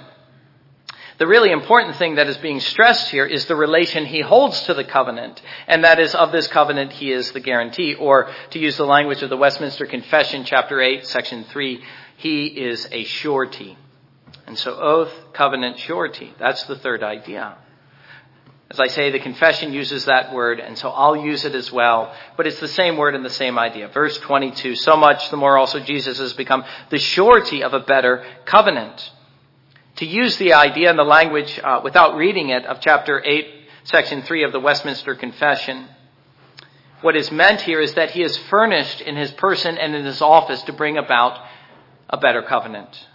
the 1.22 1.28
really 1.28 1.52
important 1.52 1.98
thing 1.98 2.16
that 2.16 2.26
is 2.26 2.38
being 2.38 2.60
stressed 2.60 3.12
here 3.12 3.28
is 3.28 3.46
the 3.46 3.56
relation 3.56 4.08
he 4.08 4.22
holds 4.22 4.60
to 4.64 4.74
the 4.74 4.84
covenant. 4.84 5.40
And 5.68 5.84
that 5.84 6.00
is, 6.00 6.16
of 6.16 6.32
this 6.32 6.48
covenant, 6.48 6.94
he 6.94 7.12
is 7.12 7.32
the 7.32 7.40
guarantee. 7.40 7.94
Or, 7.94 8.32
to 8.50 8.58
use 8.58 8.76
the 8.76 8.88
language 8.88 9.22
of 9.22 9.30
the 9.30 9.38
Westminster 9.38 9.86
Confession, 9.86 10.46
chapter 10.46 10.82
8, 10.82 11.06
section 11.06 11.44
3, 11.44 11.84
he 12.18 12.48
is 12.48 12.88
a 12.92 13.04
surety. 13.04 13.78
And 14.48 14.58
so, 14.58 14.74
oath, 14.74 15.14
covenant, 15.34 15.78
surety. 15.78 16.34
That's 16.40 16.64
the 16.64 16.78
third 16.78 17.04
idea. 17.04 17.56
As 18.72 18.80
I 18.80 18.88
say, 18.88 19.12
the 19.12 19.20
confession 19.20 19.74
uses 19.74 20.06
that 20.06 20.34
word, 20.34 20.60
and 20.60 20.76
so 20.76 20.90
I'll 20.90 21.18
use 21.18 21.46
it 21.46 21.54
as 21.54 21.72
well. 21.72 22.16
But 22.36 22.48
it's 22.48 22.60
the 22.60 22.68
same 22.68 22.98
word 22.98 23.14
and 23.14 23.24
the 23.24 23.30
same 23.30 23.60
idea. 23.60 23.90
Verse 23.90 24.18
22, 24.18 24.74
so 24.74 24.98
much 24.98 25.30
the 25.30 25.38
more 25.38 25.56
also 25.56 25.82
Jesus 25.82 26.18
has 26.18 26.34
become 26.34 26.64
the 26.90 26.98
surety 26.98 27.62
of 27.62 27.76
a 27.76 27.80
better 27.80 28.26
covenant 28.46 29.12
to 29.98 30.06
use 30.06 30.38
the 30.38 30.54
idea 30.54 30.90
and 30.90 30.98
the 30.98 31.04
language 31.04 31.60
uh, 31.64 31.82
without 31.84 32.16
reading 32.16 32.50
it 32.50 32.66
of 32.66 32.80
chapter 32.80 33.22
8, 33.24 33.46
section 33.84 34.22
3 34.22 34.44
of 34.44 34.52
the 34.52 34.60
Westminster 34.60 35.16
Confession. 35.16 35.88
What 37.02 37.16
is 37.16 37.32
meant 37.32 37.62
here 37.62 37.82
is 37.82 37.96
that 37.96 38.12
he 38.12 38.24
is 38.24 38.38
furnished 38.38 39.02
in 39.02 39.16
his 39.16 39.32
person 39.32 39.78
and 39.78 39.96
in 39.96 40.06
his 40.06 40.22
office 40.22 40.62
to 40.64 40.74
bring 40.74 40.98
about 40.98 41.40
a 42.10 42.18
better 42.18 42.42
covenant. 42.42 43.08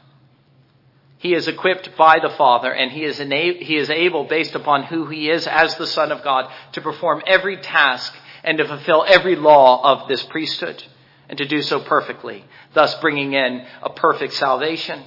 He 1.19 1.35
is 1.35 1.49
equipped 1.49 1.97
by 1.97 2.19
the 2.21 2.31
Father 2.31 2.73
and 2.73 2.91
he 2.91 3.05
is, 3.05 3.19
he 3.19 3.77
is 3.77 3.91
able, 3.91 4.25
based 4.25 4.55
upon 4.55 4.85
who 4.85 5.07
he 5.07 5.31
is 5.31 5.47
as 5.47 5.77
the 5.77 5.87
Son 5.87 6.13
of 6.13 6.23
God, 6.23 6.51
to 6.73 6.81
perform 6.81 7.23
every 7.27 7.57
task 7.57 8.15
and 8.45 8.59
to 8.59 8.67
fulfill 8.67 9.05
every 9.07 9.37
law 9.37 9.83
of 9.83 10.09
this 10.09 10.23
priesthood 10.25 10.83
and 11.29 11.39
to 11.39 11.47
do 11.47 11.63
so 11.63 11.81
perfectly, 11.81 12.45
thus 12.75 12.95
bringing 13.01 13.33
in 13.33 13.67
a 13.83 13.91
perfect 13.91 14.35
salvation. 14.35 15.03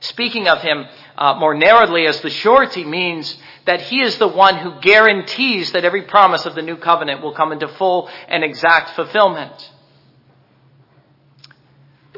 Speaking 0.00 0.48
of 0.48 0.60
him 0.62 0.86
uh, 1.16 1.34
more 1.34 1.54
narrowly 1.54 2.06
as 2.06 2.20
the 2.20 2.30
surety 2.30 2.84
means 2.84 3.36
that 3.64 3.80
he 3.82 4.00
is 4.00 4.18
the 4.18 4.28
one 4.28 4.56
who 4.56 4.80
guarantees 4.80 5.72
that 5.72 5.84
every 5.84 6.02
promise 6.02 6.46
of 6.46 6.54
the 6.54 6.62
new 6.62 6.76
covenant 6.76 7.22
will 7.22 7.34
come 7.34 7.52
into 7.52 7.68
full 7.68 8.08
and 8.28 8.44
exact 8.44 8.90
fulfillment. 8.90 9.72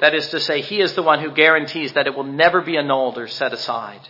That 0.00 0.14
is 0.14 0.28
to 0.28 0.40
say, 0.40 0.62
he 0.62 0.80
is 0.80 0.94
the 0.94 1.02
one 1.02 1.20
who 1.20 1.30
guarantees 1.30 1.92
that 1.94 2.06
it 2.06 2.14
will 2.14 2.24
never 2.24 2.62
be 2.62 2.76
annulled 2.76 3.18
or 3.18 3.28
set 3.28 3.52
aside, 3.52 4.08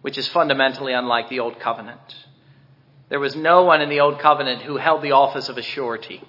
which 0.00 0.16
is 0.16 0.28
fundamentally 0.28 0.92
unlike 0.92 1.28
the 1.28 1.40
Old 1.40 1.58
Covenant. 1.60 2.16
There 3.10 3.20
was 3.20 3.36
no 3.36 3.64
one 3.64 3.82
in 3.82 3.90
the 3.90 4.00
Old 4.00 4.20
Covenant 4.20 4.62
who 4.62 4.76
held 4.76 5.02
the 5.02 5.12
office 5.12 5.48
of 5.48 5.58
a 5.58 5.62
surety. 5.62 6.22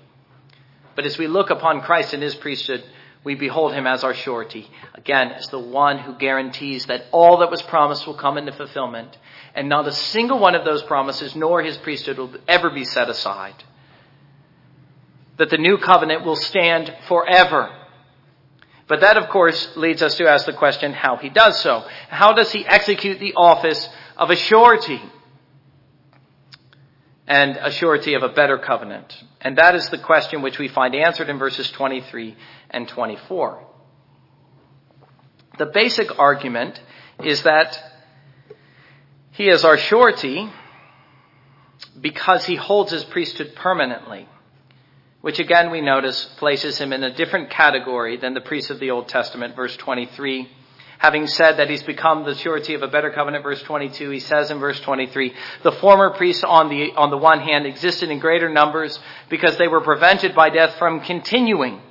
But 0.95 1.05
as 1.05 1.17
we 1.17 1.27
look 1.27 1.49
upon 1.49 1.81
Christ 1.81 2.13
and 2.13 2.21
his 2.23 2.35
priesthood, 2.35 2.83
We 3.23 3.35
behold 3.35 3.73
him 3.73 3.85
as 3.85 4.03
our 4.03 4.15
surety, 4.15 4.67
again, 4.95 5.31
as 5.31 5.47
the 5.47 5.59
one 5.59 5.99
who 5.99 6.15
guarantees 6.15 6.87
that 6.87 7.05
all 7.11 7.37
that 7.37 7.51
was 7.51 7.61
promised 7.61 8.07
will 8.07 8.15
come 8.15 8.37
into 8.37 8.51
fulfillment, 8.51 9.15
and 9.53 9.69
not 9.69 9.87
a 9.87 9.91
single 9.91 10.39
one 10.39 10.55
of 10.55 10.65
those 10.65 10.81
promises, 10.83 11.35
nor 11.35 11.61
his 11.61 11.77
priesthood, 11.77 12.17
will 12.17 12.33
ever 12.47 12.71
be 12.71 12.83
set 12.83 13.09
aside. 13.09 13.63
That 15.37 15.51
the 15.51 15.57
new 15.57 15.77
covenant 15.77 16.25
will 16.25 16.35
stand 16.35 16.91
forever. 17.07 17.69
But 18.87 19.01
that, 19.01 19.17
of 19.17 19.29
course, 19.29 19.69
leads 19.77 20.01
us 20.01 20.15
to 20.17 20.27
ask 20.27 20.45
the 20.47 20.53
question 20.53 20.91
how 20.91 21.17
he 21.17 21.29
does 21.29 21.61
so. 21.61 21.85
How 22.09 22.33
does 22.33 22.51
he 22.51 22.65
execute 22.65 23.19
the 23.19 23.33
office 23.35 23.87
of 24.17 24.31
a 24.31 24.35
surety? 24.35 25.01
And 27.27 27.55
a 27.55 27.71
surety 27.71 28.15
of 28.15 28.23
a 28.23 28.29
better 28.29 28.57
covenant. 28.57 29.23
And 29.39 29.57
that 29.57 29.75
is 29.75 29.89
the 29.89 29.97
question 29.97 30.41
which 30.41 30.59
we 30.59 30.67
find 30.67 30.93
answered 30.93 31.29
in 31.29 31.39
verses 31.39 31.71
23 31.71 32.35
and 32.71 32.87
24. 32.87 33.63
The 35.57 35.65
basic 35.67 36.17
argument 36.17 36.81
is 37.23 37.43
that 37.43 37.77
he 39.31 39.49
is 39.49 39.63
our 39.63 39.77
surety 39.77 40.49
because 41.99 42.45
he 42.45 42.55
holds 42.55 42.91
his 42.91 43.03
priesthood 43.03 43.53
permanently, 43.55 44.27
which 45.21 45.39
again 45.39 45.69
we 45.69 45.81
notice 45.81 46.25
places 46.37 46.77
him 46.77 46.93
in 46.93 47.03
a 47.03 47.13
different 47.13 47.49
category 47.49 48.17
than 48.17 48.33
the 48.33 48.41
priests 48.41 48.71
of 48.71 48.79
the 48.79 48.91
Old 48.91 49.07
Testament, 49.07 49.55
verse 49.55 49.75
23 49.77 50.49
having 51.01 51.25
said 51.25 51.57
that 51.57 51.67
he's 51.67 51.81
become 51.81 52.23
the 52.25 52.35
surety 52.35 52.75
of 52.75 52.83
a 52.83 52.87
better 52.87 53.09
covenant, 53.09 53.41
verse 53.41 53.59
22, 53.63 54.11
he 54.11 54.19
says 54.19 54.51
in 54.51 54.59
verse 54.59 54.79
23, 54.81 55.33
the 55.63 55.71
former 55.71 56.11
priests 56.11 56.43
on 56.43 56.69
the, 56.69 56.91
on 56.95 57.09
the 57.09 57.17
one 57.17 57.39
hand 57.39 57.65
existed 57.65 58.11
in 58.11 58.19
greater 58.19 58.47
numbers 58.47 58.99
because 59.27 59.57
they 59.57 59.67
were 59.67 59.81
prevented 59.81 60.35
by 60.35 60.51
death 60.51 60.77
from 60.77 60.99
continuing. 60.99 61.81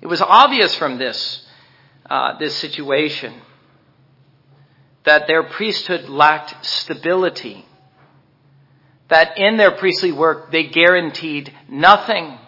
It 0.00 0.06
was 0.06 0.22
obvious 0.22 0.74
from 0.76 0.98
this, 0.98 1.46
uh, 2.08 2.38
this 2.38 2.56
situation 2.56 3.34
that 5.04 5.26
their 5.26 5.42
priesthood 5.42 6.08
lacked 6.08 6.64
stability. 6.64 7.64
That 9.08 9.38
in 9.38 9.56
their 9.56 9.72
priestly 9.72 10.12
work 10.12 10.50
they 10.52 10.64
guaranteed 10.64 11.52
nothing. 11.68 12.38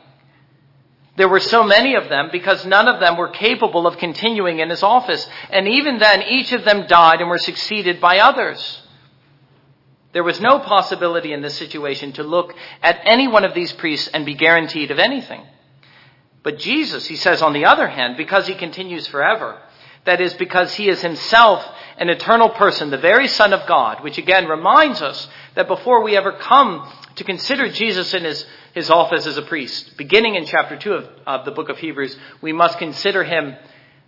There 1.17 1.29
were 1.29 1.41
so 1.41 1.63
many 1.63 1.95
of 1.95 2.09
them 2.09 2.31
because 2.33 2.65
none 2.65 2.89
of 2.89 3.01
them 3.01 3.17
were 3.17 3.29
capable 3.29 3.87
of 3.87 3.99
continuing 3.99 4.61
in 4.61 4.71
his 4.71 4.83
office. 4.83 5.27
And 5.51 5.69
even 5.69 5.99
then, 5.99 6.23
each 6.23 6.53
of 6.53 6.65
them 6.65 6.87
died 6.87 7.21
and 7.21 7.29
were 7.29 7.39
succeeded 7.39 8.01
by 8.01 8.19
others. 8.19 8.81
There 10.13 10.25
was 10.25 10.41
no 10.41 10.59
possibility 10.59 11.33
in 11.33 11.43
this 11.43 11.57
situation 11.57 12.13
to 12.15 12.23
look 12.23 12.55
at 12.83 13.01
any 13.05 13.29
one 13.29 13.45
of 13.45 13.55
these 13.55 13.73
priests 13.73 14.09
and 14.09 14.25
be 14.25 14.35
guaranteed 14.35 14.91
of 14.91 14.99
anything. 14.99 15.43
But 16.43 16.59
Jesus, 16.59 17.07
he 17.07 17.16
says, 17.16 17.43
on 17.43 17.53
the 17.53 17.66
other 17.66 17.88
hand, 17.88 18.16
because 18.16 18.47
he 18.47 18.55
continues 18.55 19.07
forever, 19.07 19.61
that 20.05 20.20
is 20.20 20.34
because 20.34 20.74
he 20.74 20.88
is 20.88 21.01
himself 21.01 21.64
an 21.97 22.09
eternal 22.09 22.49
person, 22.49 22.90
the 22.90 22.99
very 22.99 23.28
Son 23.28 23.53
of 23.53 23.66
God, 23.68 24.03
which 24.03 24.18
again 24.18 24.49
reminds 24.49 25.01
us 25.01 25.28
that 25.55 25.68
before 25.68 26.03
we 26.03 26.16
ever 26.16 26.32
come 26.32 26.90
to 27.16 27.24
consider 27.24 27.68
Jesus 27.68 28.12
in 28.12 28.24
his, 28.24 28.45
his 28.74 28.90
office 28.90 29.26
as 29.26 29.36
a 29.36 29.43
priest, 29.43 29.97
beginning 29.97 30.34
in 30.34 30.47
chapter 30.47 30.76
2 30.76 30.93
of, 30.93 31.09
of 31.26 31.45
the 31.45 31.53
book 31.53 31.68
of 31.68 31.78
Hebrews, 31.78 32.16
we 32.40 32.53
must 32.53 32.78
consider 32.78 33.22
him 33.22 33.55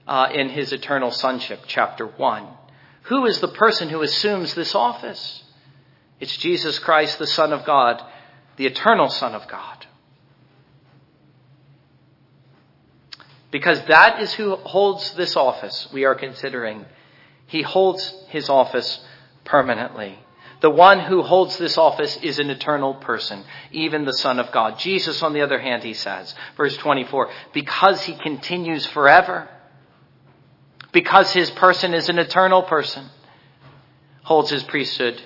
uh, 0.08 0.28
in 0.34 0.48
his 0.48 0.72
eternal 0.72 1.12
sonship, 1.12 1.60
chapter 1.66 2.06
1. 2.06 2.48
Who 3.02 3.26
is 3.26 3.38
the 3.40 3.48
person 3.48 3.88
who 3.90 4.02
assumes 4.02 4.54
this 4.54 4.74
office? 4.74 5.44
It's 6.18 6.36
Jesus 6.38 6.78
Christ, 6.78 7.18
the 7.18 7.26
Son 7.26 7.52
of 7.52 7.64
God, 7.64 8.02
the 8.56 8.66
eternal 8.66 9.08
Son 9.10 9.34
of 9.34 9.46
God. 9.46 9.83
Because 13.54 13.80
that 13.82 14.20
is 14.20 14.32
who 14.32 14.56
holds 14.56 15.12
this 15.12 15.36
office 15.36 15.86
we 15.92 16.04
are 16.04 16.16
considering. 16.16 16.86
He 17.46 17.62
holds 17.62 18.12
his 18.30 18.48
office 18.48 18.98
permanently. 19.44 20.18
The 20.60 20.70
one 20.70 20.98
who 20.98 21.22
holds 21.22 21.56
this 21.56 21.78
office 21.78 22.16
is 22.16 22.40
an 22.40 22.50
eternal 22.50 22.94
person, 22.94 23.44
even 23.70 24.06
the 24.06 24.12
Son 24.12 24.40
of 24.40 24.50
God. 24.50 24.80
Jesus, 24.80 25.22
on 25.22 25.34
the 25.34 25.42
other 25.42 25.60
hand, 25.60 25.84
he 25.84 25.94
says, 25.94 26.34
verse 26.56 26.76
24, 26.78 27.30
because 27.52 28.02
he 28.02 28.16
continues 28.16 28.86
forever, 28.86 29.48
because 30.90 31.30
his 31.30 31.48
person 31.52 31.94
is 31.94 32.08
an 32.08 32.18
eternal 32.18 32.64
person, 32.64 33.08
holds 34.24 34.50
his 34.50 34.64
priesthood 34.64 35.22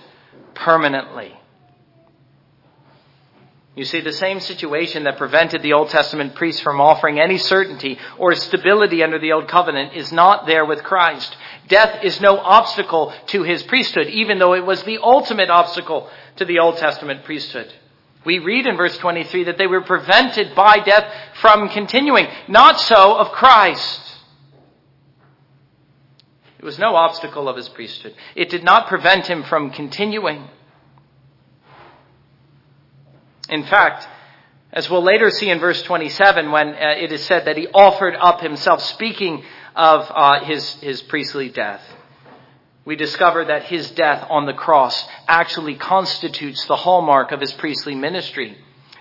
permanently. 0.52 1.32
You 3.78 3.84
see, 3.84 4.00
the 4.00 4.12
same 4.12 4.40
situation 4.40 5.04
that 5.04 5.18
prevented 5.18 5.62
the 5.62 5.74
Old 5.74 5.90
Testament 5.90 6.34
priests 6.34 6.60
from 6.60 6.80
offering 6.80 7.20
any 7.20 7.38
certainty 7.38 7.96
or 8.18 8.34
stability 8.34 9.04
under 9.04 9.20
the 9.20 9.30
Old 9.30 9.46
Covenant 9.46 9.94
is 9.94 10.10
not 10.10 10.48
there 10.48 10.64
with 10.64 10.82
Christ. 10.82 11.36
Death 11.68 12.02
is 12.02 12.20
no 12.20 12.38
obstacle 12.38 13.14
to 13.26 13.44
his 13.44 13.62
priesthood, 13.62 14.08
even 14.08 14.40
though 14.40 14.54
it 14.54 14.66
was 14.66 14.82
the 14.82 14.98
ultimate 15.00 15.48
obstacle 15.48 16.10
to 16.38 16.44
the 16.44 16.58
Old 16.58 16.78
Testament 16.78 17.22
priesthood. 17.22 17.72
We 18.24 18.40
read 18.40 18.66
in 18.66 18.76
verse 18.76 18.98
23 18.98 19.44
that 19.44 19.58
they 19.58 19.68
were 19.68 19.82
prevented 19.82 20.56
by 20.56 20.80
death 20.80 21.14
from 21.40 21.68
continuing. 21.68 22.26
Not 22.48 22.80
so 22.80 23.14
of 23.14 23.30
Christ. 23.30 24.00
It 26.58 26.64
was 26.64 26.80
no 26.80 26.96
obstacle 26.96 27.48
of 27.48 27.56
his 27.56 27.68
priesthood. 27.68 28.16
It 28.34 28.50
did 28.50 28.64
not 28.64 28.88
prevent 28.88 29.26
him 29.26 29.44
from 29.44 29.70
continuing. 29.70 30.48
In 33.48 33.64
fact, 33.64 34.06
as 34.72 34.90
we'll 34.90 35.02
later 35.02 35.30
see 35.30 35.48
in 35.48 35.58
verse 35.58 35.82
27 35.82 36.50
when 36.50 36.68
uh, 36.68 36.94
it 36.98 37.10
is 37.12 37.24
said 37.24 37.46
that 37.46 37.56
he 37.56 37.66
offered 37.68 38.14
up 38.14 38.40
himself, 38.40 38.82
speaking 38.82 39.42
of 39.74 40.10
uh, 40.14 40.44
his, 40.44 40.74
his 40.74 41.00
priestly 41.02 41.48
death, 41.48 41.82
we 42.84 42.96
discover 42.96 43.44
that 43.44 43.64
his 43.64 43.90
death 43.92 44.26
on 44.30 44.46
the 44.46 44.52
cross 44.52 45.06
actually 45.26 45.74
constitutes 45.74 46.64
the 46.66 46.76
hallmark 46.76 47.32
of 47.32 47.40
his 47.40 47.52
priestly 47.52 47.94
ministry. 47.94 48.56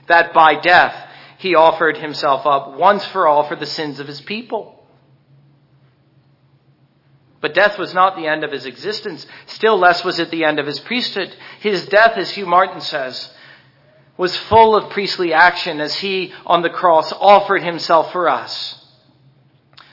That 0.07 0.33
by 0.33 0.55
death, 0.55 1.09
he 1.37 1.55
offered 1.55 1.97
himself 1.97 2.45
up 2.45 2.77
once 2.77 3.05
for 3.05 3.27
all 3.27 3.47
for 3.47 3.55
the 3.55 3.65
sins 3.65 3.99
of 3.99 4.07
his 4.07 4.21
people. 4.21 4.85
But 7.39 7.53
death 7.53 7.77
was 7.77 7.93
not 7.93 8.15
the 8.15 8.27
end 8.27 8.43
of 8.43 8.51
his 8.51 8.65
existence. 8.65 9.25
Still 9.45 9.77
less 9.77 10.03
was 10.03 10.19
it 10.19 10.31
the 10.31 10.43
end 10.43 10.59
of 10.59 10.65
his 10.65 10.79
priesthood. 10.79 11.35
His 11.59 11.85
death, 11.85 12.17
as 12.17 12.31
Hugh 12.31 12.47
Martin 12.47 12.81
says, 12.81 13.29
was 14.17 14.35
full 14.35 14.75
of 14.75 14.89
priestly 14.89 15.33
action 15.33 15.79
as 15.79 15.95
he 15.95 16.33
on 16.45 16.61
the 16.61 16.69
cross 16.69 17.13
offered 17.13 17.63
himself 17.63 18.11
for 18.11 18.27
us. 18.27 18.73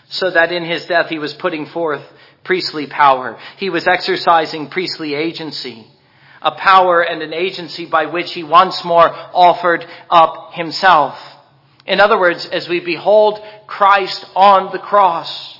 So 0.09 0.31
that 0.31 0.53
in 0.53 0.65
his 0.65 0.87
death 0.87 1.09
he 1.09 1.19
was 1.19 1.35
putting 1.35 1.67
forth 1.67 2.03
priestly 2.43 2.87
power. 2.87 3.39
He 3.57 3.71
was 3.71 3.87
exercising 3.87 4.69
priestly 4.69 5.15
agency. 5.15 5.87
A 6.41 6.53
power 6.53 7.01
and 7.01 7.23
an 7.23 7.33
agency 7.33 7.87
by 7.87 8.07
which 8.07 8.33
he 8.33 8.43
once 8.43 8.85
more 8.85 9.09
offered 9.09 9.87
up 10.11 10.53
himself. 10.53 11.19
In 11.87 12.01
other 12.01 12.19
words, 12.19 12.47
as 12.47 12.69
we 12.69 12.81
behold 12.81 13.41
Christ 13.67 14.25
on 14.37 14.73
the 14.73 14.79
cross, 14.79 15.59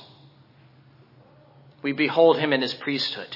we 1.81 1.91
behold 1.91 2.39
him 2.39 2.53
in 2.53 2.61
his 2.61 2.73
priesthood. 2.73 3.35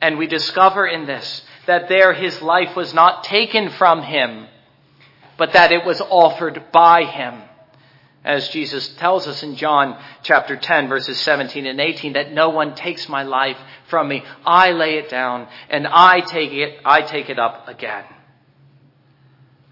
And 0.00 0.18
we 0.18 0.26
discover 0.26 0.86
in 0.86 1.06
this 1.06 1.42
that 1.66 1.88
there 1.88 2.12
his 2.12 2.40
life 2.42 2.76
was 2.76 2.92
not 2.92 3.24
taken 3.24 3.70
from 3.70 4.02
him, 4.02 4.46
but 5.36 5.52
that 5.52 5.72
it 5.72 5.84
was 5.84 6.00
offered 6.00 6.64
by 6.72 7.04
him. 7.04 7.42
As 8.24 8.48
Jesus 8.50 8.88
tells 8.98 9.26
us 9.26 9.42
in 9.42 9.56
John 9.56 10.00
chapter 10.22 10.56
10 10.56 10.88
verses 10.88 11.18
17 11.20 11.66
and 11.66 11.80
18 11.80 12.12
that 12.12 12.32
no 12.32 12.50
one 12.50 12.76
takes 12.76 13.08
my 13.08 13.24
life 13.24 13.56
from 13.88 14.08
me. 14.08 14.22
I 14.46 14.70
lay 14.70 14.98
it 14.98 15.08
down 15.08 15.48
and 15.68 15.88
I 15.88 16.20
take 16.20 16.52
it, 16.52 16.78
I 16.84 17.02
take 17.02 17.30
it 17.30 17.40
up 17.40 17.66
again. 17.66 18.04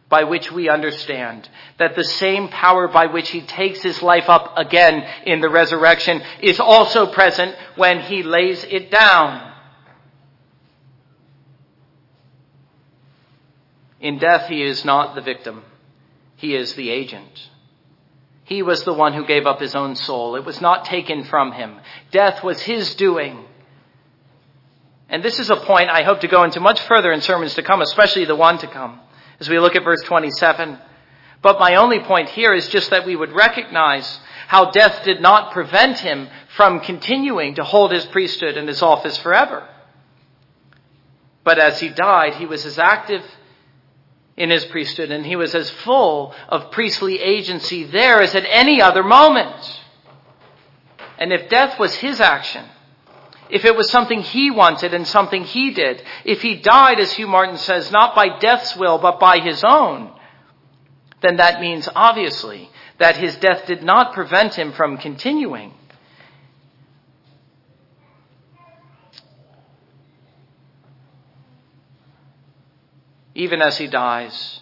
By 0.09 0.25
which 0.25 0.51
we 0.51 0.69
understand 0.69 1.49
that 1.79 1.95
the 1.95 2.03
same 2.03 2.49
power 2.49 2.89
by 2.89 3.07
which 3.07 3.29
he 3.29 3.43
takes 3.43 3.83
his 3.83 4.03
life 4.03 4.29
up 4.29 4.59
again 4.59 5.07
in 5.25 5.41
the 5.41 5.49
resurrection 5.49 6.21
is 6.43 6.59
also 6.59 7.07
present 7.13 7.55
when 7.77 8.01
he 8.01 8.25
lays 8.25 8.65
it 8.65 8.91
down. 8.91 9.50
In 14.01 14.19
death, 14.19 14.49
he 14.49 14.63
is 14.63 14.85
not 14.85 15.15
the 15.15 15.21
victim. 15.21 15.63
He 16.37 16.57
is 16.57 16.75
the 16.75 16.91
agent. 16.91 17.49
He 18.45 18.63
was 18.63 18.83
the 18.83 18.95
one 18.95 19.13
who 19.13 19.27
gave 19.27 19.47
up 19.47 19.61
his 19.61 19.75
own 19.75 19.95
soul. 19.95 20.37
It 20.37 20.45
was 20.45 20.61
not 20.61 20.87
taken 20.87 21.25
from 21.25 21.53
him. 21.53 21.79
Death 22.11 22.43
was 22.43 22.61
his 22.63 22.95
doing. 22.95 23.45
And 25.09 25.23
this 25.23 25.39
is 25.39 25.51
a 25.51 25.57
point 25.57 25.91
I 25.91 26.03
hope 26.03 26.21
to 26.21 26.29
go 26.29 26.45
into 26.45 26.61
much 26.61 26.81
further 26.81 27.13
in 27.13 27.21
sermons 27.21 27.55
to 27.55 27.63
come, 27.63 27.83
especially 27.83 28.25
the 28.25 28.35
one 28.35 28.59
to 28.59 28.67
come, 28.67 29.01
as 29.39 29.49
we 29.49 29.59
look 29.59 29.77
at 29.77 29.85
verse 29.85 30.03
27. 30.03 30.79
But 31.43 31.61
my 31.61 31.77
only 31.77 32.01
point 32.01 32.29
here 32.31 32.55
is 32.55 32.69
just 32.69 32.91
that 32.91 33.07
we 33.07 33.17
would 33.17 33.33
recognize 33.33 34.19
how 34.47 34.71
death 34.71 35.05
did 35.05 35.21
not 35.21 35.53
prevent 35.53 35.99
him 35.99 36.29
from 36.57 36.81
continuing 36.81 37.55
to 37.55 37.65
hold 37.65 37.93
his 37.93 38.07
priesthood 38.07 38.57
and 38.57 38.67
his 38.67 38.83
office 38.83 39.17
forever. 39.19 39.69
But 41.45 41.59
as 41.59 41.81
he 41.81 41.89
died, 41.89 42.35
he 42.35 42.47
was 42.47 42.67
as 42.67 42.79
active 42.79 43.25
in 44.41 44.49
his 44.49 44.65
priesthood, 44.65 45.11
and 45.11 45.27
he 45.27 45.37
was 45.37 45.55
as 45.55 45.69
full 45.69 46.35
of 46.49 46.71
priestly 46.71 47.21
agency 47.21 47.85
there 47.85 48.23
as 48.23 48.35
at 48.35 48.47
any 48.49 48.81
other 48.81 49.03
moment. 49.03 49.83
And 51.19 51.31
if 51.31 51.51
death 51.51 51.79
was 51.79 51.95
his 51.97 52.23
action, 52.23 52.65
if 53.51 53.67
it 53.67 53.77
was 53.77 53.91
something 53.91 54.23
he 54.23 54.51
wanted 54.51 54.95
and 54.95 55.07
something 55.07 55.45
he 55.45 55.73
did, 55.73 56.03
if 56.25 56.41
he 56.41 56.57
died, 56.57 56.99
as 56.99 57.13
Hugh 57.13 57.27
Martin 57.27 57.59
says, 57.59 57.93
not 57.93 58.15
by 58.15 58.39
death's 58.39 58.75
will, 58.75 58.97
but 58.97 59.21
by 59.21 59.41
his 59.41 59.63
own, 59.63 60.11
then 61.21 61.37
that 61.37 61.61
means 61.61 61.87
obviously 61.95 62.71
that 62.97 63.19
his 63.19 63.37
death 63.37 63.67
did 63.67 63.83
not 63.83 64.15
prevent 64.15 64.55
him 64.55 64.73
from 64.73 64.97
continuing. 64.97 65.75
Even 73.35 73.63
as 73.63 73.79
he 73.79 73.87
dies, 73.87 74.61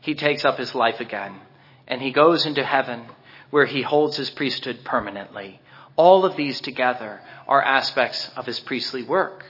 he 0.00 0.14
takes 0.14 0.44
up 0.44 0.58
his 0.58 0.74
life 0.74 1.00
again 1.00 1.40
and 1.86 2.00
he 2.00 2.12
goes 2.12 2.46
into 2.46 2.64
heaven 2.64 3.06
where 3.50 3.66
he 3.66 3.82
holds 3.82 4.16
his 4.16 4.30
priesthood 4.30 4.80
permanently. 4.84 5.60
All 5.96 6.24
of 6.24 6.36
these 6.36 6.60
together 6.60 7.20
are 7.48 7.62
aspects 7.62 8.30
of 8.36 8.46
his 8.46 8.60
priestly 8.60 9.02
work. 9.02 9.44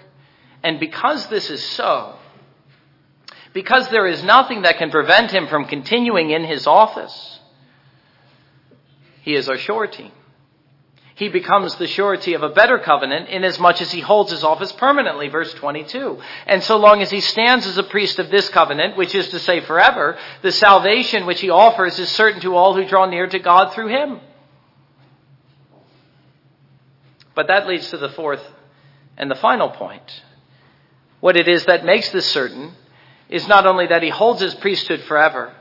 And 0.62 0.80
because 0.80 1.28
this 1.28 1.50
is 1.50 1.62
so, 1.62 2.16
because 3.52 3.88
there 3.90 4.06
is 4.06 4.22
nothing 4.22 4.62
that 4.62 4.78
can 4.78 4.90
prevent 4.90 5.30
him 5.30 5.48
from 5.48 5.66
continuing 5.66 6.30
in 6.30 6.44
his 6.44 6.66
office, 6.66 7.40
he 9.22 9.34
is 9.34 9.48
our 9.48 9.58
surety. 9.58 10.12
He 11.20 11.28
becomes 11.28 11.76
the 11.76 11.86
surety 11.86 12.32
of 12.32 12.42
a 12.42 12.48
better 12.48 12.78
covenant 12.78 13.28
inasmuch 13.28 13.82
as 13.82 13.92
he 13.92 14.00
holds 14.00 14.30
his 14.30 14.42
office 14.42 14.72
permanently, 14.72 15.28
verse 15.28 15.52
22. 15.52 16.18
And 16.46 16.62
so 16.62 16.78
long 16.78 17.02
as 17.02 17.10
he 17.10 17.20
stands 17.20 17.66
as 17.66 17.76
a 17.76 17.82
priest 17.82 18.18
of 18.18 18.30
this 18.30 18.48
covenant, 18.48 18.96
which 18.96 19.14
is 19.14 19.28
to 19.28 19.38
say 19.38 19.60
forever, 19.60 20.16
the 20.40 20.50
salvation 20.50 21.26
which 21.26 21.42
he 21.42 21.50
offers 21.50 21.98
is 21.98 22.08
certain 22.08 22.40
to 22.40 22.56
all 22.56 22.72
who 22.72 22.86
draw 22.86 23.04
near 23.04 23.26
to 23.26 23.38
God 23.38 23.74
through 23.74 23.88
him. 23.88 24.20
But 27.34 27.48
that 27.48 27.68
leads 27.68 27.90
to 27.90 27.98
the 27.98 28.08
fourth 28.08 28.42
and 29.18 29.30
the 29.30 29.34
final 29.34 29.68
point. 29.68 30.22
What 31.20 31.36
it 31.36 31.48
is 31.48 31.66
that 31.66 31.84
makes 31.84 32.10
this 32.12 32.30
certain 32.30 32.72
is 33.28 33.46
not 33.46 33.66
only 33.66 33.88
that 33.88 34.02
he 34.02 34.08
holds 34.08 34.40
his 34.40 34.54
priesthood 34.54 35.02
forever, 35.02 35.52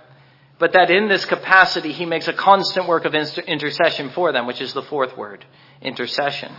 but 0.59 0.73
that 0.73 0.91
in 0.91 1.07
this 1.07 1.25
capacity 1.25 1.93
he 1.93 2.05
makes 2.05 2.27
a 2.27 2.33
constant 2.33 2.87
work 2.87 3.05
of 3.05 3.15
intercession 3.15 4.09
for 4.09 4.31
them, 4.31 4.45
which 4.45 4.61
is 4.61 4.73
the 4.73 4.83
fourth 4.83 5.17
word, 5.17 5.45
intercession. 5.81 6.53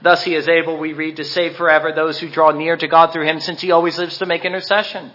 Thus 0.00 0.22
he 0.22 0.34
is 0.34 0.46
able, 0.46 0.78
we 0.78 0.92
read, 0.92 1.16
to 1.16 1.24
save 1.24 1.56
forever 1.56 1.92
those 1.92 2.18
who 2.20 2.28
draw 2.28 2.52
near 2.52 2.76
to 2.76 2.86
God 2.86 3.12
through 3.12 3.26
him, 3.26 3.40
since 3.40 3.60
he 3.60 3.72
always 3.72 3.98
lives 3.98 4.18
to 4.18 4.26
make 4.26 4.44
intercession. 4.44 5.10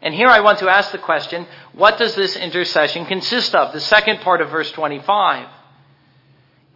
And 0.00 0.14
here 0.14 0.28
I 0.28 0.40
want 0.40 0.60
to 0.60 0.68
ask 0.68 0.90
the 0.90 0.98
question, 0.98 1.46
what 1.74 1.98
does 1.98 2.14
this 2.14 2.36
intercession 2.36 3.04
consist 3.04 3.54
of? 3.54 3.74
The 3.74 3.80
second 3.80 4.20
part 4.20 4.40
of 4.40 4.50
verse 4.50 4.70
25. 4.72 5.48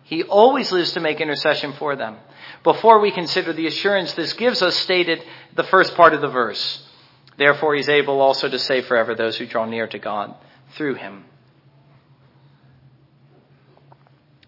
He 0.02 0.24
always 0.24 0.70
lives 0.72 0.92
to 0.92 1.00
make 1.00 1.20
intercession 1.20 1.72
for 1.74 1.96
them. 1.96 2.16
Before 2.64 3.00
we 3.00 3.10
consider 3.10 3.52
the 3.52 3.68
assurance 3.68 4.12
this 4.14 4.34
gives 4.34 4.60
us 4.60 4.76
stated 4.76 5.24
the 5.54 5.64
first 5.64 5.94
part 5.94 6.12
of 6.12 6.20
the 6.20 6.28
verse. 6.28 6.82
Therefore, 7.42 7.74
he's 7.74 7.88
able 7.88 8.20
also 8.20 8.48
to 8.48 8.56
save 8.56 8.86
forever 8.86 9.16
those 9.16 9.36
who 9.36 9.46
draw 9.46 9.64
near 9.64 9.88
to 9.88 9.98
God 9.98 10.32
through 10.76 10.94
him. 10.94 11.24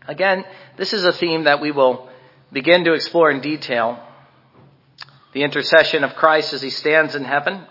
Again, 0.06 0.44
this 0.76 0.92
is 0.92 1.04
a 1.04 1.12
theme 1.12 1.42
that 1.42 1.60
we 1.60 1.72
will 1.72 2.08
begin 2.52 2.84
to 2.84 2.92
explore 2.92 3.32
in 3.32 3.40
detail. 3.40 3.98
The 5.32 5.42
intercession 5.42 6.04
of 6.04 6.14
Christ 6.14 6.52
as 6.52 6.62
he 6.62 6.70
stands 6.70 7.16
in 7.16 7.24
heaven. 7.24 7.66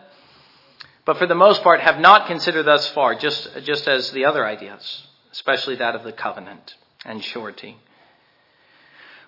But 1.05 1.19
for 1.19 1.25
the 1.25 1.35
most 1.35 1.63
part, 1.63 1.79
have 1.79 1.99
not 1.99 2.27
considered 2.27 2.65
thus 2.65 2.85
far, 2.89 3.15
just, 3.15 3.47
just 3.63 3.87
as 3.87 4.11
the 4.11 4.25
other 4.25 4.45
ideas, 4.45 5.07
especially 5.31 5.77
that 5.77 5.95
of 5.95 6.03
the 6.03 6.11
covenant 6.11 6.75
and 7.05 7.23
surety. 7.23 7.77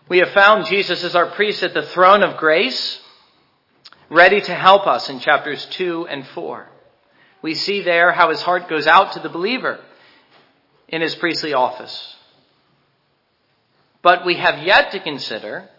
We 0.10 0.18
have 0.18 0.32
found 0.32 0.66
Jesus 0.66 1.06
as 1.06 1.16
our 1.16 1.28
priest 1.28 1.64
at 1.64 1.74
the 1.74 1.84
throne 1.84 2.22
of 2.22 2.36
grace 2.36 3.00
ready 4.10 4.42
to 4.42 4.54
help 4.54 4.88
us 4.88 5.10
in 5.10 5.20
chapters 5.20 5.66
2 5.72 6.08
and 6.08 6.26
4. 6.28 6.68
We 7.42 7.56
see 7.56 7.82
there 7.82 8.12
how 8.12 8.30
his 8.30 8.42
heart 8.42 8.70
goes 8.70 8.88
out 8.88 9.14
to 9.14 9.20
the 9.20 9.30
believer 9.30 9.80
in 10.88 11.02
his 11.02 11.16
priestly 11.16 11.54
office. 11.54 12.16
But 14.02 14.26
we 14.26 14.36
have 14.36 14.64
yet 14.64 14.92
to 14.92 15.00
consider 15.00 15.70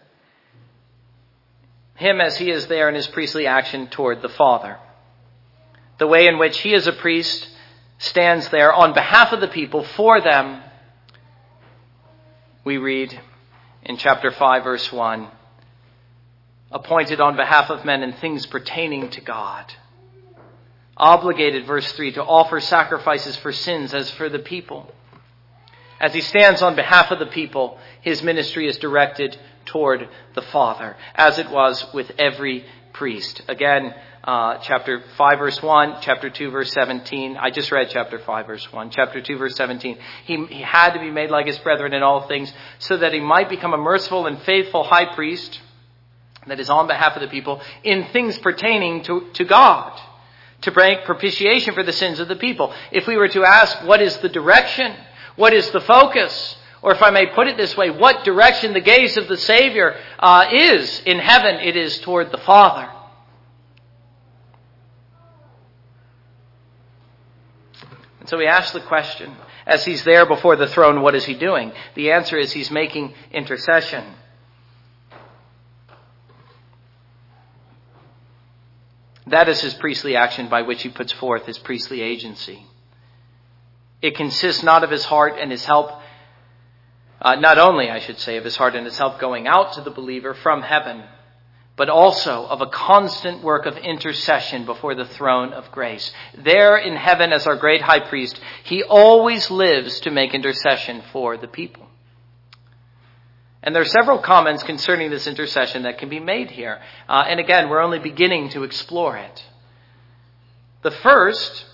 him 1.95 2.21
as 2.21 2.37
he 2.37 2.51
is 2.51 2.67
there 2.67 2.89
in 2.89 2.95
his 2.95 3.07
priestly 3.07 3.47
action 3.47 3.87
toward 3.87 4.21
the 4.21 4.29
Father. 4.29 4.77
The 5.97 6.07
way 6.07 6.27
in 6.27 6.37
which 6.37 6.59
he 6.59 6.75
as 6.75 6.87
a 6.87 6.93
priest 6.93 7.49
stands 7.97 8.49
there 8.49 8.71
on 8.71 8.93
behalf 8.93 9.31
of 9.31 9.41
the 9.41 9.47
people 9.47 9.83
for 9.83 10.21
them, 10.21 10.61
we 12.63 12.77
read 12.77 13.19
in 13.83 13.97
chapter 13.97 14.29
5 14.29 14.63
verse 14.63 14.91
1 14.91 15.27
appointed 16.71 17.21
on 17.21 17.35
behalf 17.35 17.69
of 17.69 17.85
men 17.85 18.03
in 18.03 18.13
things 18.13 18.45
pertaining 18.45 19.09
to 19.11 19.21
God. 19.21 19.73
Obligated, 20.95 21.65
verse 21.65 21.91
3, 21.93 22.13
to 22.13 22.23
offer 22.23 22.59
sacrifices 22.59 23.37
for 23.37 23.51
sins 23.51 23.93
as 23.93 24.09
for 24.11 24.29
the 24.29 24.39
people. 24.39 24.91
As 25.99 26.13
he 26.13 26.21
stands 26.21 26.61
on 26.61 26.75
behalf 26.75 27.11
of 27.11 27.19
the 27.19 27.27
people, 27.27 27.77
his 28.01 28.21
ministry 28.21 28.67
is 28.67 28.77
directed 28.77 29.37
toward 29.65 30.07
the 30.35 30.41
Father, 30.41 30.95
as 31.15 31.39
it 31.39 31.49
was 31.49 31.85
with 31.93 32.11
every 32.17 32.65
priest. 32.93 33.41
Again, 33.47 33.93
uh, 34.23 34.57
chapter 34.57 35.03
5 35.17 35.39
verse 35.39 35.61
1, 35.63 35.97
chapter 36.01 36.29
2 36.29 36.51
verse 36.51 36.71
17. 36.73 37.37
I 37.37 37.49
just 37.49 37.71
read 37.71 37.89
chapter 37.91 38.19
5 38.19 38.47
verse 38.47 38.73
1. 38.73 38.89
Chapter 38.89 39.21
2 39.21 39.37
verse 39.37 39.55
17. 39.55 39.97
He, 40.25 40.45
he 40.47 40.61
had 40.61 40.93
to 40.93 40.99
be 40.99 41.11
made 41.11 41.31
like 41.31 41.47
his 41.47 41.57
brethren 41.59 41.93
in 41.93 42.03
all 42.03 42.27
things 42.27 42.51
so 42.79 42.97
that 42.97 43.13
he 43.13 43.21
might 43.21 43.49
become 43.49 43.73
a 43.73 43.77
merciful 43.77 44.27
and 44.27 44.41
faithful 44.41 44.83
high 44.83 45.15
priest 45.15 45.61
that 46.49 46.59
is 46.59 46.69
on 46.69 46.87
behalf 46.87 47.15
of 47.15 47.21
the 47.21 47.27
people 47.27 47.61
in 47.83 48.05
things 48.05 48.37
pertaining 48.39 49.03
to, 49.03 49.29
to 49.33 49.45
God, 49.45 49.99
to 50.61 50.71
bring 50.71 50.99
propitiation 51.05 51.73
for 51.73 51.83
the 51.83 51.93
sins 51.93 52.19
of 52.19 52.27
the 52.27 52.35
people. 52.35 52.73
If 52.91 53.07
we 53.07 53.17
were 53.17 53.27
to 53.29 53.43
ask, 53.43 53.83
what 53.83 54.01
is 54.01 54.17
the 54.17 54.29
direction? 54.29 54.95
What 55.35 55.53
is 55.53 55.69
the 55.71 55.81
focus? 55.81 56.57
Or 56.81 56.93
if 56.93 57.01
I 57.01 57.09
may 57.09 57.27
put 57.27 57.47
it 57.47 57.57
this 57.57 57.75
way, 57.75 57.89
what 57.89 58.23
direction 58.23 58.73
the 58.73 58.81
gaze 58.81 59.17
of 59.17 59.27
the 59.27 59.37
Savior 59.37 59.95
uh, 60.19 60.47
is 60.51 61.01
in 61.05 61.19
heaven, 61.19 61.55
it 61.55 61.75
is 61.75 61.99
toward 61.99 62.31
the 62.31 62.37
Father. 62.37 62.89
And 68.19 68.29
so 68.29 68.37
we 68.37 68.47
ask 68.47 68.73
the 68.73 68.81
question, 68.81 69.35
as 69.65 69.85
he's 69.85 70.03
there 70.03 70.25
before 70.25 70.55
the 70.55 70.67
throne, 70.67 71.01
what 71.01 71.15
is 71.15 71.25
he 71.25 71.33
doing? 71.33 71.71
The 71.95 72.11
answer 72.11 72.37
is 72.37 72.51
he's 72.51 72.71
making 72.71 73.13
intercession. 73.31 74.03
That 79.27 79.49
is 79.49 79.61
his 79.61 79.73
priestly 79.73 80.15
action 80.15 80.47
by 80.47 80.61
which 80.61 80.83
he 80.83 80.89
puts 80.89 81.11
forth 81.11 81.45
his 81.45 81.57
priestly 81.57 82.01
agency. 82.01 82.65
It 84.01 84.15
consists 84.15 84.63
not 84.63 84.83
of 84.83 84.89
his 84.89 85.03
heart 85.03 85.35
and 85.39 85.51
his 85.51 85.65
help, 85.65 85.91
uh, 87.21 87.35
not 87.35 87.57
only, 87.57 87.89
I 87.89 87.99
should 87.99 88.19
say, 88.19 88.37
of 88.37 88.45
his 88.45 88.55
heart 88.55 88.75
and 88.75 88.85
his 88.85 88.97
help 88.97 89.19
going 89.19 89.47
out 89.47 89.73
to 89.73 89.81
the 89.81 89.91
believer 89.91 90.33
from 90.33 90.61
heaven, 90.61 91.03
but 91.75 91.89
also 91.89 92.45
of 92.45 92.61
a 92.61 92.67
constant 92.67 93.43
work 93.43 93.65
of 93.65 93.77
intercession 93.77 94.65
before 94.65 94.95
the 94.95 95.05
throne 95.05 95.51
of 95.51 95.71
grace. 95.71 96.11
There 96.37 96.77
in 96.77 96.95
heaven 96.95 97.33
as 97.33 97.47
our 97.47 97.57
great 97.57 97.81
high 97.81 98.07
priest, 98.07 98.39
he 98.63 98.83
always 98.83 99.51
lives 99.51 99.99
to 100.01 100.11
make 100.11 100.33
intercession 100.33 101.03
for 101.11 101.37
the 101.37 101.47
people. 101.47 101.86
And 103.63 103.73
there 103.75 103.81
are 103.81 103.85
several 103.85 104.19
comments 104.19 104.63
concerning 104.63 105.09
this 105.09 105.27
intercession 105.27 105.83
that 105.83 105.97
can 105.97 106.09
be 106.09 106.19
made 106.19 106.51
here. 106.51 106.79
Uh, 107.09 107.25
and 107.27 107.39
again, 107.39 107.69
we're 107.69 107.81
only 107.81 107.99
beginning 107.99 108.49
to 108.49 108.63
explore 108.63 109.17
it. 109.17 109.43
The 110.83 110.91
first 110.91 111.65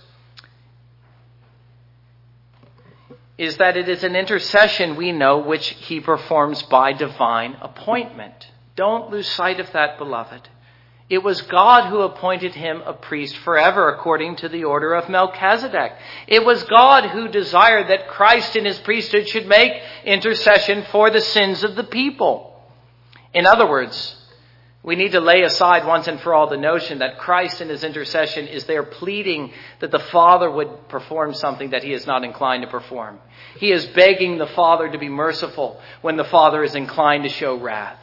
is 3.38 3.58
that 3.58 3.76
it 3.76 3.90
is 3.90 4.04
an 4.04 4.16
intercession 4.16 4.96
we 4.96 5.12
know 5.12 5.40
which 5.40 5.68
he 5.70 6.00
performs 6.00 6.64
by 6.64 6.94
divine 6.94 7.58
appointment. 7.62 8.48
Don't 8.76 9.12
lose 9.12 9.28
sight 9.28 9.60
of 9.60 9.72
that, 9.74 9.98
beloved. 9.98 10.50
It 11.10 11.22
was 11.22 11.42
God 11.42 11.90
who 11.90 12.00
appointed 12.02 12.56
him 12.56 12.82
a 12.86 12.94
priest 12.94 13.36
forever 13.38 13.90
according 13.90 14.38
to 14.38 14.50
the 14.50 14.64
order 14.64 14.94
of 14.94 15.10
Melchizedek. 15.10 15.92
It 16.28 16.46
was 16.46 16.64
God 16.64 17.10
who 17.10 17.28
desired 17.28 17.90
that 17.90 18.08
Christ 18.08 18.56
in 18.56 18.66
his 18.66 18.80
priesthood 18.80 19.28
should 19.28 19.48
make 19.48 19.74
intercession 20.06 20.86
for 20.92 21.10
the 21.10 21.22
sins 21.22 21.64
of 21.64 21.76
the 21.76 21.84
people. 21.84 22.58
In 23.34 23.46
other 23.46 23.70
words, 23.70 24.16
we 24.82 24.96
need 24.96 25.14
to 25.14 25.22
lay 25.22 25.42
aside 25.44 25.86
once 25.86 26.08
and 26.08 26.20
for 26.22 26.34
all 26.34 26.48
the 26.48 26.58
notion 26.58 27.00
that 27.00 27.18
Christ 27.18 27.62
in 27.62 27.70
his 27.70 27.84
intercession 27.84 28.48
is 28.48 28.66
there 28.66 28.84
pleading 28.84 29.52
that 29.80 29.92
the 29.92 30.00
Father 30.00 30.52
would 30.52 30.90
perform 30.90 31.34
something 31.34 31.70
that 31.70 31.84
he 31.84 31.94
is 31.94 32.06
not 32.06 32.24
inclined 32.24 32.64
to 32.64 32.70
perform. 32.70 33.20
He 33.58 33.72
is 33.72 33.86
begging 33.88 34.38
the 34.38 34.48
Father 34.48 34.90
to 34.90 34.98
be 34.98 35.10
merciful 35.10 35.80
when 36.02 36.18
the 36.18 36.26
Father 36.26 36.64
is 36.64 36.76
inclined 36.76 37.24
to 37.24 37.30
show 37.30 37.58
wrath. 37.58 38.00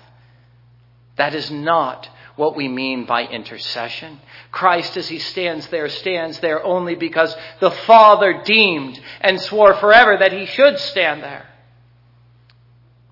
That 1.17 1.35
is 1.35 1.51
not 1.51 2.09
what 2.41 2.57
we 2.57 2.67
mean 2.67 3.05
by 3.05 3.27
intercession. 3.27 4.19
Christ, 4.51 4.97
as 4.97 5.09
he 5.09 5.19
stands 5.19 5.69
there, 5.69 5.91
stands 5.91 6.41
there 6.41 6.65
only 6.65 6.95
because 6.95 7.37
the 7.61 7.71
Father 7.71 8.43
deemed 8.43 8.99
and 9.21 9.39
swore 9.39 9.75
forever 9.75 10.17
that 10.17 10.33
he 10.33 10.47
should 10.47 10.79
stand 10.79 11.23
there. 11.23 11.47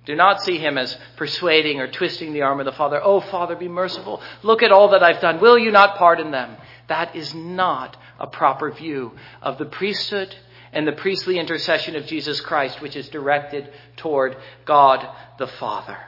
Do 0.06 0.16
not 0.16 0.40
see 0.40 0.56
him 0.56 0.78
as 0.78 0.96
persuading 1.16 1.78
or 1.78 1.92
twisting 1.92 2.32
the 2.32 2.40
arm 2.40 2.58
of 2.58 2.64
the 2.64 2.72
Father. 2.72 2.98
Oh, 3.04 3.20
Father, 3.20 3.54
be 3.54 3.68
merciful. 3.68 4.22
Look 4.42 4.62
at 4.62 4.72
all 4.72 4.88
that 4.92 5.02
I've 5.02 5.20
done. 5.20 5.40
Will 5.40 5.58
you 5.58 5.70
not 5.70 5.98
pardon 5.98 6.30
them? 6.30 6.56
That 6.88 7.14
is 7.14 7.34
not 7.34 7.98
a 8.18 8.26
proper 8.26 8.70
view 8.70 9.12
of 9.42 9.58
the 9.58 9.66
priesthood 9.66 10.34
and 10.72 10.88
the 10.88 10.92
priestly 10.92 11.38
intercession 11.38 11.96
of 11.96 12.06
Jesus 12.06 12.40
Christ, 12.40 12.80
which 12.80 12.96
is 12.96 13.10
directed 13.10 13.70
toward 13.98 14.38
God 14.64 15.06
the 15.38 15.48
Father. 15.48 15.98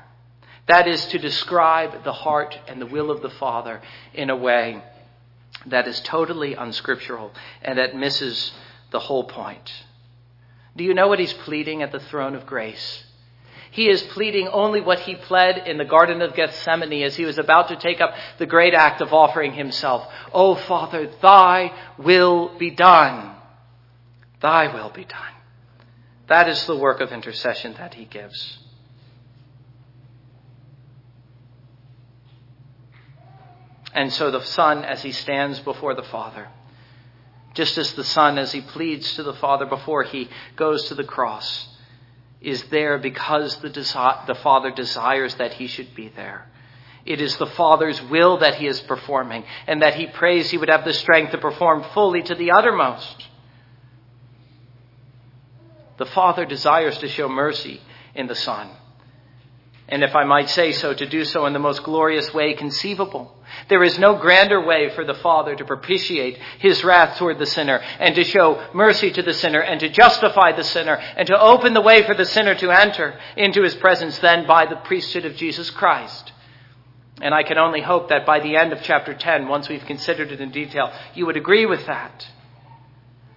That 0.70 0.86
is 0.86 1.04
to 1.06 1.18
describe 1.18 2.04
the 2.04 2.12
heart 2.12 2.56
and 2.68 2.80
the 2.80 2.86
will 2.86 3.10
of 3.10 3.22
the 3.22 3.28
Father 3.28 3.82
in 4.14 4.30
a 4.30 4.36
way 4.36 4.80
that 5.66 5.88
is 5.88 5.98
totally 6.02 6.54
unscriptural 6.54 7.32
and 7.60 7.76
that 7.76 7.96
misses 7.96 8.52
the 8.92 9.00
whole 9.00 9.24
point. 9.24 9.68
Do 10.76 10.84
you 10.84 10.94
know 10.94 11.08
what 11.08 11.18
he's 11.18 11.32
pleading 11.32 11.82
at 11.82 11.90
the 11.90 11.98
throne 11.98 12.36
of 12.36 12.46
grace? 12.46 13.02
He 13.72 13.88
is 13.88 14.00
pleading 14.14 14.46
only 14.46 14.80
what 14.80 15.00
he 15.00 15.16
pled 15.16 15.66
in 15.66 15.76
the 15.76 15.84
Garden 15.84 16.22
of 16.22 16.36
Gethsemane 16.36 17.02
as 17.02 17.16
he 17.16 17.24
was 17.24 17.38
about 17.38 17.66
to 17.70 17.76
take 17.76 18.00
up 18.00 18.14
the 18.38 18.46
great 18.46 18.72
act 18.72 19.00
of 19.00 19.12
offering 19.12 19.54
himself. 19.54 20.06
Oh, 20.32 20.54
Father, 20.54 21.10
thy 21.20 21.72
will 21.98 22.56
be 22.60 22.70
done. 22.70 23.34
Thy 24.40 24.72
will 24.72 24.90
be 24.90 25.04
done. 25.04 25.34
That 26.28 26.48
is 26.48 26.64
the 26.66 26.76
work 26.76 27.00
of 27.00 27.10
intercession 27.10 27.74
that 27.76 27.94
he 27.94 28.04
gives. 28.04 28.59
And 33.92 34.12
so 34.12 34.30
the 34.30 34.42
Son, 34.42 34.84
as 34.84 35.02
he 35.02 35.12
stands 35.12 35.60
before 35.60 35.94
the 35.94 36.02
Father, 36.02 36.48
just 37.54 37.76
as 37.78 37.92
the 37.94 38.04
Son, 38.04 38.38
as 38.38 38.52
he 38.52 38.60
pleads 38.60 39.14
to 39.14 39.22
the 39.22 39.34
Father 39.34 39.66
before 39.66 40.04
he 40.04 40.28
goes 40.56 40.84
to 40.88 40.94
the 40.94 41.04
cross, 41.04 41.68
is 42.40 42.62
there 42.64 42.98
because 42.98 43.56
the, 43.56 43.68
desi- 43.68 44.26
the 44.26 44.36
Father 44.36 44.70
desires 44.70 45.34
that 45.34 45.54
he 45.54 45.66
should 45.66 45.94
be 45.94 46.08
there. 46.08 46.46
It 47.04 47.20
is 47.20 47.36
the 47.36 47.46
Father's 47.46 48.00
will 48.02 48.38
that 48.38 48.56
he 48.56 48.66
is 48.66 48.80
performing, 48.82 49.44
and 49.66 49.82
that 49.82 49.94
he 49.94 50.06
prays 50.06 50.50
he 50.50 50.58
would 50.58 50.68
have 50.68 50.84
the 50.84 50.94
strength 50.94 51.32
to 51.32 51.38
perform 51.38 51.84
fully 51.92 52.22
to 52.22 52.34
the 52.34 52.52
uttermost. 52.52 53.26
The 55.96 56.06
Father 56.06 56.46
desires 56.46 56.96
to 56.98 57.08
show 57.08 57.28
mercy 57.28 57.80
in 58.14 58.26
the 58.26 58.34
Son 58.34 58.70
and 59.90 60.04
if 60.04 60.14
I 60.14 60.24
might 60.24 60.48
say 60.48 60.70
so, 60.72 60.94
to 60.94 61.06
do 61.06 61.24
so 61.24 61.46
in 61.46 61.52
the 61.52 61.58
most 61.58 61.82
glorious 61.82 62.32
way 62.32 62.54
conceivable. 62.54 63.34
There 63.68 63.82
is 63.82 63.98
no 63.98 64.14
grander 64.14 64.64
way 64.64 64.90
for 64.94 65.04
the 65.04 65.14
Father 65.14 65.56
to 65.56 65.64
propitiate 65.64 66.38
his 66.60 66.84
wrath 66.84 67.18
toward 67.18 67.38
the 67.38 67.46
sinner 67.46 67.78
and 67.98 68.14
to 68.14 68.22
show 68.22 68.68
mercy 68.72 69.10
to 69.10 69.22
the 69.22 69.34
sinner 69.34 69.60
and 69.60 69.80
to 69.80 69.88
justify 69.88 70.52
the 70.52 70.62
sinner 70.62 70.94
and 70.94 71.26
to 71.26 71.40
open 71.40 71.74
the 71.74 71.80
way 71.80 72.04
for 72.04 72.14
the 72.14 72.24
sinner 72.24 72.54
to 72.54 72.70
enter 72.70 73.18
into 73.36 73.62
his 73.62 73.74
presence 73.74 74.16
than 74.20 74.46
by 74.46 74.66
the 74.66 74.76
priesthood 74.76 75.24
of 75.24 75.34
Jesus 75.34 75.70
Christ. 75.70 76.32
And 77.20 77.34
I 77.34 77.42
can 77.42 77.58
only 77.58 77.80
hope 77.80 78.08
that 78.10 78.24
by 78.24 78.40
the 78.40 78.56
end 78.56 78.72
of 78.72 78.82
chapter 78.82 79.12
10, 79.12 79.48
once 79.48 79.68
we've 79.68 79.84
considered 79.84 80.30
it 80.30 80.40
in 80.40 80.52
detail, 80.52 80.92
you 81.14 81.26
would 81.26 81.36
agree 81.36 81.66
with 81.66 81.84
that. 81.86 82.26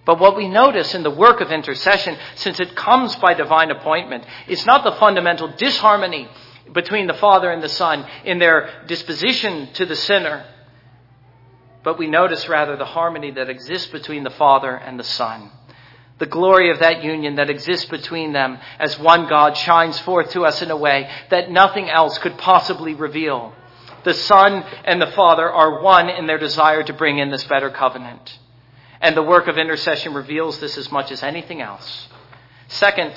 But 0.05 0.19
what 0.19 0.35
we 0.35 0.49
notice 0.49 0.93
in 0.93 1.03
the 1.03 1.09
work 1.09 1.39
of 1.39 1.51
intercession, 1.51 2.17
since 2.35 2.59
it 2.59 2.75
comes 2.75 3.15
by 3.17 3.33
divine 3.33 3.71
appointment, 3.71 4.25
is 4.47 4.65
not 4.65 4.83
the 4.83 4.99
fundamental 4.99 5.47
disharmony 5.55 6.27
between 6.71 7.07
the 7.07 7.13
Father 7.13 7.51
and 7.51 7.61
the 7.61 7.69
Son 7.69 8.05
in 8.23 8.39
their 8.39 8.83
disposition 8.87 9.69
to 9.73 9.85
the 9.85 9.95
sinner, 9.95 10.45
but 11.83 11.99
we 11.99 12.07
notice 12.07 12.47
rather 12.47 12.77
the 12.77 12.85
harmony 12.85 13.31
that 13.31 13.49
exists 13.49 13.91
between 13.91 14.23
the 14.23 14.29
Father 14.29 14.75
and 14.75 14.99
the 14.99 15.03
Son. 15.03 15.51
The 16.19 16.25
glory 16.27 16.69
of 16.69 16.79
that 16.79 17.03
union 17.03 17.35
that 17.35 17.49
exists 17.49 17.89
between 17.89 18.33
them 18.33 18.59
as 18.79 18.97
one 18.99 19.27
God 19.27 19.57
shines 19.57 19.99
forth 19.99 20.31
to 20.31 20.45
us 20.45 20.61
in 20.61 20.71
a 20.71 20.77
way 20.77 21.09
that 21.29 21.51
nothing 21.51 21.89
else 21.89 22.17
could 22.19 22.37
possibly 22.37 22.93
reveal. 22.93 23.53
The 24.03 24.13
Son 24.13 24.63
and 24.85 25.01
the 25.01 25.11
Father 25.11 25.49
are 25.49 25.81
one 25.81 26.09
in 26.09 26.27
their 26.27 26.37
desire 26.37 26.83
to 26.83 26.93
bring 26.93 27.17
in 27.17 27.31
this 27.31 27.43
better 27.45 27.69
covenant. 27.69 28.39
And 29.01 29.17
the 29.17 29.23
work 29.23 29.47
of 29.47 29.57
intercession 29.57 30.13
reveals 30.13 30.59
this 30.59 30.77
as 30.77 30.91
much 30.91 31.11
as 31.11 31.23
anything 31.23 31.61
else. 31.61 32.07
Second, 32.69 33.13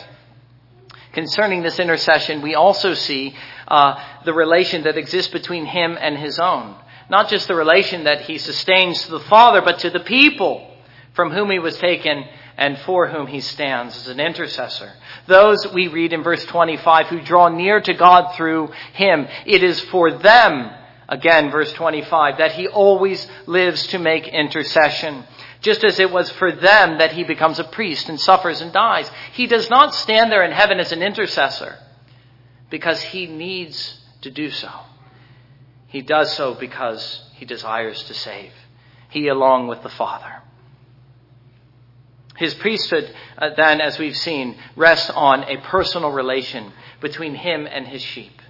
concerning 1.17 1.63
this 1.63 1.81
intercession, 1.81 2.43
we 2.43 2.55
also 2.55 2.93
see 2.93 3.35
uh, 3.67 3.99
the 4.27 4.35
relation 4.35 4.85
that 4.85 4.99
exists 4.99 5.33
between 5.33 5.65
him 5.65 5.97
and 5.99 6.19
his 6.19 6.39
own. 6.39 6.77
Not 7.09 7.31
just 7.31 7.49
the 7.49 7.55
relation 7.55 8.05
that 8.05 8.21
he 8.21 8.37
sustains 8.37 9.03
to 9.05 9.13
the 9.13 9.21
Father, 9.21 9.63
but 9.63 9.79
to 9.79 9.91
the 9.91 10.01
people 10.01 10.71
from 11.15 11.33
whom 11.33 11.51
he 11.51 11.59
was 11.59 11.79
taken 11.79 12.23
and 12.59 12.79
for 12.81 13.09
whom 13.09 13.27
he 13.27 13.41
stands 13.41 13.97
as 13.97 14.09
an 14.09 14.21
intercessor. 14.21 14.93
Those 15.27 15.67
we 15.73 15.89
read 15.89 16.13
in 16.13 16.23
verse 16.23 16.45
25 16.45 17.07
who 17.07 17.21
draw 17.23 17.49
near 17.49 17.81
to 17.81 17.95
God 17.95 18.35
through 18.35 18.73
him. 18.93 19.27
It 19.47 19.63
is 19.63 19.81
for 19.81 20.19
them, 20.19 20.71
again, 21.09 21.51
verse 21.51 21.73
25, 21.73 22.39
that 22.39 22.53
he 22.53 22.69
always 22.69 23.27
lives 23.47 23.87
to 23.89 23.99
make 23.99 24.29
intercession 24.29 25.25
just 25.61 25.85
as 25.85 25.99
it 25.99 26.11
was 26.11 26.31
for 26.31 26.53
them 26.53 26.99
that 26.99 27.13
he 27.13 27.25
becomes 27.25 27.59
a 27.59 27.65
priest 27.65 28.09
and 28.09 28.21
suffers 28.21 28.61
and 28.61 28.73
dies. 28.73 29.11
He 29.33 29.47
does 29.47 29.71
not 29.71 29.95
stand 29.95 30.31
there 30.31 30.45
in 30.45 30.53
heaven 30.53 30.79
as 30.81 30.93
an 30.93 31.03
intercessor 31.03 31.79
because 32.71 33.01
he 33.01 33.27
needs 33.27 33.99
to 34.23 34.31
do 34.31 34.51
so. 34.51 34.71
He 35.89 36.03
does 36.03 36.33
so 36.35 36.55
because 36.55 37.23
he 37.35 37.45
desires 37.45 38.03
to 38.05 38.15
save. 38.15 38.53
He 39.09 39.29
along 39.29 39.69
with 39.69 39.83
the 39.83 39.89
Father. 39.89 40.43
His 42.37 42.55
priesthood, 42.55 43.15
uh, 43.39 43.51
then, 43.57 43.81
as 43.81 43.99
we've 43.99 44.17
seen, 44.17 44.59
rests 44.75 45.09
on 45.09 45.45
a 45.45 45.57
personal 45.59 46.11
relation 46.11 46.73
between 47.01 47.35
him 47.35 47.67
and 47.67 47.87
his 47.87 48.03
sheep, 48.03 48.43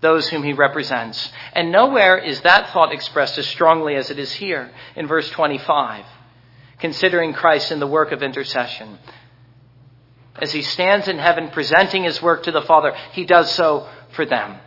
those 0.00 0.28
whom 0.28 0.42
he 0.42 0.54
represents. 0.54 1.30
And 1.52 1.70
nowhere 1.70 2.16
is 2.16 2.40
that 2.42 2.70
thought 2.70 2.92
expressed 2.92 3.36
as 3.36 3.46
strongly 3.46 3.94
as 3.94 4.10
it 4.10 4.18
is 4.18 4.32
here 4.32 4.70
in 4.94 5.06
verse 5.06 5.28
25 5.28 6.06
considering 6.78 7.32
Christ 7.32 7.72
in 7.72 7.80
the 7.80 7.86
work 7.86 8.12
of 8.12 8.22
intercession. 8.22 8.98
As 10.34 10.52
he 10.52 10.62
stands 10.62 11.08
in 11.08 11.18
heaven 11.18 11.50
presenting 11.50 12.04
his 12.04 12.20
work 12.20 12.42
to 12.44 12.52
the 12.52 12.62
Father, 12.62 12.94
he 13.12 13.24
does 13.24 13.50
so 13.52 13.88
for 14.10 14.26
them. 14.26 14.58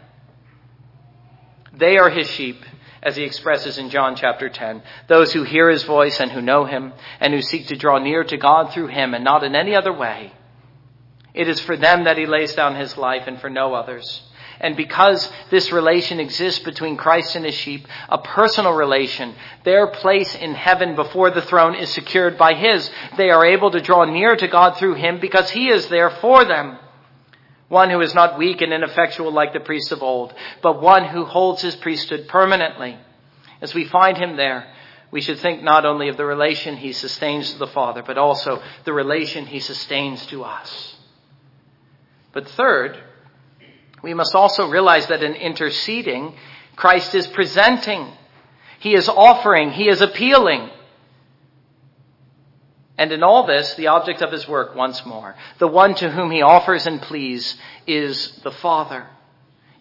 They 1.74 1.98
are 1.98 2.10
his 2.10 2.28
sheep, 2.28 2.64
as 3.02 3.16
he 3.16 3.24
expresses 3.24 3.78
in 3.78 3.90
John 3.90 4.16
chapter 4.16 4.50
10. 4.50 4.82
Those 5.08 5.32
who 5.32 5.44
hear 5.44 5.70
his 5.70 5.84
voice 5.84 6.20
and 6.20 6.32
who 6.32 6.42
know 6.42 6.66
him 6.66 6.94
and 7.20 7.34
who 7.34 7.42
seek 7.42 7.68
to 7.68 7.78
draw 7.78 8.00
near 8.00 8.24
to 8.24 8.38
God 8.38 8.74
through 8.74 8.88
him 8.88 9.14
and 9.14 9.24
not 9.24 9.44
in 9.44 9.56
any 9.56 9.76
other 9.76 9.94
way. 9.94 10.34
It 11.34 11.48
is 11.48 11.60
for 11.60 11.78
them 11.78 12.06
that 12.06 12.18
he 12.18 12.26
lays 12.26 12.56
down 12.56 12.76
his 12.76 12.98
life 12.98 13.24
and 13.28 13.40
for 13.40 13.50
no 13.50 13.74
others. 13.74 14.22
And 14.60 14.76
because 14.76 15.32
this 15.50 15.72
relation 15.72 16.20
exists 16.20 16.64
between 16.64 16.98
Christ 16.98 17.36
and 17.36 17.46
his 17.46 17.56
sheep, 17.56 17.88
a 18.10 18.18
personal 18.18 18.74
relation, 18.74 19.34
their 19.64 19.88
place 19.88 20.36
in 20.36 20.54
heaven 20.54 20.96
before 20.96 21.32
the 21.32 21.42
throne 21.42 21.76
is 21.76 21.90
secured 21.90 22.38
by 22.38 22.56
his. 22.56 22.90
They 23.16 23.30
are 23.30 23.46
able 23.46 23.72
to 23.72 23.82
draw 23.82 24.04
near 24.04 24.36
to 24.36 24.48
God 24.48 24.78
through 24.78 24.96
him 24.96 25.20
because 25.20 25.50
he 25.50 25.70
is 25.70 25.88
there 25.88 26.10
for 26.10 26.44
them. 26.44 26.78
One 27.70 27.90
who 27.90 28.02
is 28.02 28.14
not 28.14 28.38
weak 28.38 28.62
and 28.62 28.74
ineffectual 28.74 29.32
like 29.32 29.54
the 29.54 29.60
priests 29.60 29.92
of 29.92 30.04
old, 30.04 30.34
but 30.62 30.82
one 30.82 31.06
who 31.06 31.24
holds 31.24 31.62
his 31.62 31.76
priesthood 31.76 32.28
permanently. 32.28 32.98
As 33.62 33.74
we 33.74 33.86
find 33.86 34.18
him 34.18 34.36
there, 34.36 34.74
we 35.12 35.22
should 35.22 35.40
think 35.40 35.64
not 35.64 35.86
only 35.86 36.10
of 36.10 36.18
the 36.18 36.26
relation 36.26 36.78
he 36.78 36.92
sustains 36.92 37.52
to 37.52 37.60
the 37.60 37.68
Father, 37.68 38.04
but 38.06 38.18
also 38.18 38.62
the 38.86 38.94
relation 38.94 39.46
he 39.46 39.60
sustains 39.60 40.26
to 40.28 40.44
us. 40.44 40.96
But 42.34 42.50
third, 42.50 43.02
we 44.02 44.14
must 44.14 44.36
also 44.36 44.70
realize 44.70 45.08
that 45.08 45.24
in 45.24 45.34
interceding, 45.34 46.36
Christ 46.76 47.14
is 47.16 47.28
presenting. 47.28 48.08
He 48.80 48.94
is 48.96 49.10
offering. 49.10 49.72
He 49.72 49.90
is 49.90 50.02
appealing. 50.02 50.70
And 52.98 53.12
in 53.12 53.24
all 53.24 53.46
this, 53.46 53.76
the 53.76 53.88
object 53.88 54.22
of 54.22 54.32
his 54.32 54.48
work, 54.48 54.76
once 54.76 55.06
more, 55.06 55.36
the 55.58 55.68
one 55.68 55.96
to 55.96 56.12
whom 56.12 56.32
he 56.32 56.42
offers 56.42 56.86
and 56.86 57.02
pleads, 57.02 57.58
is 57.88 58.40
the 58.44 58.52
Father. 58.52 59.08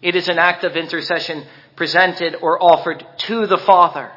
It 0.01 0.15
is 0.15 0.29
an 0.29 0.39
act 0.39 0.63
of 0.63 0.77
intercession 0.77 1.45
presented 1.75 2.35
or 2.41 2.61
offered 2.61 3.05
to 3.17 3.45
the 3.45 3.57
Father. 3.57 4.11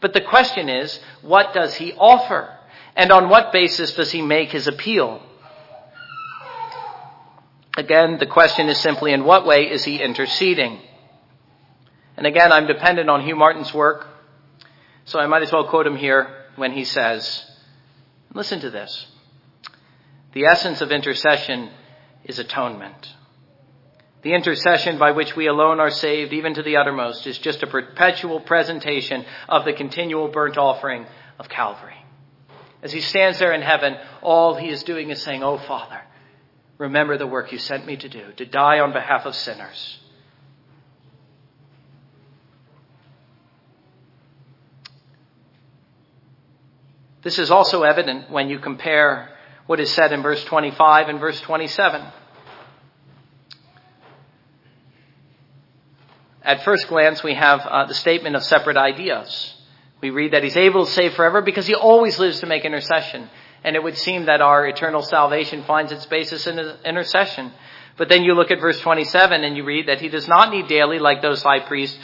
But 0.00 0.12
the 0.12 0.20
question 0.20 0.68
is, 0.68 0.98
what 1.22 1.54
does 1.54 1.74
he 1.74 1.92
offer? 1.92 2.48
And 2.96 3.12
on 3.12 3.28
what 3.28 3.52
basis 3.52 3.94
does 3.94 4.10
he 4.10 4.22
make 4.22 4.50
his 4.50 4.66
appeal? 4.66 5.22
Again, 7.76 8.18
the 8.18 8.26
question 8.26 8.68
is 8.68 8.78
simply 8.78 9.12
in 9.12 9.24
what 9.24 9.46
way 9.46 9.70
is 9.70 9.84
he 9.84 10.02
interceding? 10.02 10.78
And 12.16 12.26
again, 12.26 12.52
I'm 12.52 12.66
dependent 12.66 13.08
on 13.08 13.22
Hugh 13.22 13.36
Martin's 13.36 13.72
work, 13.72 14.06
so 15.04 15.18
I 15.18 15.26
might 15.26 15.42
as 15.42 15.50
well 15.50 15.68
quote 15.68 15.86
him 15.86 15.96
here 15.96 16.28
when 16.56 16.72
he 16.72 16.84
says, 16.84 17.44
listen 18.34 18.60
to 18.60 18.70
this. 18.70 19.06
The 20.34 20.44
essence 20.44 20.80
of 20.80 20.92
intercession 20.92 21.70
is 22.24 22.38
atonement. 22.38 23.14
The 24.22 24.34
intercession 24.34 24.98
by 24.98 25.10
which 25.10 25.34
we 25.34 25.48
alone 25.48 25.80
are 25.80 25.90
saved, 25.90 26.32
even 26.32 26.54
to 26.54 26.62
the 26.62 26.76
uttermost, 26.76 27.26
is 27.26 27.38
just 27.38 27.62
a 27.62 27.66
perpetual 27.66 28.40
presentation 28.40 29.24
of 29.48 29.64
the 29.64 29.72
continual 29.72 30.28
burnt 30.28 30.56
offering 30.56 31.06
of 31.38 31.48
Calvary. 31.48 31.96
As 32.82 32.92
he 32.92 33.00
stands 33.00 33.38
there 33.38 33.52
in 33.52 33.62
heaven, 33.62 33.96
all 34.22 34.54
he 34.54 34.68
is 34.68 34.84
doing 34.84 35.10
is 35.10 35.22
saying, 35.22 35.42
Oh, 35.42 35.58
Father, 35.58 36.00
remember 36.82 37.16
the 37.16 37.28
work 37.28 37.52
you 37.52 37.58
sent 37.58 37.86
me 37.86 37.96
to 37.96 38.08
do, 38.08 38.32
to 38.36 38.44
die 38.44 38.80
on 38.80 38.92
behalf 38.92 39.24
of 39.24 39.36
sinners. 39.36 40.00
This 47.22 47.38
is 47.38 47.52
also 47.52 47.84
evident 47.84 48.30
when 48.32 48.50
you 48.50 48.58
compare 48.58 49.28
what 49.66 49.78
is 49.78 49.92
said 49.92 50.12
in 50.12 50.22
verse 50.22 50.42
25 50.44 51.08
and 51.08 51.20
verse 51.20 51.40
27. 51.42 52.04
At 56.42 56.64
first 56.64 56.88
glance, 56.88 57.22
we 57.22 57.34
have 57.34 57.60
uh, 57.60 57.86
the 57.86 57.94
statement 57.94 58.34
of 58.34 58.42
separate 58.42 58.76
ideas. 58.76 59.54
We 60.00 60.10
read 60.10 60.32
that 60.32 60.42
he's 60.42 60.56
able 60.56 60.84
to 60.84 60.90
save 60.90 61.14
forever 61.14 61.42
because 61.42 61.68
he 61.68 61.76
always 61.76 62.18
lives 62.18 62.40
to 62.40 62.46
make 62.46 62.64
intercession. 62.64 63.30
And 63.64 63.76
it 63.76 63.82
would 63.82 63.96
seem 63.96 64.26
that 64.26 64.40
our 64.40 64.66
eternal 64.66 65.02
salvation 65.02 65.62
finds 65.64 65.92
its 65.92 66.06
basis 66.06 66.46
in 66.46 66.58
intercession. 66.84 67.52
But 67.96 68.08
then 68.08 68.24
you 68.24 68.34
look 68.34 68.50
at 68.50 68.60
verse 68.60 68.80
27 68.80 69.44
and 69.44 69.56
you 69.56 69.64
read 69.64 69.88
that 69.88 70.00
he 70.00 70.08
does 70.08 70.26
not 70.26 70.50
need 70.50 70.68
daily, 70.68 70.98
like 70.98 71.22
those 71.22 71.42
high 71.42 71.60
priests, 71.60 71.98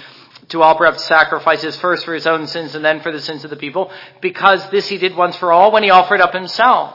to 0.50 0.62
offer 0.62 0.86
up 0.86 0.98
sacrifices 0.98 1.76
first 1.76 2.04
for 2.04 2.14
his 2.14 2.26
own 2.26 2.46
sins 2.46 2.74
and 2.74 2.84
then 2.84 3.00
for 3.00 3.12
the 3.12 3.20
sins 3.20 3.44
of 3.44 3.50
the 3.50 3.56
people, 3.56 3.90
because 4.20 4.68
this 4.70 4.88
he 4.88 4.98
did 4.98 5.16
once 5.16 5.36
for 5.36 5.52
all 5.52 5.72
when 5.72 5.82
he 5.82 5.90
offered 5.90 6.20
up 6.20 6.32
himself. 6.32 6.94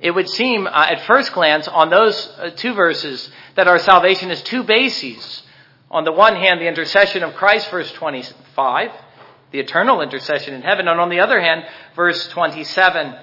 It 0.00 0.12
would 0.12 0.28
seem 0.28 0.66
uh, 0.66 0.86
at 0.88 1.02
first 1.02 1.32
glance 1.32 1.66
on 1.66 1.90
those 1.90 2.28
uh, 2.38 2.50
two 2.54 2.72
verses 2.74 3.30
that 3.56 3.66
our 3.66 3.78
salvation 3.78 4.28
has 4.28 4.42
two 4.42 4.62
bases. 4.62 5.42
On 5.90 6.04
the 6.04 6.12
one 6.12 6.36
hand, 6.36 6.60
the 6.60 6.68
intercession 6.68 7.22
of 7.22 7.34
Christ, 7.34 7.70
verse 7.70 7.90
25, 7.92 8.92
the 9.50 9.60
eternal 9.60 10.00
intercession 10.00 10.54
in 10.54 10.62
heaven, 10.62 10.88
and 10.88 11.00
on 11.00 11.08
the 11.08 11.20
other 11.20 11.40
hand, 11.40 11.64
verse 11.96 12.28
27, 12.28 13.14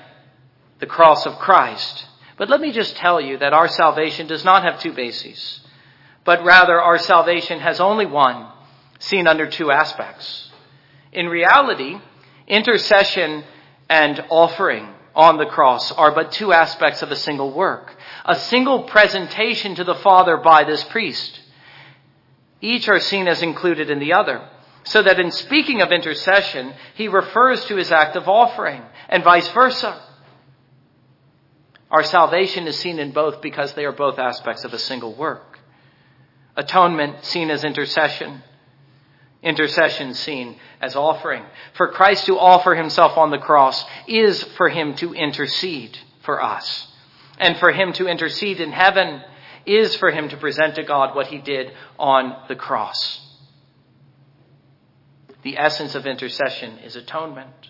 the 0.80 0.86
cross 0.86 1.26
of 1.26 1.38
Christ. 1.40 2.06
But 2.38 2.50
let 2.50 2.62
me 2.62 2.72
just 2.72 2.96
tell 2.96 3.22
you 3.22 3.38
that 3.38 3.54
our 3.54 3.68
salvation 3.68 4.28
does 4.28 4.44
not 4.44 4.64
have 4.64 4.80
two 4.80 4.94
bases 4.94 5.62
but 6.26 6.44
rather 6.44 6.82
our 6.82 6.98
salvation 6.98 7.60
has 7.60 7.80
only 7.80 8.06
one, 8.06 8.52
seen 9.00 9.28
under 9.28 9.48
two 9.48 9.72
aspects. 9.72 10.50
In 11.14 11.30
reality, 11.30 11.98
intercession 12.48 13.46
and 13.88 14.26
offering 14.30 14.90
on 15.16 15.38
the 15.38 15.46
cross 15.46 15.92
are 15.94 16.12
but 16.12 16.32
two 16.32 16.52
aspects 16.52 17.02
of 17.02 17.12
a 17.12 17.16
single 17.16 17.54
work, 17.54 17.96
a 18.26 18.36
single 18.36 18.84
presentation 18.84 19.76
to 19.76 19.84
the 19.84 19.96
Father 19.96 20.36
by 20.36 20.66
this 20.66 20.84
priest. 20.86 21.40
Each 22.60 22.90
are 22.90 23.00
seen 23.00 23.28
as 23.28 23.42
included 23.44 23.90
in 23.90 24.00
the 24.00 24.14
other, 24.14 24.50
so 24.86 25.02
that 25.02 25.20
in 25.20 25.32
speaking 25.32 25.82
of 25.82 25.92
intercession, 25.92 26.74
he 26.96 27.08
refers 27.08 27.66
to 27.66 27.76
his 27.76 27.92
act 27.92 28.16
of 28.16 28.28
offering, 28.28 28.82
and 29.10 29.24
vice 29.24 29.48
versa. 29.50 30.02
Our 31.92 32.04
salvation 32.04 32.68
is 32.68 32.78
seen 32.78 33.00
in 33.00 33.12
both 33.12 33.42
because 33.42 33.74
they 33.74 33.86
are 33.86 33.92
both 33.92 34.20
aspects 34.20 34.64
of 34.64 34.74
a 34.74 34.80
single 34.80 35.14
work. 35.14 35.60
Atonement 36.56 37.24
seen 37.26 37.50
as 37.50 37.64
intercession. 37.64 38.42
Intercession 39.44 40.14
seen 40.14 40.58
as 40.82 40.96
offering. 40.96 41.44
For 41.74 41.92
Christ 41.92 42.26
to 42.26 42.40
offer 42.40 42.76
himself 42.76 43.18
on 43.18 43.32
the 43.32 43.38
cross 43.38 43.84
is 44.08 44.42
for 44.58 44.70
him 44.70 44.96
to 44.96 45.14
intercede 45.14 45.98
for 46.24 46.42
us. 46.42 46.88
And 47.38 47.58
for 47.58 47.72
him 47.72 47.94
to 47.94 48.08
intercede 48.08 48.60
in 48.60 48.72
heaven 48.72 49.22
is 49.66 49.96
for 49.96 50.12
him 50.12 50.30
to 50.30 50.38
present 50.38 50.76
to 50.76 50.84
God 50.84 51.16
what 51.16 51.28
he 51.28 51.38
did 51.40 51.72
on 52.00 52.36
the 52.48 52.56
cross. 52.56 53.22
The 55.46 55.60
essence 55.60 55.94
of 55.94 56.08
intercession 56.08 56.80
is 56.80 56.96
atonement. 56.96 57.70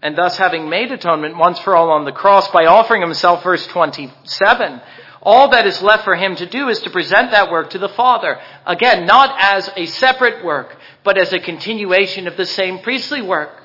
And 0.00 0.16
thus, 0.16 0.36
having 0.36 0.68
made 0.68 0.92
atonement 0.92 1.36
once 1.36 1.58
for 1.58 1.74
all 1.74 1.90
on 1.90 2.04
the 2.04 2.12
cross 2.12 2.48
by 2.52 2.66
offering 2.66 3.02
himself, 3.02 3.42
verse 3.42 3.66
27, 3.66 4.80
all 5.22 5.50
that 5.50 5.66
is 5.66 5.82
left 5.82 6.04
for 6.04 6.14
him 6.14 6.36
to 6.36 6.46
do 6.46 6.68
is 6.68 6.80
to 6.82 6.90
present 6.90 7.32
that 7.32 7.50
work 7.50 7.70
to 7.70 7.78
the 7.78 7.88
Father. 7.88 8.38
Again, 8.64 9.06
not 9.06 9.34
as 9.40 9.68
a 9.74 9.86
separate 9.86 10.44
work, 10.44 10.76
but 11.02 11.18
as 11.18 11.32
a 11.32 11.40
continuation 11.40 12.28
of 12.28 12.36
the 12.36 12.46
same 12.46 12.78
priestly 12.78 13.20
work. 13.20 13.64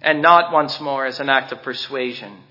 And 0.00 0.22
not 0.22 0.52
once 0.52 0.80
more 0.80 1.04
as 1.04 1.18
an 1.18 1.28
act 1.28 1.50
of 1.50 1.64
persuasion, 1.64 2.44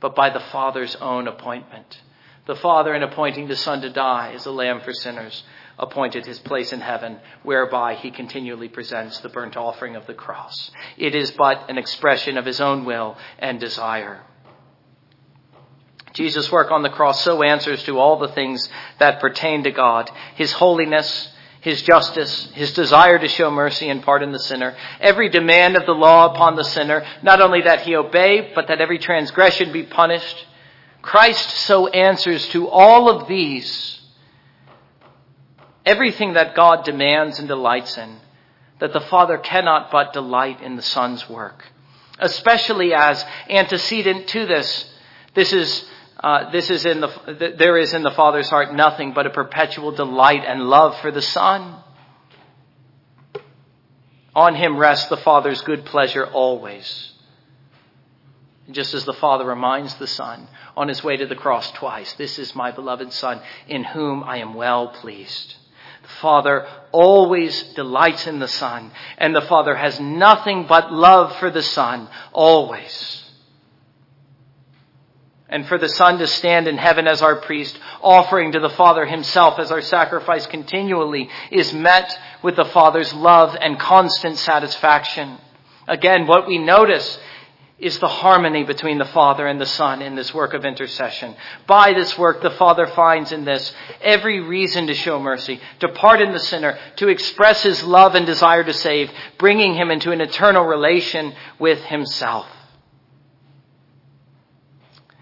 but 0.00 0.16
by 0.16 0.30
the 0.30 0.40
Father's 0.40 0.96
own 0.96 1.28
appointment. 1.28 2.02
The 2.46 2.56
Father, 2.56 2.92
in 2.92 3.04
appointing 3.04 3.46
the 3.46 3.56
Son 3.56 3.82
to 3.82 3.90
die 3.90 4.32
as 4.34 4.46
a 4.46 4.52
lamb 4.52 4.80
for 4.80 4.92
sinners, 4.92 5.44
appointed 5.78 6.26
his 6.26 6.38
place 6.38 6.72
in 6.72 6.80
heaven, 6.80 7.18
whereby 7.42 7.94
he 7.94 8.10
continually 8.10 8.68
presents 8.68 9.18
the 9.20 9.28
burnt 9.28 9.56
offering 9.56 9.96
of 9.96 10.06
the 10.06 10.14
cross. 10.14 10.70
It 10.96 11.14
is 11.14 11.30
but 11.32 11.68
an 11.68 11.78
expression 11.78 12.38
of 12.38 12.46
his 12.46 12.60
own 12.60 12.84
will 12.84 13.16
and 13.38 13.60
desire. 13.60 14.22
Jesus' 16.16 16.50
work 16.50 16.70
on 16.70 16.82
the 16.82 16.88
cross 16.88 17.22
so 17.22 17.42
answers 17.42 17.82
to 17.84 17.98
all 17.98 18.18
the 18.18 18.28
things 18.28 18.68
that 18.98 19.20
pertain 19.20 19.64
to 19.64 19.70
God 19.70 20.10
His 20.34 20.50
holiness, 20.50 21.30
His 21.60 21.82
justice, 21.82 22.48
His 22.54 22.72
desire 22.72 23.18
to 23.18 23.28
show 23.28 23.50
mercy 23.50 23.90
and 23.90 24.02
pardon 24.02 24.32
the 24.32 24.38
sinner, 24.38 24.74
every 24.98 25.28
demand 25.28 25.76
of 25.76 25.84
the 25.84 25.92
law 25.92 26.32
upon 26.32 26.56
the 26.56 26.64
sinner, 26.64 27.04
not 27.22 27.42
only 27.42 27.60
that 27.62 27.82
he 27.82 27.94
obey, 27.94 28.52
but 28.54 28.68
that 28.68 28.80
every 28.80 28.98
transgression 28.98 29.72
be 29.72 29.82
punished. 29.82 30.46
Christ 31.02 31.50
so 31.66 31.86
answers 31.88 32.48
to 32.48 32.66
all 32.66 33.10
of 33.10 33.28
these, 33.28 33.95
everything 35.86 36.34
that 36.34 36.54
God 36.54 36.84
demands 36.84 37.38
and 37.38 37.48
delights 37.48 37.96
in, 37.96 38.16
that 38.80 38.92
the 38.92 39.00
Father 39.00 39.38
cannot 39.38 39.90
but 39.90 40.12
delight 40.12 40.60
in 40.60 40.76
the 40.76 40.82
Son's 40.82 41.28
work. 41.30 41.64
Especially 42.18 42.92
as 42.92 43.24
antecedent 43.48 44.28
to 44.28 44.46
this, 44.46 44.92
this 45.34 45.52
is 45.52 45.86
uh, 46.18 46.50
this 46.50 46.70
is 46.70 46.86
in 46.86 47.00
the, 47.00 47.54
there 47.58 47.76
is 47.76 47.92
in 47.92 48.02
the 48.02 48.10
Father's 48.10 48.48
heart 48.48 48.74
nothing 48.74 49.12
but 49.12 49.26
a 49.26 49.30
perpetual 49.30 49.92
delight 49.92 50.42
and 50.46 50.62
love 50.62 50.98
for 51.00 51.10
the 51.10 51.22
Son. 51.22 51.76
On 54.34 54.54
him 54.54 54.78
rests 54.78 55.08
the 55.08 55.18
Father's 55.18 55.60
good 55.62 55.84
pleasure 55.84 56.26
always. 56.26 57.12
Just 58.70 58.94
as 58.94 59.04
the 59.04 59.12
Father 59.12 59.44
reminds 59.44 59.94
the 59.96 60.06
Son 60.06 60.48
on 60.74 60.88
his 60.88 61.04
way 61.04 61.18
to 61.18 61.26
the 61.26 61.36
cross 61.36 61.70
twice, 61.72 62.14
this 62.14 62.38
is 62.38 62.54
my 62.54 62.70
beloved 62.70 63.12
Son 63.12 63.40
in 63.68 63.84
whom 63.84 64.24
I 64.24 64.38
am 64.38 64.54
well 64.54 64.88
pleased. 64.88 65.54
The 66.06 66.12
Father 66.20 66.66
always 66.92 67.62
delights 67.74 68.28
in 68.28 68.38
the 68.38 68.48
Son, 68.48 68.92
and 69.18 69.34
the 69.34 69.42
Father 69.42 69.74
has 69.74 69.98
nothing 69.98 70.66
but 70.68 70.92
love 70.92 71.36
for 71.36 71.50
the 71.50 71.62
Son 71.62 72.08
always 72.32 73.24
and 75.48 75.66
for 75.66 75.78
the 75.78 75.88
Son 75.88 76.18
to 76.18 76.26
stand 76.26 76.66
in 76.66 76.76
heaven 76.76 77.06
as 77.06 77.22
our 77.22 77.36
priest, 77.36 77.78
offering 78.02 78.52
to 78.52 78.60
the 78.60 78.70
Father 78.70 79.06
himself 79.06 79.58
as 79.58 79.70
our 79.70 79.80
sacrifice 79.80 80.46
continually, 80.46 81.28
is 81.50 81.72
met 81.72 82.18
with 82.42 82.56
the 82.56 82.64
Father's 82.64 83.12
love 83.14 83.56
and 83.60 83.78
constant 83.78 84.38
satisfaction. 84.38 85.38
Again, 85.86 86.26
what 86.26 86.48
we 86.48 86.58
notice 86.58 87.18
is 87.78 87.98
the 87.98 88.08
harmony 88.08 88.64
between 88.64 88.96
the 88.96 89.04
Father 89.04 89.46
and 89.46 89.60
the 89.60 89.66
Son 89.66 90.00
in 90.00 90.14
this 90.14 90.32
work 90.32 90.54
of 90.54 90.64
intercession. 90.64 91.36
By 91.66 91.92
this 91.92 92.16
work, 92.16 92.40
the 92.40 92.50
Father 92.50 92.86
finds 92.86 93.32
in 93.32 93.44
this 93.44 93.74
every 94.00 94.40
reason 94.40 94.86
to 94.86 94.94
show 94.94 95.20
mercy, 95.20 95.60
to 95.80 95.88
pardon 95.88 96.32
the 96.32 96.40
sinner, 96.40 96.78
to 96.96 97.08
express 97.08 97.62
his 97.62 97.82
love 97.84 98.14
and 98.14 98.24
desire 98.24 98.64
to 98.64 98.72
save, 98.72 99.10
bringing 99.36 99.74
him 99.74 99.90
into 99.90 100.10
an 100.10 100.22
eternal 100.22 100.64
relation 100.64 101.34
with 101.58 101.82
himself. 101.84 102.46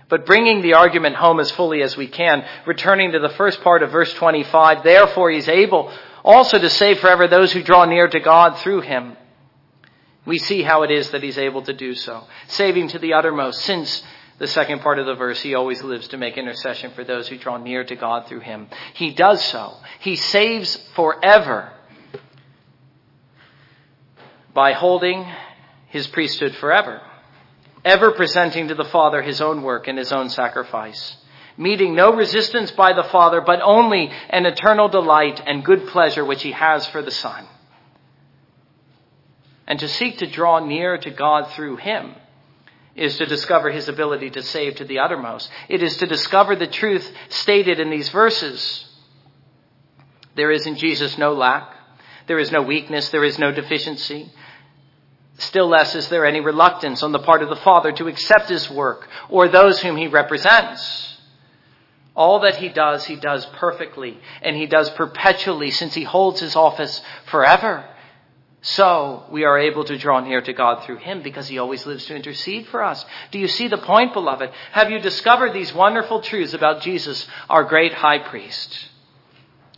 But 0.09 0.27
bringing 0.27 0.63
the 0.63 0.75
argument 0.75 1.17
home 1.17 1.41
as 1.41 1.51
fully 1.51 1.83
as 1.83 1.97
we 1.97 2.07
can, 2.07 2.45
returning 2.67 3.13
to 3.13 3.19
the 3.19 3.31
first 3.31 3.63
part 3.63 3.83
of 3.83 3.91
verse 3.91 4.13
25, 4.15 4.85
therefore 4.85 5.33
he's 5.33 5.49
able 5.49 5.93
also 6.23 6.59
to 6.59 6.71
save 6.71 7.01
forever 7.01 7.27
those 7.27 7.53
who 7.53 7.65
draw 7.65 7.85
near 7.85 8.07
to 8.07 8.21
God 8.21 8.59
through 8.59 8.83
him. 8.83 9.17
We 10.27 10.39
see 10.39 10.63
how 10.63 10.83
it 10.83 10.91
is 10.91 11.11
that 11.11 11.23
he's 11.23 11.39
able 11.39 11.63
to 11.63 11.73
do 11.73 11.95
so, 11.95 12.25
saving 12.49 12.89
to 12.89 12.99
the 12.99 13.15
uttermost, 13.15 13.61
since 13.63 14.03
the 14.39 14.47
second 14.47 14.81
part 14.81 14.99
of 14.99 15.07
the 15.07 15.15
verse, 15.15 15.41
he 15.41 15.55
always 15.55 15.83
lives 15.83 16.09
to 16.09 16.17
make 16.17 16.37
intercession 16.37 16.93
for 16.93 17.05
those 17.05 17.29
who 17.29 17.39
draw 17.39 17.57
near 17.57 17.85
to 17.85 17.95
God 17.95 18.27
through 18.27 18.41
him. 18.41 18.69
He 18.95 19.13
does 19.13 19.45
so. 19.45 19.75
He 20.01 20.17
saves 20.17 20.77
forever 20.95 21.73
by 24.53 24.73
holding 24.73 25.27
his 25.89 26.07
priesthood 26.09 26.55
forever 26.57 27.01
ever 27.85 28.13
presenting 28.13 28.69
to 28.69 28.75
the 28.75 28.85
Father 28.85 29.23
his 29.23 29.41
own 29.41 29.63
work 29.63 29.87
and 29.87 29.99
his 29.99 30.13
own 30.13 30.31
sacrifice, 30.31 31.17
meeting 31.57 31.95
no 31.95 32.15
resistance 32.15 32.71
by 32.71 32.95
the 32.95 33.05
Father, 33.05 33.41
but 33.41 33.61
only 33.63 34.11
an 34.31 34.47
eternal 34.47 34.89
delight 34.89 35.43
and 35.47 35.65
good 35.65 35.87
pleasure 35.89 36.25
which 36.25 36.43
he 36.43 36.53
has 36.53 36.87
for 36.87 37.03
the 37.03 37.11
Son. 37.11 37.47
And 39.67 39.79
to 39.79 39.89
seek 39.89 40.19
to 40.19 40.27
draw 40.27 40.59
near 40.59 40.99
to 40.99 41.11
God 41.11 41.51
through 41.53 41.77
him 41.77 42.15
is 42.95 43.17
to 43.17 43.27
discover 43.27 43.71
his 43.71 43.89
ability 43.89 44.31
to 44.31 44.43
save 44.43 44.77
to 44.77 44.85
the 44.85 45.01
uttermost. 45.01 45.51
It 45.69 45.83
is 45.83 45.97
to 45.99 46.07
discover 46.07 46.55
the 46.55 46.67
truth 46.67 47.11
stated 47.29 47.81
in 47.81 47.91
these 47.91 48.09
verses. 48.11 48.87
There 50.37 50.51
is 50.51 50.67
in 50.67 50.77
Jesus 50.77 51.19
no 51.19 51.33
lack. 51.33 51.71
There 52.27 52.39
is 52.39 52.53
no 52.53 52.63
weakness. 52.63 53.09
There 53.09 53.25
is 53.25 53.39
no 53.39 53.53
deficiency. 53.53 54.31
Still 55.39 55.69
less 55.69 55.95
is 55.95 56.09
there 56.09 56.25
any 56.25 56.41
reluctance 56.41 57.03
on 57.03 57.13
the 57.13 57.19
part 57.19 57.43
of 57.43 57.49
the 57.49 57.57
Father 57.57 57.91
to 57.93 58.07
accept 58.07 58.49
his 58.49 58.71
work 58.71 59.09
or 59.29 59.49
those 59.49 59.81
whom 59.81 59.97
he 59.97 60.07
represents. 60.07 61.19
All 62.15 62.41
that 62.41 62.57
he 62.57 62.69
does, 62.69 63.05
he 63.05 63.17
does 63.17 63.45
perfectly, 63.47 64.17
and 64.41 64.55
he 64.55 64.67
does 64.67 64.89
perpetually 64.91 65.73
since 65.73 65.95
he 65.95 66.05
holds 66.05 66.39
his 66.39 66.55
office 66.55 67.03
forever. 67.27 67.85
So 68.67 69.25
we 69.31 69.45
are 69.45 69.59
able 69.59 69.85
to 69.85 69.99
draw 69.99 70.21
near 70.21 70.41
to 70.41 70.53
God 70.55 70.85
through 70.85 70.97
him 70.97 71.23
because 71.23 71.47
he 71.47 71.59
always 71.59 71.85
lives 71.85 72.07
to 72.07 72.17
intercede 72.17 72.67
for 72.69 72.83
us. 72.83 73.05
Do 73.31 73.39
you 73.39 73.47
see 73.47 73.69
the 73.69 73.77
point, 73.77 74.15
beloved? 74.15 74.51
Have 74.73 74.91
you 74.91 75.01
discovered 75.01 75.53
these 75.53 75.75
wonderful 75.75 76.23
truths 76.23 76.55
about 76.55 76.81
Jesus, 76.81 77.29
our 77.51 77.65
great 77.65 77.93
high 77.93 78.21
priest? 78.21 78.89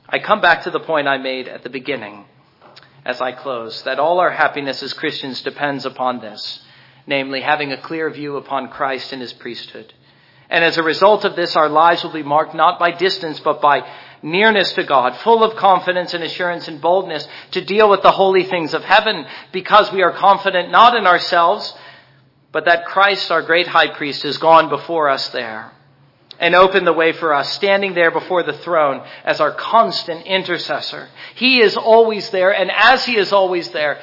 I 0.08 0.20
come 0.20 0.40
back 0.40 0.62
to 0.62 0.70
the 0.70 0.78
point 0.78 1.08
I 1.08 1.18
made 1.18 1.48
at 1.48 1.64
the 1.64 1.68
beginning 1.68 2.26
as 3.04 3.20
I 3.20 3.32
close 3.32 3.82
that 3.82 3.98
all 3.98 4.20
our 4.20 4.30
happiness 4.30 4.80
as 4.84 4.92
Christians 4.92 5.42
depends 5.42 5.84
upon 5.84 6.20
this, 6.20 6.60
namely 7.08 7.40
having 7.40 7.72
a 7.72 7.80
clear 7.80 8.08
view 8.10 8.36
upon 8.36 8.68
Christ 8.68 9.12
and 9.12 9.20
his 9.20 9.32
priesthood. 9.32 9.94
And 10.48 10.62
as 10.62 10.78
a 10.78 10.84
result 10.84 11.24
of 11.24 11.34
this, 11.34 11.56
our 11.56 11.68
lives 11.68 12.04
will 12.04 12.12
be 12.12 12.22
marked 12.22 12.54
not 12.54 12.78
by 12.78 12.92
distance, 12.92 13.40
but 13.40 13.60
by 13.60 13.84
nearness 14.22 14.72
to 14.72 14.84
God, 14.84 15.16
full 15.18 15.44
of 15.44 15.56
confidence 15.56 16.14
and 16.14 16.24
assurance 16.24 16.68
and 16.68 16.80
boldness 16.80 17.26
to 17.52 17.64
deal 17.64 17.88
with 17.88 18.02
the 18.02 18.12
holy 18.12 18.44
things 18.44 18.74
of 18.74 18.84
heaven, 18.84 19.26
because 19.52 19.92
we 19.92 20.02
are 20.02 20.12
confident 20.12 20.70
not 20.70 20.96
in 20.96 21.06
ourselves, 21.06 21.74
but 22.52 22.64
that 22.64 22.86
Christ, 22.86 23.30
our 23.30 23.42
great 23.42 23.66
high 23.66 23.88
priest, 23.88 24.22
has 24.22 24.38
gone 24.38 24.68
before 24.68 25.08
us 25.08 25.28
there 25.28 25.72
and 26.38 26.54
opened 26.54 26.86
the 26.86 26.92
way 26.92 27.12
for 27.12 27.32
us, 27.32 27.52
standing 27.52 27.94
there 27.94 28.10
before 28.10 28.42
the 28.42 28.52
throne 28.52 29.02
as 29.24 29.40
our 29.40 29.52
constant 29.52 30.26
intercessor. 30.26 31.08
He 31.34 31.60
is 31.60 31.76
always 31.76 32.30
there, 32.30 32.54
and 32.54 32.70
as 32.70 33.04
He 33.04 33.16
is 33.16 33.32
always 33.32 33.70
there, 33.70 34.00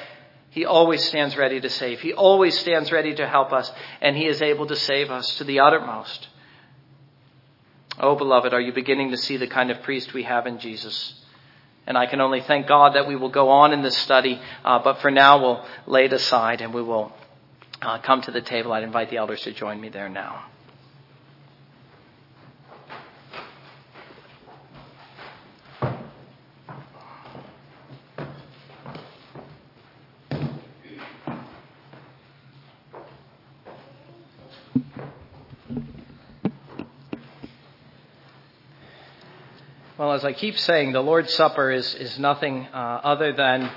He 0.49 0.66
always 0.66 1.03
stands 1.03 1.38
ready 1.38 1.59
to 1.61 1.70
save. 1.70 2.01
He 2.01 2.14
always 2.14 2.57
stands 2.57 2.91
ready 2.91 3.14
to 3.16 3.28
help 3.28 3.53
us, 3.53 3.72
and 4.01 4.16
He 4.16 4.26
is 4.26 4.41
able 4.41 4.66
to 4.68 4.76
save 4.76 5.11
us 5.11 5.38
to 5.38 5.43
the 5.43 5.59
uttermost. 5.59 6.28
Oh, 8.00 8.16
beloved, 8.16 8.54
are 8.54 8.62
you 8.62 8.74
beginning 8.74 9.12
to 9.12 9.18
see 9.18 9.38
the 9.38 9.48
kind 9.48 9.70
of 9.70 9.84
priest 9.84 10.14
we 10.14 10.24
have 10.24 10.48
in 10.48 10.60
Jesus? 10.60 11.14
And 11.86 11.98
I 11.98 12.06
can 12.06 12.22
only 12.22 12.41
thank 12.41 12.68
God 12.68 12.96
that 12.96 13.08
we 13.08 13.16
will 13.16 13.30
go 13.30 13.50
on 13.50 13.74
in 13.74 13.82
this 13.82 13.98
study, 13.98 14.39
uh, 14.64 14.80
but 14.80 15.00
for 15.02 15.12
now 15.12 15.41
we'll 15.41 15.66
lay 15.86 16.06
it 16.06 16.14
aside 16.14 16.62
and 16.62 16.74
we 16.74 16.82
will 16.82 17.12
uh, 17.82 18.00
come 18.00 18.22
to 18.22 18.32
the 18.32 18.41
table. 18.41 18.72
I'd 18.72 18.84
invite 18.84 19.10
the 19.10 19.18
elders 19.18 19.41
to 19.41 19.54
join 19.54 19.80
me 19.80 19.89
there 19.89 20.10
now. 20.10 20.46
Well, 40.04 40.12
as 40.12 40.26
I 40.26 40.34
keep 40.34 40.60
saying, 40.60 40.91
the 40.91 40.99
Lord's 40.99 41.34
Supper 41.34 41.72
is, 41.72 41.95
is 41.95 42.20
nothing 42.20 42.68
uh, 42.74 42.99
other 43.06 43.32
than 43.32 43.72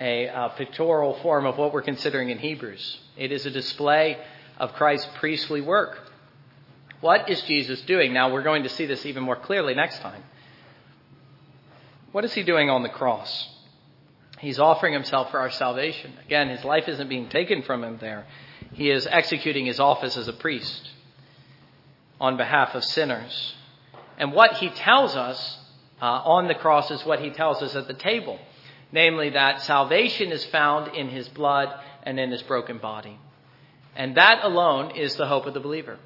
a 0.00 0.26
uh, 0.26 0.48
pictorial 0.48 1.18
form 1.20 1.44
of 1.44 1.58
what 1.58 1.74
we're 1.74 1.82
considering 1.82 2.30
in 2.30 2.38
Hebrews. 2.38 2.98
It 3.18 3.30
is 3.30 3.44
a 3.44 3.50
display 3.50 4.16
of 4.56 4.72
Christ's 4.72 5.06
priestly 5.18 5.60
work. 5.60 5.98
What 7.02 7.28
is 7.28 7.42
Jesus 7.42 7.78
doing? 7.82 8.14
Now, 8.14 8.32
we're 8.32 8.42
going 8.42 8.62
to 8.62 8.70
see 8.70 8.86
this 8.86 9.04
even 9.04 9.22
more 9.22 9.36
clearly 9.36 9.74
next 9.74 9.98
time. 9.98 10.22
What 12.10 12.24
is 12.24 12.32
he 12.32 12.42
doing 12.42 12.70
on 12.70 12.82
the 12.82 12.88
cross? 12.88 13.46
He's 14.38 14.58
offering 14.58 14.94
himself 14.94 15.30
for 15.30 15.40
our 15.40 15.50
salvation. 15.50 16.14
Again, 16.24 16.48
his 16.48 16.64
life 16.64 16.88
isn't 16.88 17.10
being 17.10 17.28
taken 17.28 17.60
from 17.60 17.84
him 17.84 17.98
there. 18.00 18.24
He 18.72 18.90
is 18.90 19.06
executing 19.06 19.66
his 19.66 19.78
office 19.78 20.16
as 20.16 20.26
a 20.26 20.32
priest 20.32 20.88
on 22.18 22.38
behalf 22.38 22.74
of 22.74 22.82
sinners. 22.82 23.56
And 24.16 24.32
what 24.32 24.54
he 24.54 24.70
tells 24.70 25.14
us 25.14 25.58
uh, 26.00 26.04
on 26.04 26.48
the 26.48 26.54
cross 26.54 26.90
is 26.90 27.04
what 27.04 27.20
he 27.20 27.30
tells 27.30 27.62
us 27.62 27.74
at 27.74 27.86
the 27.86 27.94
table 27.94 28.38
namely, 28.92 29.30
that 29.30 29.62
salvation 29.62 30.32
is 30.32 30.44
found 30.46 30.94
in 30.94 31.08
his 31.08 31.28
blood 31.28 31.68
and 32.02 32.18
in 32.18 32.30
his 32.30 32.42
broken 32.42 32.78
body. 32.78 33.18
And 33.94 34.16
that 34.16 34.44
alone 34.44 34.96
is 34.96 35.16
the 35.16 35.26
hope 35.26 35.46
of 35.46 35.54
the 35.54 35.60
believer. 35.60 35.98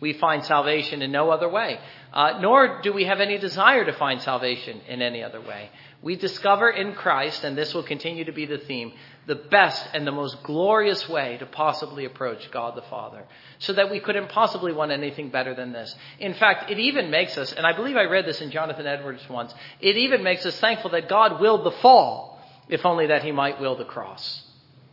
We 0.00 0.12
find 0.14 0.44
salvation 0.44 1.02
in 1.02 1.12
no 1.12 1.30
other 1.30 1.48
way, 1.48 1.78
uh, 2.12 2.38
nor 2.40 2.82
do 2.82 2.92
we 2.92 3.04
have 3.04 3.20
any 3.20 3.38
desire 3.38 3.84
to 3.84 3.92
find 3.92 4.20
salvation 4.20 4.80
in 4.88 5.00
any 5.00 5.22
other 5.22 5.40
way. 5.40 5.70
We 6.02 6.16
discover 6.16 6.68
in 6.68 6.94
Christ, 6.94 7.44
and 7.44 7.56
this 7.56 7.72
will 7.72 7.84
continue 7.84 8.24
to 8.24 8.32
be 8.32 8.44
the 8.44 8.58
theme, 8.58 8.92
the 9.26 9.36
best 9.36 9.88
and 9.94 10.06
the 10.06 10.12
most 10.12 10.42
glorious 10.42 11.08
way 11.08 11.38
to 11.38 11.46
possibly 11.46 12.04
approach 12.04 12.50
God 12.50 12.76
the 12.76 12.82
Father, 12.82 13.24
so 13.58 13.72
that 13.72 13.90
we 13.90 14.00
couldn't 14.00 14.28
possibly 14.28 14.72
want 14.72 14.90
anything 14.90 15.30
better 15.30 15.54
than 15.54 15.72
this. 15.72 15.94
In 16.18 16.34
fact, 16.34 16.70
it 16.70 16.78
even 16.78 17.10
makes 17.10 17.38
us, 17.38 17.52
and 17.52 17.64
I 17.64 17.74
believe 17.74 17.96
I 17.96 18.04
read 18.04 18.26
this 18.26 18.42
in 18.42 18.50
Jonathan 18.50 18.86
Edwards 18.86 19.26
once, 19.30 19.54
it 19.80 19.96
even 19.96 20.22
makes 20.22 20.44
us 20.44 20.58
thankful 20.60 20.90
that 20.90 21.08
God 21.08 21.40
willed 21.40 21.64
the 21.64 21.70
fall, 21.70 22.38
if 22.68 22.84
only 22.84 23.06
that 23.06 23.22
he 23.22 23.32
might 23.32 23.60
will 23.60 23.76
the 23.76 23.84
cross. 23.84 24.42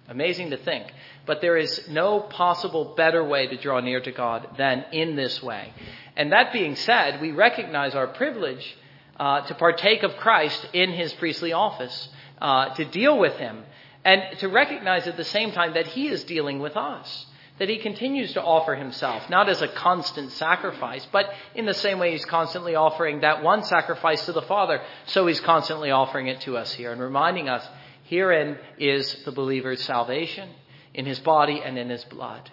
Amazing 0.07 0.51
to 0.51 0.57
think. 0.57 0.91
But 1.25 1.41
there 1.41 1.57
is 1.57 1.87
no 1.89 2.19
possible 2.19 2.93
better 2.95 3.23
way 3.23 3.47
to 3.47 3.57
draw 3.57 3.79
near 3.79 4.01
to 4.01 4.11
God 4.11 4.55
than 4.57 4.85
in 4.91 5.15
this 5.15 5.41
way. 5.41 5.73
And 6.15 6.31
that 6.31 6.51
being 6.51 6.75
said, 6.75 7.21
we 7.21 7.31
recognize 7.31 7.95
our 7.95 8.07
privilege 8.07 8.77
uh, 9.19 9.41
to 9.41 9.55
partake 9.55 10.03
of 10.03 10.17
Christ 10.17 10.67
in 10.73 10.91
his 10.91 11.13
priestly 11.13 11.53
office, 11.53 12.09
uh, 12.41 12.73
to 12.75 12.85
deal 12.85 13.17
with 13.19 13.33
him 13.35 13.63
and 14.03 14.37
to 14.39 14.47
recognize 14.47 15.07
at 15.07 15.17
the 15.17 15.23
same 15.23 15.51
time 15.51 15.73
that 15.73 15.87
He 15.87 16.07
is 16.07 16.23
dealing 16.23 16.59
with 16.59 16.75
us. 16.75 17.25
That 17.59 17.69
He 17.69 17.77
continues 17.77 18.33
to 18.33 18.41
offer 18.41 18.75
Himself, 18.75 19.29
not 19.29 19.49
as 19.49 19.61
a 19.61 19.67
constant 19.67 20.31
sacrifice, 20.31 21.05
but 21.11 21.31
in 21.53 21.65
the 21.65 21.73
same 21.73 21.99
way 21.99 22.11
He's 22.11 22.25
constantly 22.25 22.75
offering 22.75 23.21
that 23.21 23.43
one 23.43 23.63
sacrifice 23.63 24.25
to 24.25 24.31
the 24.31 24.41
Father, 24.41 24.81
so 25.05 25.27
He's 25.27 25.39
constantly 25.41 25.91
offering 25.91 26.27
it 26.27 26.41
to 26.41 26.57
us 26.57 26.73
here 26.73 26.91
and 26.91 27.01
reminding 27.01 27.49
us 27.49 27.67
herein 28.05 28.57
is 28.77 29.23
the 29.25 29.31
believer's 29.31 29.83
salvation, 29.83 30.49
in 30.93 31.05
His 31.05 31.19
body 31.19 31.61
and 31.63 31.77
in 31.77 31.89
His 31.89 32.03
blood. 32.05 32.49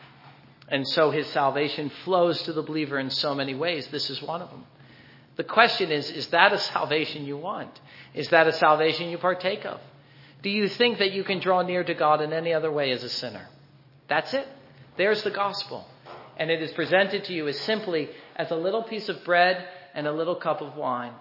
And 0.69 0.87
so 0.87 1.11
His 1.11 1.27
salvation 1.29 1.91
flows 2.05 2.43
to 2.43 2.53
the 2.53 2.63
believer 2.63 2.99
in 2.99 3.11
so 3.11 3.35
many 3.35 3.55
ways. 3.55 3.87
This 3.89 4.11
is 4.11 4.23
one 4.23 4.43
of 4.43 4.51
them. 4.51 4.65
The 5.37 5.45
question 5.45 5.93
is, 5.93 6.11
is 6.11 6.27
that 6.29 6.53
a 6.53 6.59
salvation 6.59 7.25
you 7.25 7.37
want? 7.37 7.81
Is 8.13 8.29
that 8.29 8.49
a 8.49 8.53
salvation 8.53 9.09
you 9.09 9.19
partake 9.19 9.65
of? 9.65 9.81
Do 10.43 10.51
you 10.51 10.69
think 10.69 10.99
that 10.99 11.13
you 11.13 11.25
can 11.25 11.41
draw 11.41 11.63
near 11.63 11.85
to 11.85 11.95
God 11.95 12.21
in 12.21 12.33
any 12.33 12.53
other 12.53 12.71
way 12.71 12.91
as 12.91 13.03
a 13.03 13.09
sinner? 13.09 13.49
That's 14.09 14.35
it. 14.35 14.47
There's 14.97 15.23
the 15.23 15.31
gospel. 15.31 15.87
And 16.37 16.51
it 16.51 16.63
is 16.63 16.73
presented 16.73 17.25
to 17.25 17.33
you 17.33 17.49
as 17.49 17.59
simply 17.61 18.09
as 18.37 18.51
a 18.51 18.57
little 18.57 18.83
piece 18.83 19.09
of 19.09 19.25
bread 19.25 19.67
and 19.95 20.07
a 20.07 20.13
little 20.13 20.37
cup 20.37 20.61
of 20.61 20.77
wine. 20.77 21.13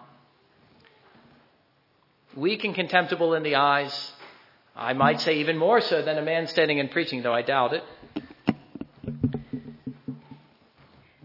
Weak 2.36 2.64
and 2.64 2.76
contemptible 2.76 3.34
in 3.34 3.42
the 3.42 3.56
eyes, 3.56 4.12
I 4.78 4.94
might 4.94 5.20
say 5.22 5.40
even 5.40 5.58
more 5.58 5.82
so 5.82 6.04
than 6.04 6.20
a 6.20 6.22
man 6.22 6.46
standing 6.46 6.80
and 6.80 6.92
preaching, 6.92 7.24
though 7.24 7.34
I 7.34 7.42
doubt 7.42 7.74
it. 7.74 7.84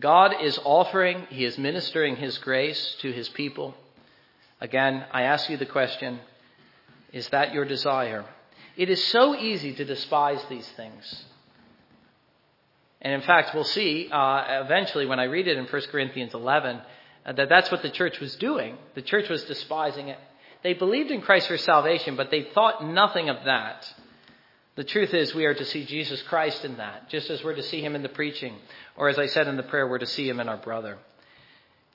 God 0.00 0.34
is 0.42 0.59
offering, 0.64 1.26
He 1.28 1.44
is 1.44 1.59
ministering 1.59 2.16
His 2.16 2.38
grace 2.38 2.96
to 3.03 3.12
His 3.12 3.28
people. 3.28 3.74
Again, 4.61 5.05
I 5.12 5.24
ask 5.24 5.50
you 5.50 5.59
the 5.59 5.66
question 5.66 6.18
is 7.12 7.28
that 7.28 7.53
your 7.53 7.66
desire? 7.66 8.24
It 8.74 8.88
is 8.88 9.05
so 9.09 9.36
easy 9.36 9.74
to 9.74 9.84
despise 9.84 10.42
these 10.48 10.66
things. 10.70 11.24
And 13.03 13.12
in 13.12 13.20
fact, 13.20 13.55
we'll 13.55 13.64
see 13.64 14.09
uh, 14.11 14.62
eventually 14.64 15.05
when 15.05 15.20
I 15.20 15.24
read 15.24 15.46
it 15.46 15.59
in 15.59 15.66
1 15.66 15.82
Corinthians 15.90 16.32
11 16.32 16.80
uh, 17.24 17.32
that 17.32 17.50
that's 17.50 17.70
what 17.70 17.82
the 17.82 17.90
church 17.90 18.18
was 18.18 18.34
doing. 18.36 18.78
The 18.94 19.03
church 19.03 19.28
was 19.28 19.44
despising 19.44 20.09
it. 20.09 20.18
They 20.63 20.75
believed 20.75 21.11
in 21.11 21.23
Christ 21.23 21.49
for 21.49 21.59
salvation, 21.59 22.17
but 22.17 22.31
they 22.31 22.43
thought 22.43 22.85
nothing 22.85 23.29
of 23.29 23.45
that. 23.45 23.93
The 24.75 24.85
truth 24.85 25.13
is, 25.13 25.35
we 25.35 25.45
are 25.45 25.55
to 25.55 25.65
see 25.65 25.85
Jesus 25.85 26.23
Christ 26.23 26.65
in 26.65 26.79
that, 26.79 27.11
just 27.11 27.29
as 27.31 27.43
we're 27.43 27.55
to 27.55 27.63
see 27.63 27.83
him 27.83 27.95
in 27.95 28.03
the 28.03 28.09
preaching, 28.09 28.55
or 28.97 29.09
as 29.09 29.19
I 29.19 29.27
said 29.27 29.49
in 29.49 29.57
the 29.57 29.63
prayer, 29.63 29.87
we're 29.87 29.99
to 29.99 30.07
see 30.07 30.29
him 30.29 30.41
in 30.41 30.49
our 30.49 30.57
brother. 30.57 30.99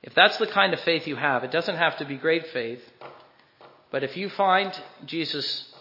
If 0.04 0.14
that's 0.14 0.38
the 0.38 0.48
kind 0.48 0.74
of 0.74 0.80
faith 0.82 1.08
you 1.08 1.16
have, 1.16 1.44
it 1.44 1.52
doesn't 1.52 1.76
have 1.76 1.98
to 1.98 2.06
be 2.06 2.18
great 2.18 2.48
faith. 2.48 2.82
But 3.90 4.04
if 4.04 4.16
you 4.16 4.30
find 4.30 4.72
Jesus, 5.06 5.74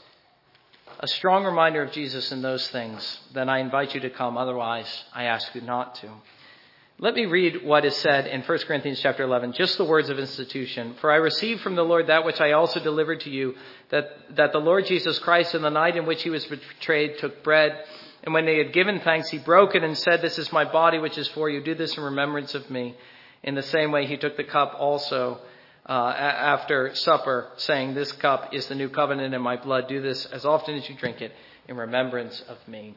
a 1.01 1.09
strong 1.09 1.45
reminder 1.45 1.83
of 1.83 1.93
Jesus 1.93 2.33
in 2.33 2.41
those 2.41 2.67
things, 2.69 3.21
then 3.35 3.49
I 3.49 3.59
invite 3.59 3.95
you 3.95 4.01
to 4.01 4.11
come. 4.11 4.39
Otherwise, 4.39 5.05
I 5.13 5.25
ask 5.25 5.55
you 5.55 5.61
not 5.61 5.97
to. 5.97 6.09
Let 6.99 7.15
me 7.15 7.27
read 7.27 7.63
what 7.63 7.85
is 7.85 7.95
said 7.97 8.27
in 8.27 8.41
1 8.41 8.59
Corinthians 8.61 9.01
chapter 9.01 9.23
11, 9.23 9.53
just 9.53 9.77
the 9.77 9.85
words 9.85 10.09
of 10.09 10.19
institution. 10.19 10.95
For 10.99 11.13
I 11.13 11.17
received 11.17 11.61
from 11.61 11.77
the 11.77 11.85
Lord 11.85 12.07
that 12.07 12.25
which 12.25 12.41
I 12.41 12.53
also 12.53 12.81
delivered 12.81 13.21
to 13.21 13.31
you, 13.31 13.55
that, 13.91 14.17
that 14.37 14.53
the 14.53 14.61
Lord 14.61 14.87
Jesus 14.87 15.19
Christ 15.19 15.55
in 15.55 15.61
the 15.61 15.69
night 15.69 15.97
in 15.97 16.07
which 16.07 16.23
he 16.23 16.31
was 16.31 16.47
betrayed 16.47 17.19
took 17.19 17.45
bread, 17.45 17.85
And 18.23 18.33
when 18.33 18.47
they 18.47 18.57
had 18.57 18.73
given 18.73 19.01
thanks, 19.01 19.29
he 19.29 19.37
broke 19.37 19.75
it 19.75 19.85
and 19.85 19.97
said, 19.97 20.23
This 20.23 20.39
is 20.39 20.51
my 20.53 20.65
body, 20.65 20.99
which 20.99 21.19
is 21.19 21.29
for 21.29 21.51
you. 21.51 21.63
Do 21.63 21.75
this 21.75 21.99
in 21.99 22.03
remembrance 22.03 22.55
of 22.55 22.71
me. 22.71 22.97
In 23.43 23.55
the 23.55 23.63
same 23.63 23.93
way, 23.93 24.07
he 24.07 24.17
took 24.17 24.39
the 24.39 24.45
cup 24.45 24.75
also 24.79 25.39
uh, 25.87 25.93
after 25.93 26.95
supper, 26.95 27.51
saying, 27.59 27.93
This 27.93 28.11
cup 28.13 28.55
is 28.55 28.69
the 28.69 28.75
new 28.75 28.89
covenant 28.89 29.35
in 29.35 29.43
my 29.43 29.57
blood. 29.57 29.87
Do 29.87 30.01
this 30.01 30.25
as 30.25 30.47
often 30.47 30.75
as 30.75 30.89
you 30.89 30.97
drink 30.97 31.21
it 31.21 31.33
in 31.69 31.77
remembrance 31.77 32.43
of 32.49 32.57
me. 32.67 32.97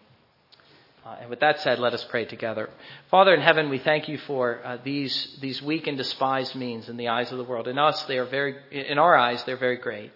Uh, 1.05 1.15
and 1.21 1.29
with 1.29 1.39
that 1.39 1.59
said, 1.61 1.79
let 1.79 1.93
us 1.93 2.03
pray 2.03 2.25
together. 2.25 2.69
Father 3.09 3.33
in 3.33 3.41
heaven, 3.41 3.69
we 3.69 3.79
thank 3.79 4.09
you 4.09 4.17
for 4.17 4.59
uh, 4.63 4.77
these 4.83 5.37
these 5.41 5.61
weak 5.61 5.87
and 5.87 5.97
despised 5.97 6.55
means 6.55 6.89
in 6.89 6.97
the 6.97 7.07
eyes 7.07 7.31
of 7.31 7.37
the 7.37 7.43
world. 7.43 7.67
In 7.67 7.77
us, 7.77 8.03
they 8.03 8.17
are 8.17 8.25
very 8.25 8.55
in 8.71 8.97
our 8.97 9.15
eyes, 9.15 9.43
they're 9.45 9.57
very 9.57 9.77
great. 9.77 10.11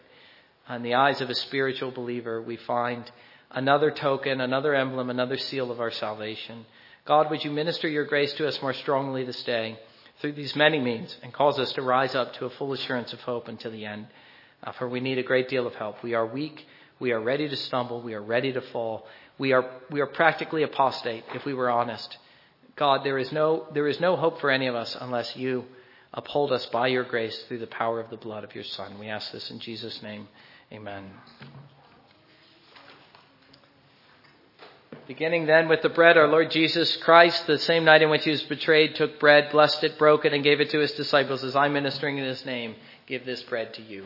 In 0.70 0.84
the 0.84 0.96
eyes 0.96 1.22
of 1.22 1.30
a 1.30 1.36
spiritual 1.36 1.92
believer, 1.92 2.42
we 2.42 2.58
find 2.58 3.10
another 3.52 3.92
token, 3.92 4.42
another 4.42 4.74
emblem, 4.74 5.10
another 5.10 5.38
seal 5.38 5.72
of 5.72 5.80
our 5.80 5.92
salvation. 5.92 6.66
God, 7.06 7.30
would 7.30 7.44
you 7.44 7.52
minister 7.52 7.88
your 7.88 8.06
grace 8.06 8.34
to 8.34 8.48
us 8.48 8.62
more 8.62 8.74
strongly 8.74 9.26
this 9.26 9.44
day 9.44 9.78
through 10.22 10.34
these 10.34 10.56
many 10.56 10.80
means 10.80 11.18
and 11.22 11.34
cause 11.34 11.60
us 11.60 11.74
to 11.74 11.82
rise 11.82 12.16
up 12.16 12.34
to 12.36 12.46
a 12.46 12.50
full 12.50 12.72
assurance 12.74 13.14
of 13.14 13.20
hope 13.22 13.48
until 13.48 13.72
the 13.72 13.86
end? 13.86 14.08
Uh, 14.64 14.72
for 14.74 14.88
we 14.88 15.02
need 15.02 15.18
a 15.18 15.24
great 15.24 15.50
deal 15.50 15.68
of 15.68 15.76
help. 15.76 16.02
We 16.02 16.14
are 16.14 16.26
weak. 16.26 16.66
We 17.00 17.12
are 17.12 17.20
ready 17.20 17.50
to 17.50 17.56
stumble. 17.58 18.02
We 18.02 18.14
are 18.14 18.22
ready 18.22 18.54
to 18.54 18.62
fall. 18.62 19.06
We 19.38 19.54
are, 19.54 19.70
we 19.90 20.02
are 20.02 20.08
practically 20.08 20.64
apostate 20.64 21.24
if 21.34 21.46
we 21.46 21.54
were 21.54 21.70
honest. 21.70 22.18
God, 22.76 23.04
there 23.04 23.18
is, 23.18 23.32
no, 23.32 23.68
there 23.74 23.88
is 23.88 24.00
no 24.00 24.16
hope 24.16 24.40
for 24.40 24.50
any 24.50 24.68
of 24.68 24.76
us 24.76 24.98
unless 25.00 25.36
you 25.36 25.66
uphold 26.14 26.52
us 26.52 26.66
by 26.68 26.88
your 26.88 27.04
grace 27.04 27.44
through 27.48 27.60
the 27.60 27.68
power 27.68 28.00
of 28.00 28.10
the 28.10 28.18
blood 28.18 28.44
of 28.44 28.54
your 28.56 28.64
Son. 28.64 29.00
We 29.00 29.08
ask 29.08 29.32
this 29.32 29.50
in 29.50 29.60
Jesus' 29.60 30.02
name. 30.02 30.28
Amen. 30.72 31.12
Beginning 35.08 35.48
then 35.48 35.68
with 35.68 35.82
the 35.82 35.90
bread, 35.90 36.18
our 36.18 36.28
Lord 36.28 36.50
Jesus 36.50 36.96
Christ, 36.98 37.46
the 37.46 37.60
same 37.60 37.84
night 37.84 38.02
in 38.02 38.10
which 38.10 38.24
he 38.24 38.32
was 38.32 38.44
betrayed, 38.44 38.96
took 38.96 39.20
bread, 39.20 39.52
blessed 39.52 39.84
it, 39.84 39.98
broke 39.98 40.24
it, 40.24 40.34
and 40.34 40.44
gave 40.44 40.62
it 40.62 40.70
to 40.70 40.80
his 40.80 40.94
disciples. 40.94 41.44
As 41.44 41.56
I'm 41.56 41.74
ministering 41.74 42.18
in 42.18 42.24
his 42.24 42.46
name, 42.46 42.76
give 43.06 43.26
this 43.26 43.44
bread 43.44 43.74
to 43.74 43.82
you. 43.82 44.06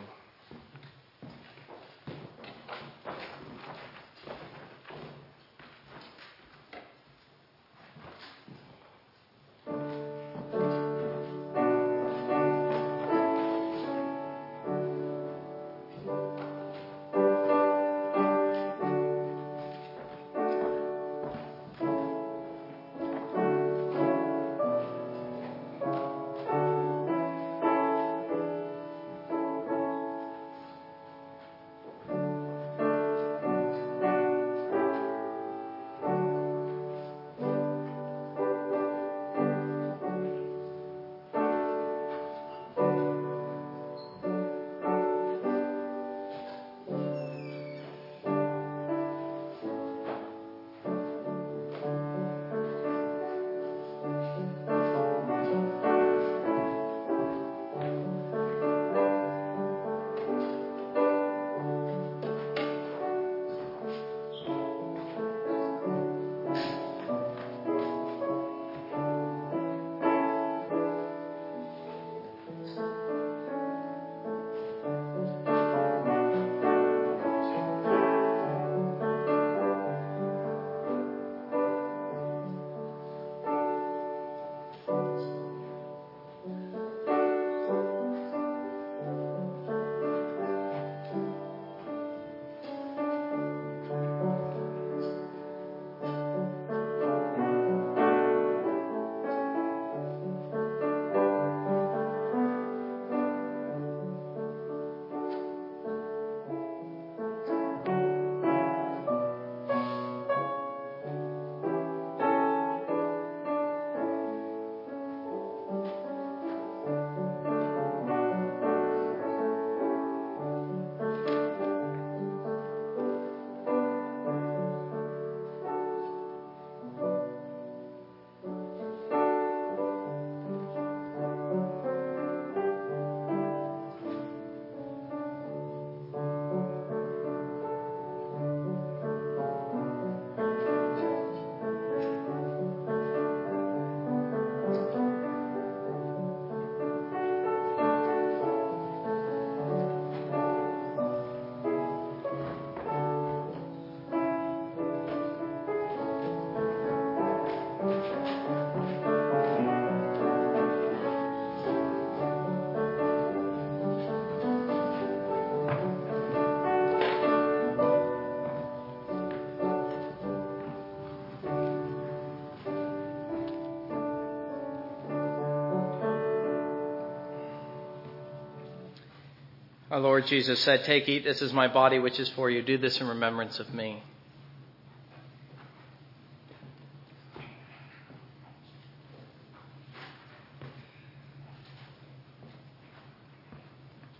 Our 179.97 180.03
Lord 180.03 180.27
Jesus 180.27 180.59
said, 180.59 180.83
Take, 180.83 181.09
eat, 181.09 181.23
this 181.23 181.41
is 181.41 181.51
my 181.53 181.67
body 181.67 181.97
which 181.97 182.19
is 182.19 182.29
for 182.29 182.51
you. 182.51 182.61
Do 182.61 182.77
this 182.77 183.01
in 183.01 183.07
remembrance 183.07 183.59
of 183.59 183.73
me. 183.73 184.03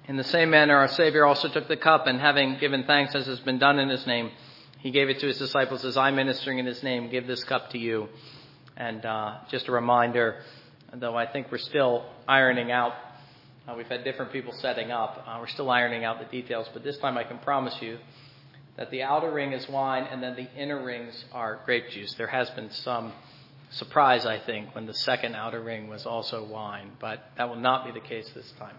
In 0.08 0.18
the 0.18 0.24
same 0.24 0.50
manner, 0.50 0.76
our 0.78 0.88
Savior 0.88 1.26
also 1.26 1.48
took 1.48 1.68
the 1.68 1.78
cup, 1.78 2.08
and 2.08 2.20
having 2.20 2.58
given 2.58 2.86
thanks 2.86 3.14
as 3.14 3.28
has 3.28 3.40
been 3.42 3.60
done 3.60 3.78
in 3.78 3.88
his 3.88 4.08
name, 4.08 4.32
he 4.80 4.90
gave 4.90 5.10
it 5.10 5.20
to 5.20 5.28
his 5.28 5.38
disciples 5.38 5.86
as 5.86 5.96
I'm 5.96 6.16
ministering 6.16 6.58
in 6.58 6.66
his 6.66 6.82
name. 6.82 7.12
Give 7.12 7.28
this 7.28 7.44
cup 7.44 7.70
to 7.74 7.78
you. 7.78 8.10
And 8.76 9.06
uh, 9.06 9.42
just 9.52 9.68
a 9.68 9.72
reminder, 9.72 10.42
though 10.92 11.16
I 11.16 11.28
think 11.28 11.52
we're 11.52 11.60
still 11.60 12.04
ironing 12.28 12.72
out 12.72 12.94
uh, 13.68 13.74
we've 13.76 13.88
had 13.88 14.04
different 14.04 14.32
people 14.32 14.54
setting 14.54 14.92
up. 14.92 15.24
Uh, 15.28 15.38
we're 15.40 15.48
still 15.48 15.70
ironing 15.70 16.06
out 16.06 16.20
the 16.20 16.26
details, 16.26 16.68
but 16.74 16.84
this 16.84 16.98
time 17.00 17.18
I 17.18 17.24
can 17.24 17.38
promise 17.40 17.76
you 17.82 17.98
that 18.78 18.92
the 18.92 19.04
outer 19.04 19.32
ring 19.32 19.54
is 19.54 19.68
wine 19.68 20.04
and 20.04 20.24
then 20.24 20.36
the 20.36 20.48
inner 20.56 20.84
rings 20.84 21.26
are 21.34 21.60
grape 21.66 21.90
juice. 21.90 22.14
There 22.14 22.28
has 22.28 22.50
been 22.52 22.72
some 22.72 23.12
surprise, 23.72 24.26
I 24.26 24.40
think, 24.40 24.74
when 24.74 24.86
the 24.86 24.94
second 24.94 25.36
outer 25.36 25.62
ring 25.62 25.88
was 25.88 26.06
also 26.06 26.46
wine, 26.46 26.92
but 27.00 27.32
that 27.38 27.50
will 27.50 27.58
not 27.58 27.86
be 27.86 27.92
the 27.92 28.06
case 28.06 28.30
this 28.34 28.52
time. 28.58 28.76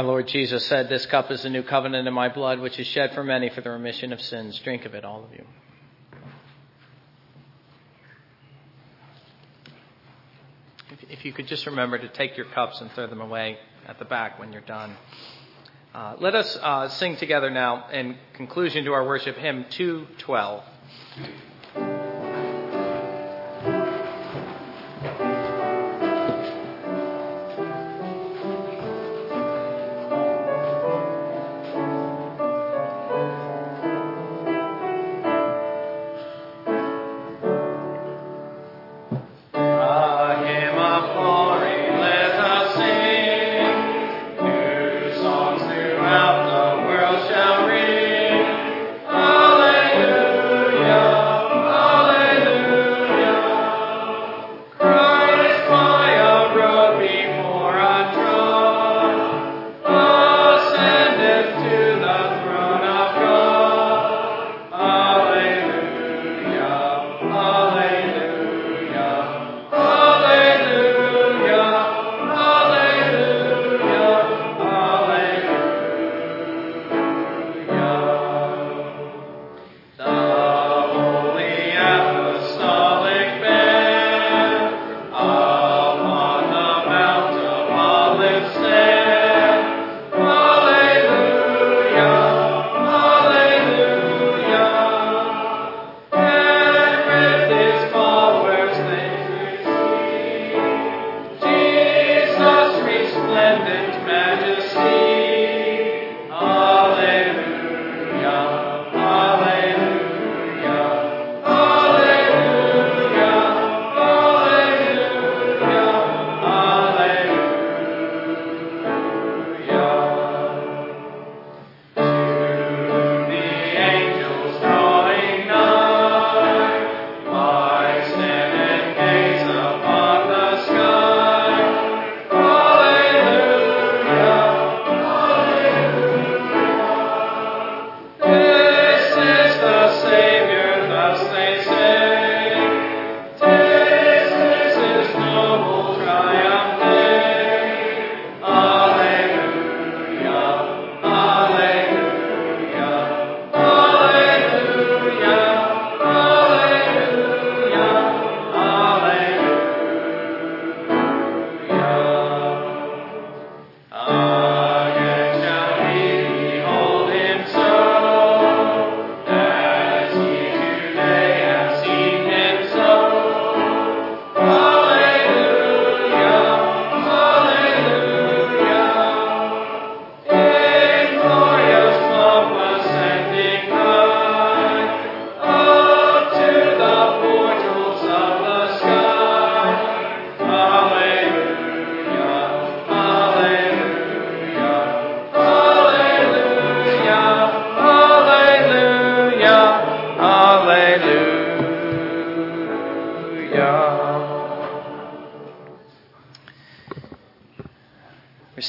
Our 0.00 0.06
Lord 0.06 0.28
Jesus 0.28 0.64
said, 0.64 0.88
This 0.88 1.04
cup 1.04 1.30
is 1.30 1.42
the 1.42 1.50
new 1.50 1.62
covenant 1.62 2.08
in 2.08 2.14
my 2.14 2.30
blood, 2.30 2.58
which 2.58 2.78
is 2.78 2.86
shed 2.86 3.12
for 3.12 3.22
many 3.22 3.50
for 3.50 3.60
the 3.60 3.68
remission 3.68 4.14
of 4.14 4.22
sins. 4.22 4.58
Drink 4.60 4.86
of 4.86 4.94
it, 4.94 5.04
all 5.04 5.22
of 5.22 5.30
you. 5.34 5.44
If, 11.10 11.26
you 11.26 11.34
could 11.34 11.46
just 11.46 11.66
remember 11.66 11.98
to 11.98 12.08
take 12.08 12.38
your 12.38 12.46
cups 12.46 12.80
and 12.80 12.90
throw 12.92 13.08
them 13.08 13.20
away 13.20 13.58
at 13.86 13.98
the 13.98 14.06
back 14.06 14.38
when 14.38 14.54
you're 14.54 14.62
done. 14.62 14.96
Uh, 15.94 16.16
let 16.18 16.34
us 16.34 16.58
uh, 16.62 16.88
sing 16.88 17.18
together 17.18 17.50
now 17.50 17.90
in 17.90 18.16
conclusion 18.32 18.86
to 18.86 18.94
our 18.94 19.06
worship 19.06 19.36
hymn 19.36 19.66
212. 19.68 20.64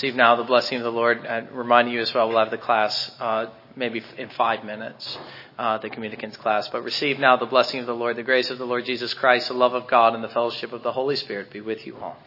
Receive 0.01 0.15
now 0.15 0.35
the 0.35 0.43
blessing 0.43 0.79
of 0.79 0.83
the 0.83 0.91
Lord. 0.91 1.23
And 1.25 1.51
remind 1.51 1.91
you 1.91 2.01
as 2.01 2.11
well, 2.11 2.27
we'll 2.27 2.39
have 2.39 2.49
the 2.49 2.57
class 2.57 3.11
uh, 3.19 3.51
maybe 3.75 4.01
in 4.17 4.29
five 4.29 4.63
minutes, 4.63 5.15
uh, 5.59 5.77
the 5.77 5.91
communicants 5.91 6.37
class. 6.37 6.67
But 6.69 6.83
receive 6.83 7.19
now 7.19 7.37
the 7.37 7.45
blessing 7.45 7.81
of 7.81 7.85
the 7.85 7.93
Lord, 7.93 8.15
the 8.15 8.23
grace 8.23 8.49
of 8.49 8.57
the 8.57 8.65
Lord 8.65 8.83
Jesus 8.85 9.13
Christ, 9.13 9.49
the 9.49 9.53
love 9.53 9.75
of 9.75 9.85
God, 9.87 10.15
and 10.15 10.23
the 10.23 10.29
fellowship 10.29 10.73
of 10.73 10.81
the 10.81 10.91
Holy 10.91 11.15
Spirit 11.15 11.51
be 11.51 11.61
with 11.61 11.85
you 11.85 11.97
all. 11.97 12.17